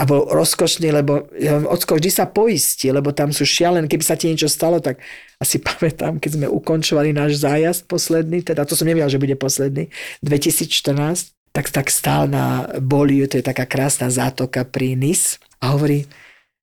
A 0.00 0.08
bol 0.08 0.24
rozkošný, 0.32 0.88
lebo 0.88 1.28
ocko 1.68 2.00
vždy 2.00 2.08
sa 2.08 2.24
poistí, 2.24 2.88
lebo 2.88 3.12
tam 3.12 3.36
sú 3.36 3.44
šialené. 3.44 3.84
Keby 3.84 4.00
sa 4.00 4.16
ti 4.16 4.32
niečo 4.32 4.48
stalo, 4.48 4.80
tak 4.80 5.04
asi 5.36 5.60
pamätám, 5.66 6.16
keď 6.16 6.40
sme 6.40 6.46
ukončovali 6.48 7.12
náš 7.12 7.44
zájazd 7.44 7.84
posledný, 7.84 8.40
teda 8.40 8.64
to 8.64 8.72
som 8.72 8.88
nevedel, 8.88 9.12
že 9.12 9.20
bude 9.20 9.36
posledný, 9.36 9.92
2014, 10.24 11.36
tak, 11.52 11.68
tak 11.68 11.90
stál 11.92 12.30
na 12.30 12.70
Boliu, 12.78 13.26
to 13.26 13.36
je 13.36 13.44
taká 13.44 13.66
krásna 13.66 14.08
zátoka 14.08 14.64
pri 14.64 14.96
Nice 14.96 15.42
a 15.60 15.76
hovorí, 15.76 16.08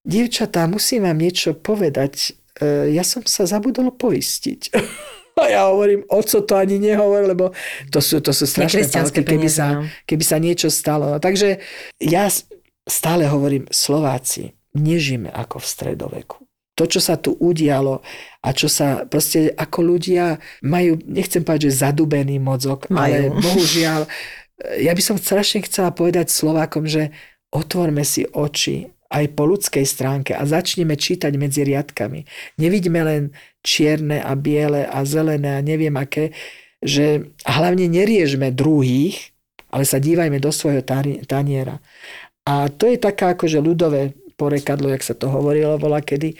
dievčatá, 0.07 0.65
musím 0.65 1.05
vám 1.05 1.19
niečo 1.19 1.53
povedať, 1.53 2.33
E, 2.57 2.93
ja 2.93 3.05
som 3.05 3.21
sa 3.25 3.45
zabudol 3.45 3.93
poistiť. 3.93 4.73
A 5.37 5.45
ja 5.53 5.61
hovorím, 5.69 6.01
oco 6.09 6.41
to 6.41 6.53
ani 6.57 6.81
nehovor, 6.81 7.29
lebo 7.29 7.53
to 7.93 8.01
sú, 8.01 8.19
to 8.19 8.33
sú 8.33 8.49
strašné 8.49 8.89
palky, 8.89 9.21
keby 9.21 9.49
sa, 9.49 9.81
no. 9.81 9.89
keby 10.09 10.23
sa 10.25 10.37
niečo 10.41 10.73
stalo. 10.73 11.13
No, 11.13 11.17
takže 11.21 11.61
ja 12.01 12.25
stále 12.89 13.29
hovorím, 13.29 13.69
Slováci, 13.69 14.57
nežíme 14.73 15.29
ako 15.29 15.61
v 15.61 15.67
stredoveku. 15.67 16.37
To, 16.77 16.85
čo 16.85 17.01
sa 17.01 17.17
tu 17.17 17.33
udialo 17.33 18.05
a 18.45 18.49
čo 18.53 18.69
sa 18.69 19.09
proste 19.09 19.49
ako 19.49 19.97
ľudia 19.97 20.37
majú, 20.61 21.01
nechcem 21.09 21.41
povedať, 21.41 21.73
že 21.73 21.81
zadubený 21.81 22.37
mozog, 22.37 22.85
majú. 22.89 23.01
ale 23.01 23.17
bohužiaľ, 23.45 24.05
ja 24.81 24.93
by 24.93 25.01
som 25.01 25.17
strašne 25.17 25.65
chcela 25.65 25.89
povedať 25.89 26.29
Slovákom, 26.29 26.85
že 26.85 27.13
otvorme 27.53 28.05
si 28.05 28.29
oči 28.29 28.93
aj 29.07 29.25
po 29.33 29.47
ľudskej 29.47 29.85
stránke 29.87 30.31
a 30.35 30.43
začneme 30.43 30.99
čítať 30.99 31.31
medzi 31.39 31.63
riadkami. 31.63 32.27
Nevidíme 32.59 33.01
len 33.07 33.21
čierne 33.67 34.23
a 34.23 34.31
biele 34.39 34.87
a 34.87 35.03
zelené 35.03 35.59
a 35.59 35.65
neviem 35.65 35.91
aké, 35.99 36.31
že 36.79 37.27
hlavne 37.43 37.91
neriežme 37.91 38.55
druhých, 38.55 39.35
ale 39.67 39.83
sa 39.83 39.99
dívajme 39.99 40.39
do 40.39 40.55
svojho 40.55 40.79
taniera. 41.27 41.83
A 42.47 42.71
to 42.71 42.87
je 42.87 42.95
taká 42.95 43.35
akože 43.35 43.59
ľudové 43.59 44.15
porekadlo, 44.39 44.87
jak 44.93 45.03
sa 45.03 45.17
to 45.17 45.27
hovorilo 45.27 45.75
bola 45.75 45.99
kedy. 45.99 46.39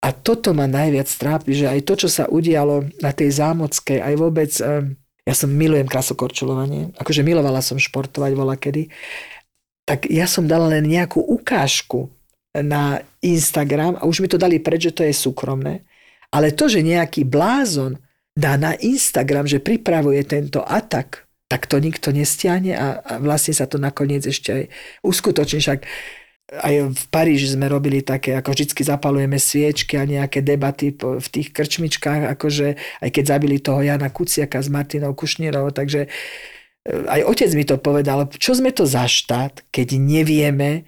A 0.00 0.12
toto 0.12 0.56
ma 0.56 0.64
najviac 0.64 1.08
trápi, 1.08 1.52
že 1.52 1.68
aj 1.68 1.80
to, 1.84 1.94
čo 2.06 2.08
sa 2.08 2.24
udialo 2.28 2.88
na 3.04 3.10
tej 3.12 3.36
zámockej, 3.36 4.00
aj 4.00 4.14
vôbec, 4.16 4.52
eh, 4.60 4.96
ja 5.24 5.34
som 5.34 5.52
milujem 5.52 5.88
krasokorčulovanie, 5.88 6.96
akože 6.96 7.24
milovala 7.24 7.60
som 7.60 7.80
športovať 7.80 8.32
vola 8.36 8.56
kedy, 8.56 8.88
tak 9.84 10.08
ja 10.08 10.24
som 10.24 10.48
dala 10.48 10.72
len 10.72 10.88
nejakú 10.88 11.20
ukážku 11.20 12.08
na 12.56 13.04
Instagram 13.20 14.00
a 14.00 14.08
už 14.08 14.24
mi 14.24 14.28
to 14.28 14.40
dali 14.40 14.60
preč, 14.60 14.88
že 14.88 14.96
to 14.96 15.02
je 15.04 15.12
súkromné. 15.12 15.84
Ale 16.34 16.50
to, 16.50 16.66
že 16.66 16.82
nejaký 16.82 17.22
blázon 17.22 18.02
dá 18.34 18.58
na 18.58 18.74
Instagram, 18.74 19.46
že 19.46 19.62
pripravuje 19.62 20.26
tento 20.26 20.66
atak, 20.66 21.30
tak 21.46 21.70
to 21.70 21.78
nikto 21.78 22.10
nestiahne 22.10 22.74
a, 22.74 22.98
a 22.98 23.12
vlastne 23.22 23.54
sa 23.54 23.70
to 23.70 23.78
nakoniec 23.78 24.26
ešte 24.26 24.50
aj 24.50 24.64
uskutoční. 25.06 25.62
Však 25.62 25.80
aj 26.54 26.74
v 26.92 27.04
Paríži 27.08 27.54
sme 27.54 27.70
robili 27.70 28.02
také, 28.02 28.34
ako 28.34 28.52
vždycky 28.52 28.82
zapalujeme 28.82 29.38
sviečky 29.38 29.96
a 29.96 30.04
nejaké 30.04 30.42
debaty 30.42 30.92
v 30.98 31.26
tých 31.30 31.54
krčmičkách, 31.54 32.28
akože 32.36 32.66
aj 33.00 33.10
keď 33.14 33.24
zabili 33.24 33.62
toho 33.62 33.80
Jana 33.80 34.10
Kuciaka 34.10 34.60
s 34.60 34.68
Martinou 34.68 35.14
Kušnírovou, 35.16 35.70
takže 35.70 36.10
aj 36.84 37.20
otec 37.24 37.50
mi 37.56 37.64
to 37.64 37.80
povedal, 37.80 38.28
čo 38.28 38.52
sme 38.52 38.68
to 38.76 38.84
za 38.84 39.08
štát, 39.08 39.64
keď 39.72 39.96
nevieme 39.96 40.84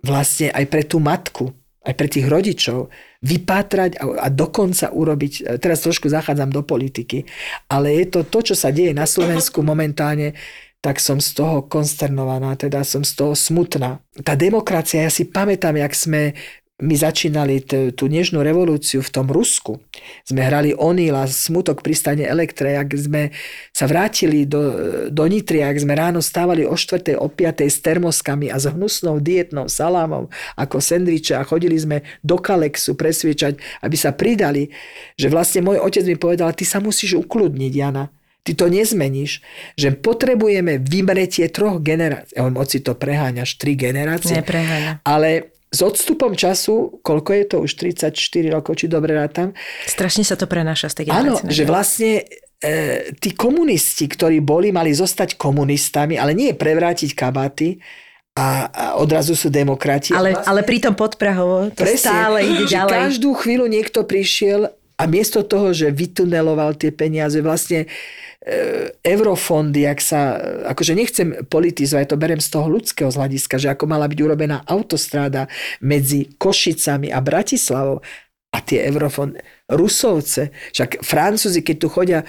vlastne 0.00 0.48
aj 0.48 0.64
pre 0.72 0.82
tú 0.88 1.04
matku, 1.04 1.52
aj 1.84 1.94
pre 2.00 2.08
tých 2.08 2.24
rodičov 2.24 2.88
vypátrať 3.24 3.96
a, 3.96 4.04
a 4.24 4.28
dokonca 4.28 4.92
urobiť, 4.92 5.32
e, 5.40 5.42
teraz 5.56 5.80
trošku 5.80 6.12
zachádzam 6.12 6.52
do 6.52 6.60
politiky, 6.60 7.24
ale 7.72 7.96
je 8.04 8.06
to 8.12 8.20
to, 8.28 8.52
čo 8.52 8.54
sa 8.54 8.68
deje 8.68 8.92
na 8.92 9.08
Slovensku 9.08 9.64
momentálne, 9.64 10.36
tak 10.84 11.00
som 11.00 11.16
z 11.16 11.40
toho 11.40 11.64
konsternovaná, 11.64 12.52
teda 12.60 12.84
som 12.84 13.00
z 13.00 13.16
toho 13.16 13.32
smutná. 13.32 14.04
Tá 14.20 14.36
demokracia, 14.36 15.08
ja 15.08 15.08
si 15.08 15.24
pamätám, 15.24 15.80
jak 15.80 15.96
sme 15.96 16.36
my 16.82 16.94
začínali 16.98 17.62
t- 17.62 17.94
tú 17.94 18.10
nežnú 18.10 18.42
revolúciu 18.42 18.98
v 18.98 19.12
tom 19.14 19.30
Rusku. 19.30 19.78
Sme 20.26 20.42
hrali 20.42 20.74
Onila, 20.74 21.22
smutok 21.22 21.86
pri 21.86 21.94
stane 21.94 22.26
Elektre, 22.26 22.74
ak 22.74 22.90
sme 22.98 23.30
sa 23.70 23.86
vrátili 23.86 24.42
do, 24.42 24.74
do 25.06 25.24
Nitry, 25.30 25.62
ak 25.62 25.78
sme 25.78 25.94
ráno 25.94 26.18
stávali 26.18 26.66
o 26.66 26.74
4. 26.74 27.14
o 27.14 27.30
5. 27.30 27.62
s 27.62 27.78
termoskami 27.78 28.50
a 28.50 28.58
s 28.58 28.66
hnusnou 28.66 29.22
dietnou 29.22 29.70
salámom 29.70 30.26
ako 30.58 30.82
sendviče 30.82 31.38
a 31.38 31.46
chodili 31.46 31.78
sme 31.78 32.02
do 32.26 32.42
Kalexu 32.42 32.98
presviečať, 32.98 33.54
aby 33.86 33.94
sa 33.94 34.10
pridali, 34.10 34.74
že 35.14 35.30
vlastne 35.30 35.62
môj 35.62 35.78
otec 35.78 36.02
mi 36.10 36.18
povedal, 36.18 36.50
ty 36.58 36.66
sa 36.66 36.82
musíš 36.82 37.22
ukludniť, 37.22 37.70
Jana. 37.70 38.10
Ty 38.44 38.52
to 38.60 38.66
nezmeníš, 38.68 39.40
že 39.72 39.88
potrebujeme 39.96 40.76
vymretie 40.76 41.48
troch 41.48 41.80
generácií. 41.80 42.36
Ja 42.36 42.44
hovorím, 42.44 42.60
oci 42.60 42.84
to 42.84 42.92
preháňaš, 42.92 43.56
tri 43.56 43.72
generácie. 43.72 44.36
Nepreháňa. 44.36 45.00
Ale 45.00 45.53
s 45.74 45.80
odstupom 45.82 46.38
času, 46.38 47.02
koľko 47.02 47.30
je 47.34 47.44
to 47.50 47.56
už 47.66 47.70
34 47.74 48.14
rokov, 48.54 48.78
či 48.78 48.86
dobre 48.86 49.18
rátam. 49.18 49.50
Strašne 49.90 50.22
sa 50.22 50.38
to 50.38 50.46
prenáša 50.46 50.94
z 50.94 50.94
tej 51.02 51.04
Áno, 51.10 51.42
že 51.42 51.66
vlastne 51.66 52.22
e, 52.62 53.10
tí 53.18 53.34
komunisti, 53.34 54.06
ktorí 54.06 54.38
boli, 54.38 54.70
mali 54.70 54.94
zostať 54.94 55.34
komunistami, 55.34 56.14
ale 56.14 56.38
nie 56.38 56.54
prevrátiť 56.54 57.10
kabaty, 57.18 57.82
a, 58.34 58.66
a 58.66 58.84
odrazu 58.98 59.38
sú 59.38 59.46
demokrati. 59.46 60.10
Ale, 60.10 60.34
vlastne, 60.34 60.50
ale 60.50 60.60
pritom 60.66 60.98
podprahovo 60.98 61.70
to 61.70 61.86
presne, 61.86 62.10
stále 62.10 62.42
ide 62.42 62.66
ďalej. 62.66 62.90
Každú 62.90 63.30
chvíľu 63.38 63.70
niekto 63.70 64.02
prišiel 64.02 64.74
a 64.98 65.02
miesto 65.06 65.46
toho, 65.46 65.70
že 65.70 65.94
vytuneloval 65.94 66.74
tie 66.74 66.90
peniaze, 66.90 67.38
vlastne 67.38 67.86
eurofondy, 69.00 69.88
ak 69.88 70.00
sa, 70.04 70.36
akože 70.68 70.92
nechcem 70.92 71.28
politizovať, 71.48 72.12
to 72.12 72.20
berem 72.20 72.44
z 72.44 72.52
toho 72.52 72.68
ľudského 72.68 73.08
z 73.08 73.16
hľadiska, 73.16 73.56
že 73.56 73.72
ako 73.72 73.88
mala 73.88 74.04
byť 74.04 74.18
urobená 74.20 74.60
autostráda 74.68 75.48
medzi 75.80 76.28
Košicami 76.36 77.08
a 77.08 77.24
Bratislavou 77.24 78.04
a 78.52 78.58
tie 78.60 78.84
eurofondy, 78.84 79.40
Rusovce, 79.72 80.52
však 80.76 81.00
Francúzi, 81.00 81.64
keď 81.64 81.76
tu 81.80 81.88
chodia, 81.88 82.20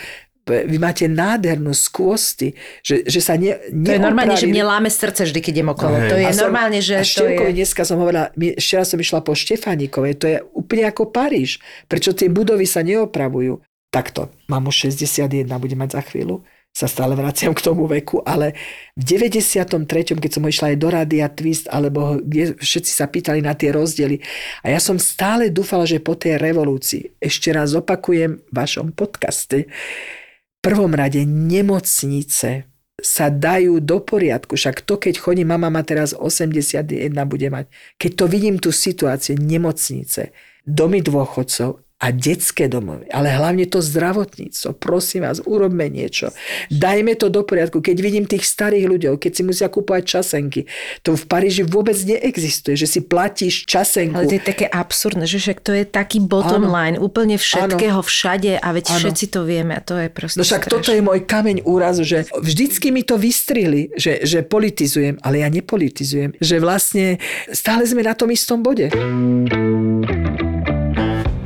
vy 0.45 0.77
máte 0.77 1.09
nádhernú 1.09 1.73
skôsty, 1.73 2.53
že, 2.85 3.01
že 3.09 3.19
sa 3.19 3.33
ne, 3.33 3.57
To 3.73 3.91
je 3.91 3.99
normálne, 3.99 4.37
že 4.37 4.45
mne 4.45 4.61
láme 4.61 4.93
srdce 4.93 5.25
vždy, 5.25 5.39
keď 5.41 5.53
idem 5.57 5.69
okolo. 5.73 5.95
No, 5.97 6.05
to 6.05 6.15
je 6.21 6.29
som, 6.31 6.47
normálne, 6.47 6.79
že 6.85 7.01
a 7.01 7.03
to 7.03 7.25
je... 7.25 7.49
dneska 7.49 7.81
som 7.81 7.97
hovorila, 7.97 8.29
včera 8.37 8.85
som 8.85 9.01
išla 9.01 9.25
po 9.25 9.33
Štefánikovej, 9.33 10.13
to 10.15 10.25
je 10.29 10.37
úplne 10.53 10.85
ako 10.85 11.09
Paríž. 11.09 11.57
Prečo 11.89 12.13
tie 12.13 12.29
budovy 12.29 12.69
sa 12.69 12.85
neopravujú? 12.85 13.57
Takto, 13.95 14.27
mám 14.51 14.67
už 14.67 14.91
61, 14.91 15.47
budem 15.55 15.79
mať 15.79 15.95
za 15.95 16.03
chvíľu, 16.03 16.43
sa 16.75 16.91
stále 16.91 17.15
vraciam 17.15 17.55
k 17.55 17.63
tomu 17.63 17.87
veku, 17.87 18.19
ale 18.27 18.51
v 18.99 19.15
93., 19.15 19.87
keď 20.19 20.31
som 20.35 20.43
išla 20.43 20.75
aj 20.75 20.77
do 20.83 20.87
Radia 20.91 21.31
Twist, 21.31 21.71
alebo 21.71 22.19
kde 22.19 22.59
všetci 22.59 22.91
sa 22.91 23.07
pýtali 23.07 23.39
na 23.39 23.55
tie 23.55 23.71
rozdiely, 23.71 24.19
a 24.59 24.75
ja 24.75 24.83
som 24.83 24.99
stále 24.99 25.47
dúfala, 25.47 25.87
že 25.87 26.03
po 26.03 26.19
tej 26.19 26.35
revolúcii, 26.35 27.15
ešte 27.23 27.55
raz 27.55 27.71
opakujem 27.71 28.43
v 28.43 28.51
vašom 28.51 28.91
podcaste, 28.91 29.71
v 29.71 30.59
prvom 30.59 30.91
rade 30.91 31.23
nemocnice 31.23 32.67
sa 32.99 33.27
dajú 33.31 33.79
do 33.79 34.03
poriadku. 34.03 34.59
Však 34.59 34.83
to, 34.83 34.99
keď 34.99 35.15
chodí, 35.19 35.43
mama 35.47 35.71
má 35.71 35.83
teraz 35.85 36.11
81, 36.11 37.11
bude 37.27 37.47
mať. 37.53 37.71
Keď 37.95 38.11
to 38.19 38.25
vidím 38.27 38.55
tú 38.59 38.75
situáciu, 38.75 39.39
nemocnice, 39.39 40.35
domy 40.65 40.99
dôchodcov, 41.05 41.84
a 42.05 42.13
detské 42.13 42.69
domovy, 42.69 43.09
ale 43.09 43.33
hlavne 43.33 43.65
to 43.65 43.81
zdravotníctvo. 43.81 44.77
Prosím 44.77 45.25
vás, 45.25 45.41
urobme 45.41 45.89
niečo. 45.89 46.29
Dajme 46.69 47.17
to 47.17 47.33
do 47.33 47.41
poriadku. 47.41 47.81
Keď 47.81 47.97
vidím 47.97 48.29
tých 48.29 48.45
starých 48.45 48.85
ľudí, 48.85 49.09
keď 49.17 49.31
si 49.33 49.41
musia 49.41 49.73
kúpovať 49.73 50.05
časenky, 50.05 50.69
to 51.01 51.17
v 51.17 51.25
Paríži 51.25 51.65
vôbec 51.65 51.97
neexistuje, 51.97 52.77
že 52.77 52.85
si 52.85 53.01
platíš 53.01 53.65
časenku. 53.65 54.21
Ale 54.21 54.29
to 54.29 54.37
je 54.37 54.45
také 54.45 54.69
absurdné, 54.69 55.25
že 55.25 55.41
však 55.41 55.65
to 55.65 55.73
je 55.73 55.81
taký 55.89 56.21
bottom 56.21 56.69
ano. 56.69 56.77
line 56.77 56.97
úplne 57.01 57.41
všetkého, 57.41 58.05
ano. 58.05 58.05
všade 58.05 58.61
a 58.61 58.67
veď 58.69 58.85
ano. 58.85 58.97
všetci 59.01 59.25
to 59.33 59.41
vieme 59.41 59.73
a 59.73 59.81
to 59.81 59.97
je 59.97 60.07
proste 60.13 60.37
No 60.37 60.45
však 60.45 60.69
strašné. 60.69 60.73
toto 60.77 60.89
je 60.93 61.01
môj 61.01 61.25
kameň 61.25 61.65
úrazu, 61.65 62.05
že 62.05 62.29
vždycky 62.37 62.93
mi 62.93 63.01
to 63.01 63.17
vystrihli, 63.17 63.89
že, 63.97 64.21
že 64.21 64.45
politizujem, 64.45 65.17
ale 65.25 65.41
ja 65.41 65.49
nepolitizujem. 65.49 66.37
Že 66.37 66.55
vlastne 66.61 67.17
stále 67.49 67.81
sme 67.89 68.05
na 68.05 68.13
tom 68.13 68.29
istom 68.29 68.61
bode. 68.61 68.93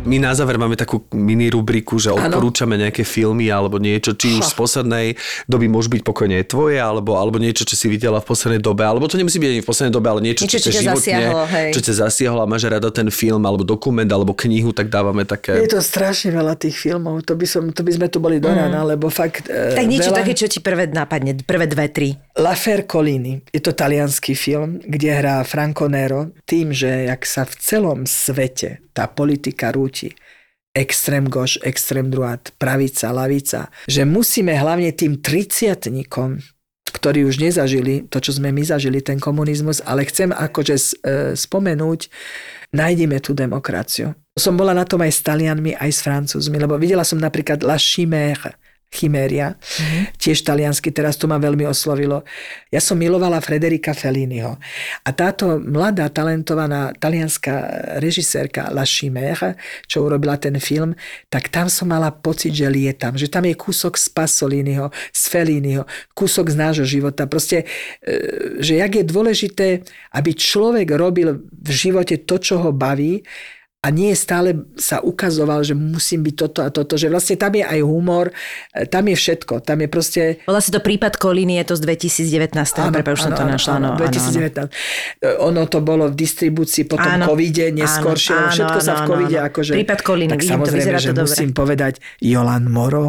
My 0.10 0.18
na 0.18 0.34
záver 0.34 0.58
máme 0.58 0.74
takú 0.74 1.06
mini 1.14 1.54
rubriku, 1.54 2.02
že 2.02 2.10
odporúčame 2.10 2.82
nejaké 2.82 3.06
filmy 3.06 3.54
alebo 3.54 3.78
niečo, 3.78 4.18
či 4.18 4.42
už 4.42 4.50
z 4.50 4.54
poslednej 4.58 5.08
doby 5.46 5.70
môže 5.70 5.94
byť 5.94 6.02
pokojne 6.02 6.42
aj 6.42 6.50
tvoje, 6.50 6.82
alebo, 6.82 7.14
alebo 7.14 7.38
niečo, 7.38 7.62
čo 7.62 7.78
si 7.78 7.86
videla 7.86 8.18
v 8.18 8.26
poslednej 8.26 8.58
dobe, 8.58 8.90
alebo 8.90 9.06
to 9.06 9.22
nemusí 9.22 9.38
byť 9.38 9.50
ani 9.54 9.62
v 9.62 9.68
poslednej 9.70 9.94
dobe, 9.94 10.08
ale 10.10 10.20
niečo, 10.26 10.50
Niečo, 10.50 10.58
čo, 10.58 10.74
čo 10.74 10.82
ťa 10.82 10.98
zasiahlo, 10.98 11.46
hej. 11.46 11.70
čo 11.78 11.82
ťa 11.86 11.94
zasiahlo 12.10 12.42
a 12.42 12.48
máš 12.50 12.66
rada 12.66 12.90
ten 12.90 13.14
film, 13.14 13.46
alebo 13.46 13.62
dokument, 13.62 14.10
alebo 14.10 14.34
knihu, 14.34 14.74
tak 14.74 14.90
dávame 14.90 15.30
také... 15.30 15.62
Je 15.62 15.70
to 15.70 15.78
strašne 15.78 16.34
veľa 16.34 16.58
tých 16.58 16.74
filmov, 16.74 17.22
to 17.22 17.38
by, 17.38 17.46
som, 17.46 17.70
to 17.70 17.86
by 17.86 17.94
sme 17.94 18.10
tu 18.10 18.18
boli 18.18 18.42
do 18.42 18.50
rána, 18.50 18.82
lebo 18.82 19.14
fakt... 19.14 19.46
e, 19.46 19.78
Tak 19.78 19.86
niečo 19.86 20.10
veľa... 20.10 20.26
také, 20.26 20.34
čo 20.34 20.50
ti 20.50 20.58
prvé 20.58 20.90
napadne, 20.90 21.38
prvé 21.46 21.70
dve, 21.70 21.86
tri. 21.94 22.10
L'Affaire 22.40 22.88
Colini. 22.88 23.44
Je 23.52 23.60
to 23.60 23.76
talianský 23.76 24.32
film, 24.32 24.80
kde 24.80 25.12
hrá 25.12 25.44
Franco 25.44 25.92
Nero 25.92 26.32
tým, 26.48 26.72
že 26.72 27.12
jak 27.12 27.28
sa 27.28 27.44
v 27.44 27.54
celom 27.60 28.00
svete 28.08 28.80
tá 28.96 29.12
politika 29.12 29.76
rúti 29.76 30.16
extrém 30.72 31.28
goš, 31.28 31.60
extrém 31.68 32.08
druát, 32.08 32.40
pravica, 32.56 33.12
lavica, 33.12 33.68
že 33.92 34.08
musíme 34.08 34.56
hlavne 34.56 34.96
tým 34.96 35.20
triciatnikom, 35.20 36.40
ktorí 36.96 37.28
už 37.28 37.44
nezažili 37.44 38.08
to, 38.08 38.24
čo 38.24 38.32
sme 38.40 38.56
my 38.56 38.64
zažili, 38.64 39.04
ten 39.04 39.20
komunizmus, 39.20 39.84
ale 39.84 40.08
chcem 40.08 40.32
akože 40.32 40.76
e, 40.80 40.84
spomenúť, 41.36 42.08
nájdeme 42.72 43.20
tú 43.20 43.36
demokraciu. 43.36 44.16
Som 44.40 44.56
bola 44.56 44.72
na 44.72 44.88
tom 44.88 45.04
aj 45.04 45.12
s 45.12 45.20
Talianmi, 45.28 45.76
aj 45.76 45.92
s 45.92 46.00
Francúzmi, 46.08 46.56
lebo 46.56 46.80
videla 46.80 47.04
som 47.04 47.20
napríklad 47.20 47.68
La 47.68 47.76
Chimère, 47.76 48.56
Chiméria, 48.90 49.54
mm-hmm. 49.54 50.18
tiež 50.18 50.42
taliansky, 50.42 50.90
teraz 50.90 51.14
to 51.14 51.30
ma 51.30 51.38
veľmi 51.38 51.62
oslovilo. 51.70 52.26
Ja 52.74 52.82
som 52.82 52.98
milovala 52.98 53.38
Frederika 53.38 53.94
Felliniho. 53.94 54.58
A 55.06 55.10
táto 55.14 55.62
mladá, 55.62 56.10
talentovaná 56.10 56.90
talianská 56.98 57.70
režisérka 58.02 58.74
La 58.74 58.90
Chimère, 58.90 59.62
čo 59.86 60.02
urobila 60.10 60.42
ten 60.42 60.58
film, 60.58 60.98
tak 61.30 61.54
tam 61.54 61.70
som 61.70 61.86
mala 61.86 62.10
pocit, 62.10 62.50
že 62.50 62.66
lietam. 62.66 63.14
Že 63.14 63.30
tam 63.30 63.46
je 63.46 63.54
kúsok 63.54 63.94
z 63.94 64.10
Pasoliniho, 64.10 64.90
z 65.14 65.22
Felliniho, 65.30 65.86
kúsok 66.18 66.50
z 66.50 66.56
nášho 66.58 66.86
života. 66.90 67.30
Proste, 67.30 67.70
e, 68.02 68.58
že 68.58 68.82
jak 68.82 68.90
je 68.98 69.06
dôležité, 69.06 69.68
aby 70.18 70.34
človek 70.34 70.90
robil 70.98 71.46
v 71.46 71.70
živote 71.70 72.26
to, 72.26 72.42
čo 72.42 72.58
ho 72.58 72.74
baví, 72.74 73.22
a 73.80 73.96
nie 73.96 74.12
stále 74.12 74.68
sa 74.76 75.00
ukazoval, 75.00 75.64
že 75.64 75.72
musím 75.72 76.28
byť 76.28 76.36
toto 76.36 76.60
a 76.68 76.68
toto, 76.68 77.00
že 77.00 77.08
vlastne 77.08 77.40
tam 77.40 77.56
je 77.56 77.64
aj 77.64 77.80
humor, 77.80 78.28
e, 78.76 78.84
tam 78.84 79.08
je 79.08 79.16
všetko, 79.16 79.64
tam 79.64 79.80
je 79.80 79.88
proste... 79.88 80.22
Volá 80.44 80.60
si 80.60 80.68
to 80.68 80.84
prípad 80.84 81.16
Kolíny, 81.16 81.56
je 81.64 81.72
to 81.72 81.76
z 81.80 81.88
2019. 82.28 82.60
Áno, 82.60 82.92
už 82.92 83.20
som 83.24 83.32
to 83.32 83.48
našla. 83.48 83.80
Áno, 83.80 83.96
áno, 83.96 84.04
áno. 84.04 84.04
2019. 84.04 85.24
E, 85.24 85.40
Ono 85.40 85.64
to 85.72 85.80
bolo 85.80 86.12
v 86.12 86.16
distribúcii 86.20 86.92
po 86.92 87.00
tom 87.00 87.24
Áno. 87.24 87.32
covide, 87.32 87.72
neskôršie, 87.72 88.36
Áno, 88.36 88.52
všetko 88.52 88.80
áno, 88.80 88.84
sa 88.84 88.92
v 88.92 89.00
áno, 89.00 89.08
covide 89.08 89.38
áno. 89.40 89.48
akože... 89.48 89.72
Prípad 89.80 90.00
Kolíny, 90.04 90.32
tak 90.36 90.40
vidím 90.44 90.52
to, 90.52 90.56
samozrejme, 90.60 90.92
to 90.92 91.00
že 91.00 91.12
dobre. 91.16 91.24
musím 91.32 91.52
povedať 91.56 91.94
Jolan 92.20 92.66
Moro, 92.68 93.06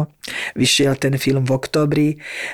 vyšiel 0.55 0.95
ten 0.95 1.19
film 1.19 1.43
v 1.43 1.51
oktobri, 1.51 2.09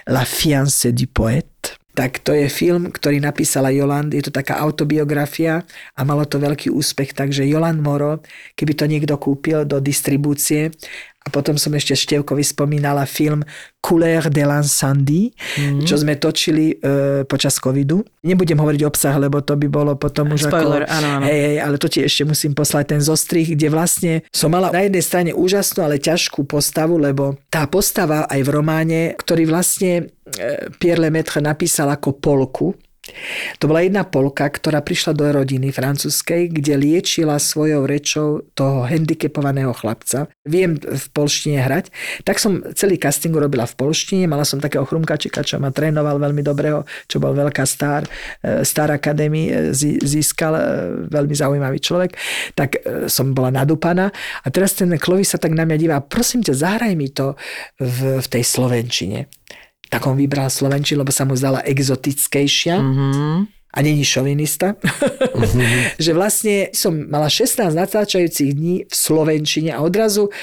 La 0.10 0.26
fiancée 0.26 0.90
du 0.90 1.06
poète, 1.06 1.77
tak 1.98 2.22
to 2.22 2.30
je 2.38 2.46
film, 2.46 2.94
ktorý 2.94 3.18
napísala 3.18 3.74
Joland, 3.74 4.14
je 4.14 4.22
to 4.22 4.30
taká 4.30 4.62
autobiografia 4.62 5.66
a 5.98 6.06
malo 6.06 6.30
to 6.30 6.38
veľký 6.38 6.70
úspech, 6.70 7.18
takže 7.18 7.50
Joland 7.50 7.82
Moro, 7.82 8.22
keby 8.54 8.78
to 8.78 8.86
niekto 8.86 9.18
kúpil 9.18 9.66
do 9.66 9.82
distribúcie, 9.82 10.70
a 11.28 11.28
potom 11.28 11.60
som 11.60 11.76
ešte 11.76 11.92
Števkovi 11.92 12.40
spomínala 12.40 13.04
film 13.04 13.44
Couleur 13.84 14.32
de 14.32 14.48
l'incendie, 14.48 15.36
mm. 15.60 15.84
čo 15.84 16.00
sme 16.00 16.16
točili 16.16 16.80
e, 16.80 17.28
počas 17.28 17.60
covidu. 17.60 18.00
Nebudem 18.24 18.56
hovoriť 18.56 18.82
obsah, 18.88 19.12
lebo 19.20 19.44
to 19.44 19.60
by 19.60 19.68
bolo 19.68 20.00
potom 20.00 20.32
už 20.32 20.48
Spoiler, 20.48 20.88
ako... 20.88 20.96
áno, 20.96 21.08
áno. 21.20 21.26
Hej, 21.28 21.40
hej, 21.44 21.58
ale 21.60 21.76
to 21.76 21.92
ti 21.92 22.00
ešte 22.00 22.24
musím 22.24 22.56
poslať 22.56 22.96
ten 22.96 23.02
zostrih, 23.04 23.44
kde 23.44 23.68
vlastne 23.68 24.14
som 24.32 24.56
mala 24.56 24.72
na 24.72 24.88
jednej 24.88 25.04
strane 25.04 25.32
úžasnú, 25.36 25.84
ale 25.84 26.00
ťažkú 26.00 26.48
postavu, 26.48 26.96
lebo 26.96 27.36
tá 27.52 27.68
postava 27.68 28.24
aj 28.32 28.40
v 28.48 28.50
románe, 28.56 29.00
ktorý 29.20 29.52
vlastne 29.52 30.08
Pierre 30.78 31.02
Lemaitre 31.02 31.42
napísal 31.42 31.90
ako 31.90 32.18
polku, 32.22 32.78
to 33.58 33.66
bola 33.66 33.84
jedna 33.84 34.04
Polka, 34.04 34.48
ktorá 34.48 34.84
prišla 34.84 35.16
do 35.16 35.26
rodiny 35.32 35.72
francúzskej, 35.72 36.52
kde 36.52 36.74
liečila 36.76 37.40
svojou 37.40 37.88
rečou 37.88 38.44
toho 38.54 38.84
handicapovaného 38.84 39.72
chlapca. 39.72 40.28
Viem 40.44 40.78
v 40.78 41.06
polštine 41.16 41.64
hrať, 41.64 41.90
tak 42.28 42.38
som 42.38 42.60
celý 42.76 43.00
casting 43.00 43.34
robila 43.34 43.64
v 43.64 43.76
polštine, 43.80 44.28
mala 44.28 44.44
som 44.44 44.60
takého 44.60 44.84
chrumkačika, 44.84 45.44
čo 45.44 45.58
ma 45.58 45.72
trénoval 45.72 46.20
veľmi 46.20 46.44
dobrého, 46.44 46.84
čo 47.08 47.18
bol 47.24 47.34
veľká 47.34 47.64
star, 47.64 48.06
e, 48.44 48.64
Star 48.68 48.92
Academy 48.92 49.50
e, 49.50 49.54
zí- 49.72 50.00
získal, 50.04 50.54
e, 50.56 50.62
veľmi 51.08 51.36
zaujímavý 51.36 51.80
človek, 51.80 52.12
tak 52.54 52.80
som 53.08 53.32
bola 53.32 53.54
nadúpaná. 53.54 54.12
A 54.44 54.48
teraz 54.52 54.76
ten 54.76 54.90
Klovi 55.00 55.24
sa 55.24 55.40
tak 55.40 55.56
na 55.56 55.64
mňa 55.64 55.78
divá, 55.78 55.98
prosím 56.04 56.44
ťa, 56.44 56.54
zahraj 56.54 56.94
mi 56.98 57.10
to 57.12 57.38
v, 57.80 58.20
v 58.20 58.28
tej 58.28 58.44
Slovenčine 58.44 59.37
tak 59.88 60.04
on 60.08 60.20
vybral 60.20 60.52
Slovenčinu, 60.52 61.02
lebo 61.02 61.12
sa 61.12 61.24
mu 61.24 61.36
zdala 61.36 61.64
exotickejšia. 61.64 62.76
Mm-hmm. 62.80 63.36
A 63.48 63.78
není 63.84 64.02
šovinista. 64.02 64.74
Mm-hmm. 64.80 66.00
že 66.06 66.12
vlastne 66.16 66.56
som 66.74 66.96
mala 66.96 67.30
16 67.30 67.62
natáčajúcich 67.72 68.50
dní 68.56 68.76
v 68.88 68.94
Slovenčine 68.94 69.76
a 69.76 69.84
odrazu 69.84 70.34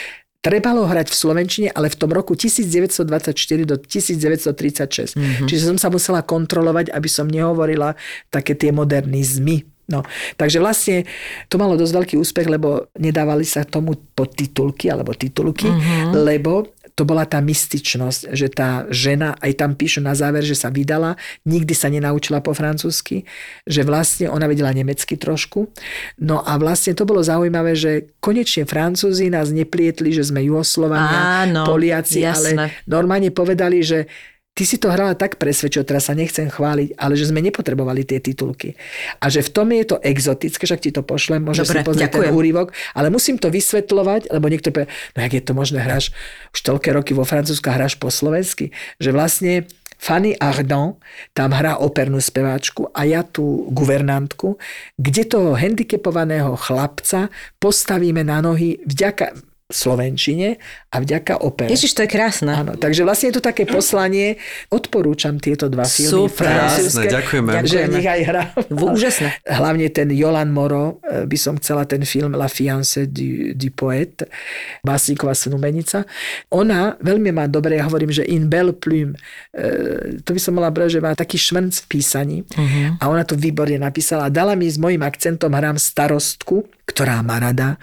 trebalo 0.45 0.84
hrať 0.84 1.09
v 1.09 1.16
Slovenčine, 1.16 1.68
ale 1.72 1.88
v 1.88 1.97
tom 1.97 2.12
roku 2.12 2.36
1924 2.36 3.32
do 3.64 3.80
1936. 3.80 5.16
Mm-hmm. 5.16 5.49
Čiže 5.49 5.62
som 5.72 5.80
sa 5.80 5.88
musela 5.88 6.20
kontrolovať, 6.20 6.92
aby 6.92 7.09
som 7.09 7.24
nehovorila 7.24 7.97
také 8.28 8.53
tie 8.53 8.68
modernizmy. 8.68 9.64
No, 9.84 10.01
takže 10.40 10.64
vlastne 10.64 11.05
to 11.53 11.61
malo 11.61 11.76
dosť 11.76 11.92
veľký 11.92 12.14
úspech, 12.16 12.49
lebo 12.49 12.88
nedávali 12.97 13.45
sa 13.45 13.68
tomu 13.68 13.97
podtitulky 14.16 14.88
alebo 14.88 15.12
titulky, 15.12 15.68
mm-hmm. 15.68 16.12
lebo 16.24 16.72
to 16.95 17.03
bola 17.03 17.26
tá 17.26 17.42
mystičnosť, 17.42 18.30
že 18.30 18.47
tá 18.55 18.86
žena, 18.86 19.34
aj 19.42 19.59
tam 19.59 19.74
píšu 19.74 19.99
na 19.99 20.14
záver, 20.14 20.47
že 20.47 20.55
sa 20.55 20.70
vydala, 20.70 21.18
nikdy 21.42 21.74
sa 21.74 21.90
nenaučila 21.90 22.38
po 22.38 22.55
francúzsky, 22.55 23.26
že 23.66 23.82
vlastne 23.82 24.30
ona 24.30 24.47
vedela 24.47 24.70
nemecky 24.70 25.18
trošku. 25.18 25.74
No 26.22 26.38
a 26.47 26.55
vlastne 26.55 26.95
to 26.95 27.03
bolo 27.03 27.18
zaujímavé, 27.18 27.74
že 27.74 28.14
konečne 28.22 28.62
Francúzi 28.62 29.26
nás 29.26 29.51
neplietli, 29.51 30.14
že 30.14 30.22
sme 30.22 30.47
Juhoslovania, 30.47 31.51
Áno, 31.51 31.66
Poliaci, 31.66 32.22
jasné. 32.22 32.55
ale 32.55 32.86
normálne 32.86 33.34
povedali, 33.34 33.82
že 33.82 34.07
ty 34.55 34.62
si 34.62 34.78
to 34.78 34.86
hrala 34.88 35.18
tak 35.18 35.36
presvedčil, 35.36 35.82
teraz 35.82 36.07
sa 36.07 36.14
nechcem 36.14 36.46
chváliť, 36.46 36.94
ale 36.94 37.18
že 37.18 37.28
sme 37.28 37.42
nepotrebovali 37.42 38.07
tie 38.07 38.22
titulky. 38.22 38.78
A 39.18 39.26
že 39.26 39.42
v 39.42 39.50
tom 39.50 39.68
je 39.74 39.84
to 39.84 39.96
exotické, 39.98 40.62
však 40.62 40.80
ti 40.80 40.90
to 40.94 41.02
pošlem, 41.02 41.42
môžeš 41.42 41.74
Dobre, 41.74 41.82
si 41.82 41.86
pozrieť 41.86 42.11
ten 42.14 42.22
ďakujem. 42.30 42.38
úryvok, 42.38 42.68
ale 42.94 43.11
musím 43.11 43.36
to 43.36 43.50
vysvetľovať, 43.50 44.30
lebo 44.30 44.46
niekto 44.46 44.70
povie, 44.70 44.86
no 45.14 45.18
jak 45.26 45.34
je 45.34 45.44
to 45.44 45.52
možné, 45.59 45.82
hráš 45.82 46.14
už 46.55 46.61
toľké 46.62 46.94
roky 46.94 47.12
vo 47.12 47.26
Francúzsku 47.26 47.66
a 47.66 47.76
hráš 47.76 47.98
po 47.98 48.09
slovensky, 48.14 48.70
že 49.02 49.11
vlastne 49.11 49.66
Fanny 49.98 50.36
Ardant 50.38 51.00
tam 51.34 51.50
hrá 51.55 51.80
opernú 51.80 52.22
speváčku 52.22 52.92
a 52.94 53.09
ja 53.09 53.26
tú 53.26 53.66
guvernantku, 53.72 54.61
kde 55.00 55.22
toho 55.26 55.57
handicapovaného 55.59 56.55
chlapca 56.61 57.32
postavíme 57.59 58.22
na 58.22 58.44
nohy 58.44 58.78
vďaka 58.84 59.53
slovenčine 59.74 60.62
a 60.94 60.96
vďaka 61.02 61.42
opere. 61.42 61.74
Ježiš, 61.74 61.98
to 61.98 62.06
je 62.06 62.10
krásne. 62.14 62.54
Áno, 62.54 62.78
takže 62.78 63.02
vlastne 63.02 63.34
je 63.34 63.42
to 63.42 63.44
také 63.44 63.66
poslanie. 63.66 64.38
Odporúčam 64.70 65.42
tieto 65.42 65.66
dva 65.66 65.82
filmy. 65.82 66.30
Super. 66.30 66.46
francúzske, 66.46 67.10
Krásne, 67.10 67.14
ďakujeme. 67.18 67.50
Že 67.66 67.80
nech 67.90 68.06
aj 68.06 68.20
hrá. 68.22 68.42
Úžasné. 68.70 69.28
Hlavne 69.42 69.86
ten 69.90 70.08
Jolan 70.14 70.54
Moro, 70.54 71.02
e, 71.02 71.26
by 71.26 71.36
som 71.36 71.58
chcela 71.58 71.82
ten 71.82 72.06
film 72.06 72.38
La 72.38 72.46
fiancée 72.46 73.10
du, 73.10 73.52
du 73.58 73.74
poète, 73.74 74.30
básniková 74.86 75.34
snúbenica. 75.34 76.06
Ona 76.54 76.94
veľmi 77.02 77.34
má 77.34 77.50
dobre, 77.50 77.82
ja 77.82 77.84
hovorím, 77.90 78.14
že 78.14 78.22
in 78.22 78.46
belle 78.46 78.70
plume, 78.70 79.18
e, 79.50 80.22
to 80.22 80.30
by 80.30 80.40
som 80.40 80.54
mala 80.54 80.70
brať, 80.70 80.98
že 80.98 81.00
má 81.02 81.10
taký 81.18 81.34
šmrnc 81.34 81.74
v 81.74 81.86
písaní 81.90 82.38
uh-huh. 82.46 83.02
a 83.02 83.04
ona 83.10 83.26
to 83.26 83.34
výborne 83.34 83.82
napísala 83.82 84.30
a 84.30 84.32
dala 84.32 84.54
mi 84.54 84.70
s 84.70 84.78
mojim 84.78 85.02
akcentom, 85.02 85.50
hrám 85.50 85.80
starostku, 85.80 86.84
ktorá 86.85 87.24
má 87.24 87.41
rada 87.41 87.80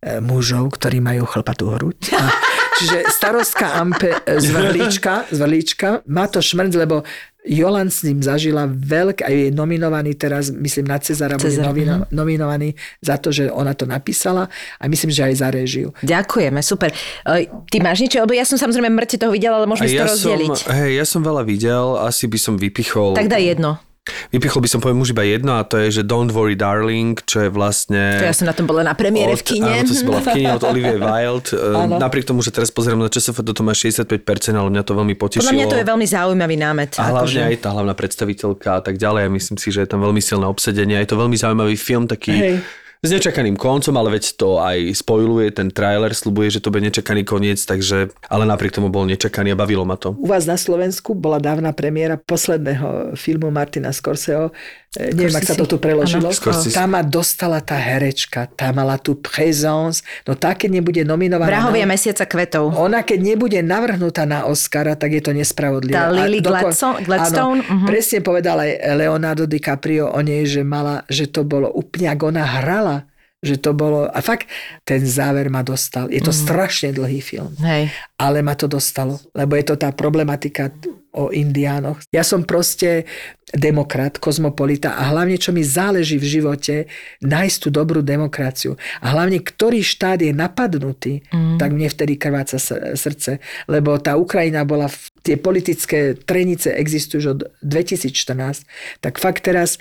e, 0.00 0.18
mužov, 0.22 0.78
ktorí 0.78 1.02
majú 1.02 1.26
chlpatú 1.26 1.74
hruď. 1.74 2.14
A, 2.14 2.30
čiže 2.78 3.06
starostka 3.10 3.78
Ampe 3.78 4.14
e, 4.24 4.38
z 4.38 4.48
Vrlíčka, 4.54 5.26
z 5.30 5.38
Vrlíčka, 5.42 5.88
má 6.06 6.30
to 6.30 6.38
šmrnc, 6.38 6.74
lebo 6.78 7.02
Jolan 7.44 7.92
s 7.92 8.00
ním 8.08 8.24
zažila 8.24 8.64
veľk 8.64 9.20
a 9.20 9.28
je 9.28 9.52
nominovaný 9.52 10.16
teraz, 10.16 10.48
myslím 10.48 10.88
na 10.88 10.96
Cezara, 10.96 11.36
bude 11.36 11.52
Cezar, 11.52 11.68
nomino, 11.68 12.08
nominovaný 12.08 12.72
za 13.04 13.20
to, 13.20 13.28
že 13.28 13.52
ona 13.52 13.76
to 13.76 13.84
napísala 13.84 14.48
a 14.80 14.84
myslím, 14.88 15.12
že 15.12 15.28
aj 15.28 15.34
za 15.44 15.48
réžiu. 15.52 15.92
Ďakujeme, 16.00 16.64
super. 16.64 16.88
E, 17.28 17.44
Ty 17.68 17.76
máš 17.84 18.00
niečo? 18.00 18.24
Lebo 18.24 18.32
ja 18.32 18.48
som 18.48 18.56
samozrejme 18.56 18.88
mŕte 18.88 19.20
toho 19.20 19.36
videla, 19.36 19.60
ale 19.60 19.68
môžeme 19.68 19.92
si 19.92 20.00
to 20.00 20.00
ja 20.00 20.08
som, 20.08 20.32
rozdeliť. 20.32 20.56
hej, 20.72 20.90
ja 20.96 21.04
som 21.04 21.20
veľa 21.20 21.44
videl, 21.44 22.00
asi 22.00 22.24
by 22.32 22.38
som 22.40 22.54
vypichol... 22.56 23.12
Tak 23.12 23.28
daj 23.28 23.44
jedno. 23.44 23.76
Vypichol 24.04 24.60
by 24.60 24.68
som 24.68 24.80
poviem 24.84 25.00
už 25.00 25.16
iba 25.16 25.24
jedno 25.24 25.56
a 25.56 25.64
to 25.64 25.80
je, 25.80 26.00
že 26.00 26.02
Don't 26.04 26.28
Worry 26.28 26.60
Darling, 26.60 27.16
čo 27.24 27.40
je 27.40 27.48
vlastne... 27.48 28.20
To 28.20 28.28
ja 28.28 28.36
som 28.36 28.44
na 28.44 28.52
tom 28.52 28.68
bola 28.68 28.84
na 28.84 28.92
premiére 28.92 29.32
v 29.32 29.40
kine. 29.40 29.80
Áno, 29.80 29.88
to 29.88 29.96
si 29.96 30.04
bola 30.04 30.20
v 30.20 30.28
kine 30.36 30.50
od 30.60 30.64
Olivia 30.68 31.00
Wilde. 31.08 31.56
Áno. 31.56 31.96
Napriek 31.96 32.28
tomu, 32.28 32.44
že 32.44 32.52
teraz 32.52 32.68
pozerám 32.68 33.00
na 33.00 33.08
ČSF, 33.08 33.40
to 33.40 33.62
má 33.64 33.72
65%, 33.72 34.20
ale 34.52 34.68
mňa 34.68 34.82
to 34.84 34.92
veľmi 34.92 35.16
potešilo. 35.16 35.48
Podľa 35.48 35.56
mňa 35.56 35.66
to 35.72 35.78
je 35.80 35.86
veľmi 35.88 36.06
zaujímavý 36.06 36.56
námet. 36.60 36.90
A 37.00 37.16
hlavne 37.16 37.40
akože. 37.40 37.40
aj 37.48 37.56
tá 37.64 37.68
hlavná 37.72 37.94
predstaviteľka 37.96 38.68
a 38.76 38.80
tak 38.84 39.00
ďalej. 39.00 39.32
Myslím 39.32 39.56
si, 39.56 39.72
že 39.72 39.80
je 39.84 39.88
tam 39.88 40.04
veľmi 40.04 40.20
silné 40.20 40.44
obsedenie. 40.44 41.00
Je 41.00 41.08
to 41.08 41.16
veľmi 41.16 41.36
zaujímavý 41.40 41.76
film, 41.80 42.04
taký 42.04 42.34
Hej. 42.36 42.56
S 43.04 43.12
nečakaným 43.12 43.60
koncom, 43.60 43.92
ale 44.00 44.16
veď 44.16 44.24
to 44.40 44.56
aj 44.64 44.96
spojuje, 44.96 45.52
ten 45.52 45.68
trailer 45.68 46.16
slubuje, 46.16 46.56
že 46.56 46.64
to 46.64 46.72
bude 46.72 46.88
nečakaný 46.88 47.20
koniec, 47.28 47.60
takže, 47.60 48.08
ale 48.32 48.48
napriek 48.48 48.72
tomu 48.72 48.88
bol 48.88 49.04
nečakaný 49.04 49.52
a 49.52 49.60
bavilo 49.60 49.84
ma 49.84 50.00
to. 50.00 50.16
U 50.16 50.24
vás 50.24 50.48
na 50.48 50.56
Slovensku 50.56 51.12
bola 51.12 51.36
dávna 51.36 51.76
premiéra 51.76 52.16
posledného 52.16 53.12
filmu 53.12 53.52
Martina 53.52 53.92
Scorseho, 53.92 54.56
neviem, 54.96 55.32
ak 55.32 55.44
sa 55.44 55.54
to 55.54 55.66
tu 55.66 55.76
preložilo. 55.76 56.30
Tá 56.70 56.84
ma 56.84 57.00
dostala 57.00 57.58
tá 57.58 57.74
herečka, 57.74 58.46
tá 58.48 58.70
mala 58.70 58.94
tú 58.96 59.14
présence, 59.14 60.00
no 60.22 60.34
tá, 60.34 60.52
keď 60.52 60.70
nebude 60.72 61.02
nominovaná... 61.02 61.50
Vrahovia 61.50 61.84
na... 61.84 61.92
mesiaca 61.92 62.24
kvetov. 62.24 62.72
Ona, 62.72 63.02
keď 63.02 63.18
nebude 63.20 63.58
navrhnutá 63.58 64.22
na 64.22 64.44
Oscara, 64.44 64.94
tak 64.94 65.12
je 65.12 65.20
to 65.20 65.32
nespravodlivé. 65.32 65.94
Tá 65.94 66.08
A 66.08 66.14
Lily 66.14 66.38
doko- 66.38 66.70
Gladstone-? 67.02 67.62
Áno, 67.62 67.74
Mhm. 67.74 67.86
presne 67.86 68.18
povedal 68.20 68.56
aj 68.56 68.70
Leonardo 68.94 69.44
DiCaprio 69.44 70.08
o 70.08 70.20
nej, 70.20 70.44
že 70.44 70.62
mala, 70.62 71.02
že 71.06 71.26
to 71.26 71.42
bolo 71.42 71.66
úplne, 71.68 72.08
ako 72.08 72.30
ona 72.30 72.44
hrala 72.44 72.96
že 73.44 73.60
to 73.60 73.76
bolo, 73.76 74.08
a 74.08 74.18
fakt 74.24 74.48
ten 74.88 75.04
záver 75.04 75.52
ma 75.52 75.60
dostal. 75.60 76.08
Je 76.08 76.24
to 76.24 76.32
Mhm. 76.32 76.40
strašne 76.40 76.88
dlhý 76.96 77.20
film 77.20 77.52
Hej. 77.60 77.92
ale 78.16 78.40
ma 78.40 78.56
to 78.56 78.64
dostalo, 78.66 79.20
lebo 79.36 79.54
je 79.54 79.64
to 79.68 79.76
tá 79.76 79.92
problematika 79.92 80.72
o 81.14 81.30
indiánoch. 81.30 82.02
Ja 82.10 82.26
som 82.26 82.42
proste 82.42 83.06
demokrat, 83.54 84.18
kozmopolita 84.18 84.98
a 84.98 85.14
hlavne, 85.14 85.38
čo 85.38 85.54
mi 85.54 85.62
záleží 85.62 86.18
v 86.18 86.26
živote, 86.26 86.74
nájsť 87.22 87.56
tú 87.62 87.68
dobrú 87.70 88.02
demokraciu. 88.02 88.74
A 88.98 89.14
hlavne, 89.14 89.38
ktorý 89.38 89.78
štát 89.78 90.18
je 90.18 90.34
napadnutý, 90.34 91.22
mm. 91.30 91.62
tak 91.62 91.70
mne 91.70 91.86
vtedy 91.86 92.18
krváca 92.18 92.58
sr- 92.58 92.98
srdce, 92.98 93.38
lebo 93.70 93.94
tá 94.02 94.18
Ukrajina 94.18 94.66
bola, 94.66 94.90
tie 95.22 95.38
politické 95.38 96.18
trenice 96.18 96.74
existujú 96.74 97.18
už 97.22 97.26
od 97.30 97.40
2014, 97.62 98.66
tak 98.98 99.22
fakt 99.22 99.46
teraz 99.46 99.78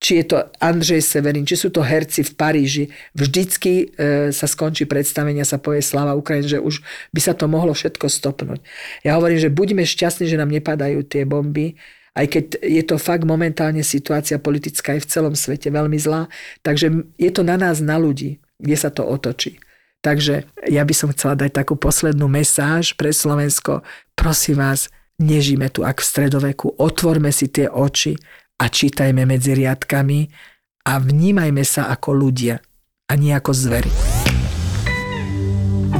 či 0.00 0.24
je 0.24 0.32
to 0.32 0.36
Andrzej 0.64 1.04
Severin, 1.04 1.44
či 1.44 1.60
sú 1.60 1.68
to 1.68 1.84
herci 1.84 2.24
v 2.24 2.32
Paríži, 2.32 2.84
vždycky 3.12 3.72
e, 3.92 4.32
sa 4.32 4.48
skončí 4.48 4.88
predstavenia, 4.88 5.44
sa 5.44 5.60
povie 5.60 5.84
Slava 5.84 6.16
Ukrajin, 6.16 6.48
že 6.48 6.58
už 6.58 6.80
by 7.12 7.20
sa 7.20 7.36
to 7.36 7.44
mohlo 7.44 7.76
všetko 7.76 8.08
stopnúť. 8.08 8.64
Ja 9.04 9.20
hovorím, 9.20 9.36
že 9.36 9.52
buďme 9.52 9.84
šťastní, 9.84 10.24
že 10.24 10.40
nám 10.40 10.48
nepadajú 10.48 11.04
tie 11.04 11.28
bomby, 11.28 11.76
aj 12.16 12.26
keď 12.32 12.44
je 12.64 12.82
to 12.82 12.96
fakt 12.96 13.28
momentálne 13.28 13.84
situácia 13.84 14.40
politická 14.40 14.96
aj 14.96 15.04
v 15.04 15.10
celom 15.12 15.34
svete 15.36 15.68
veľmi 15.68 16.00
zlá, 16.00 16.32
takže 16.64 17.06
je 17.20 17.30
to 17.30 17.44
na 17.44 17.60
nás, 17.60 17.84
na 17.84 18.00
ľudí, 18.00 18.40
kde 18.56 18.76
sa 18.80 18.88
to 18.88 19.04
otočí. 19.04 19.60
Takže 20.00 20.48
ja 20.64 20.80
by 20.80 20.94
som 20.96 21.12
chcela 21.12 21.36
dať 21.36 21.60
takú 21.60 21.76
poslednú 21.76 22.24
mesáž 22.24 22.96
pre 22.96 23.12
Slovensko. 23.12 23.84
Prosím 24.16 24.64
vás, 24.64 24.88
nežíme 25.20 25.68
tu 25.68 25.84
ak 25.84 26.00
v 26.00 26.08
stredoveku, 26.08 26.72
otvorme 26.80 27.28
si 27.28 27.52
tie 27.52 27.68
oči 27.68 28.16
a 28.60 28.64
čítajme 28.68 29.24
medzi 29.24 29.56
riadkami 29.56 30.28
a 30.84 31.00
vnímajme 31.00 31.64
sa 31.64 31.88
ako 31.88 32.12
ľudia 32.12 32.60
a 33.08 33.12
nie 33.16 33.32
ako 33.32 33.52
zvery. 33.56 33.92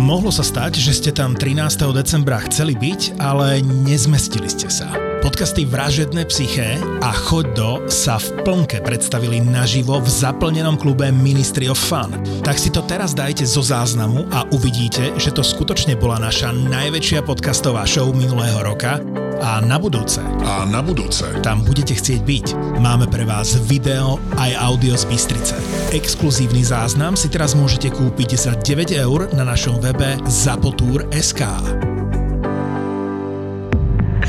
Mohlo 0.00 0.32
sa 0.32 0.40
stať, 0.40 0.80
že 0.80 0.96
ste 0.96 1.11
tam 1.12 1.36
13. 1.36 1.61
decembra 1.92 2.40
chceli 2.48 2.72
byť, 2.72 3.20
ale 3.20 3.61
nezmestili 3.61 4.48
ste 4.48 4.70
sa. 4.72 4.88
Podcasty 5.20 5.68
Vražedné 5.68 6.24
psyché 6.32 6.80
a 7.04 7.12
Choď 7.12 7.46
do 7.52 7.70
sa 7.92 8.16
v 8.16 8.40
plnke 8.40 8.80
predstavili 8.80 9.36
naživo 9.44 10.00
v 10.00 10.08
zaplnenom 10.08 10.80
klube 10.80 11.12
Ministry 11.12 11.68
of 11.68 11.76
Fun. 11.76 12.16
Tak 12.40 12.56
si 12.56 12.72
to 12.72 12.80
teraz 12.88 13.12
dajte 13.12 13.44
zo 13.44 13.61
záznamu 13.61 14.24
a 14.32 14.48
uvidíte, 14.48 15.12
že 15.20 15.36
to 15.36 15.44
skutočne 15.44 16.00
bola 16.00 16.16
naša 16.16 16.56
najväčšia 16.56 17.20
podcastová 17.20 17.84
show 17.84 18.08
minulého 18.16 18.64
roka 18.64 19.04
a 19.41 19.61
na 19.64 19.80
budúce 19.80 20.20
A 20.45 20.68
na 20.68 20.84
budúce. 20.84 21.24
tam 21.41 21.64
budete 21.64 21.97
chcieť 21.97 22.20
byť. 22.22 22.47
Máme 22.78 23.09
pre 23.09 23.24
vás 23.24 23.57
video 23.64 24.20
aj 24.36 24.53
audio 24.61 24.95
z 24.95 25.09
Bystrice. 25.09 25.57
Exkluzívny 25.97 26.61
záznam 26.61 27.16
si 27.16 27.32
teraz 27.32 27.57
môžete 27.57 27.88
kúpiť 27.91 28.36
za 28.36 28.53
9 28.55 28.93
eur 28.95 29.32
na 29.32 29.49
našom 29.49 29.80
webe 29.80 30.20
zapotur.sk. 30.28 31.43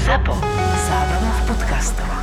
Zapo. 0.01 0.33
Zábrná 0.87 1.31
v 1.31 1.41
podcastovách. 1.51 2.20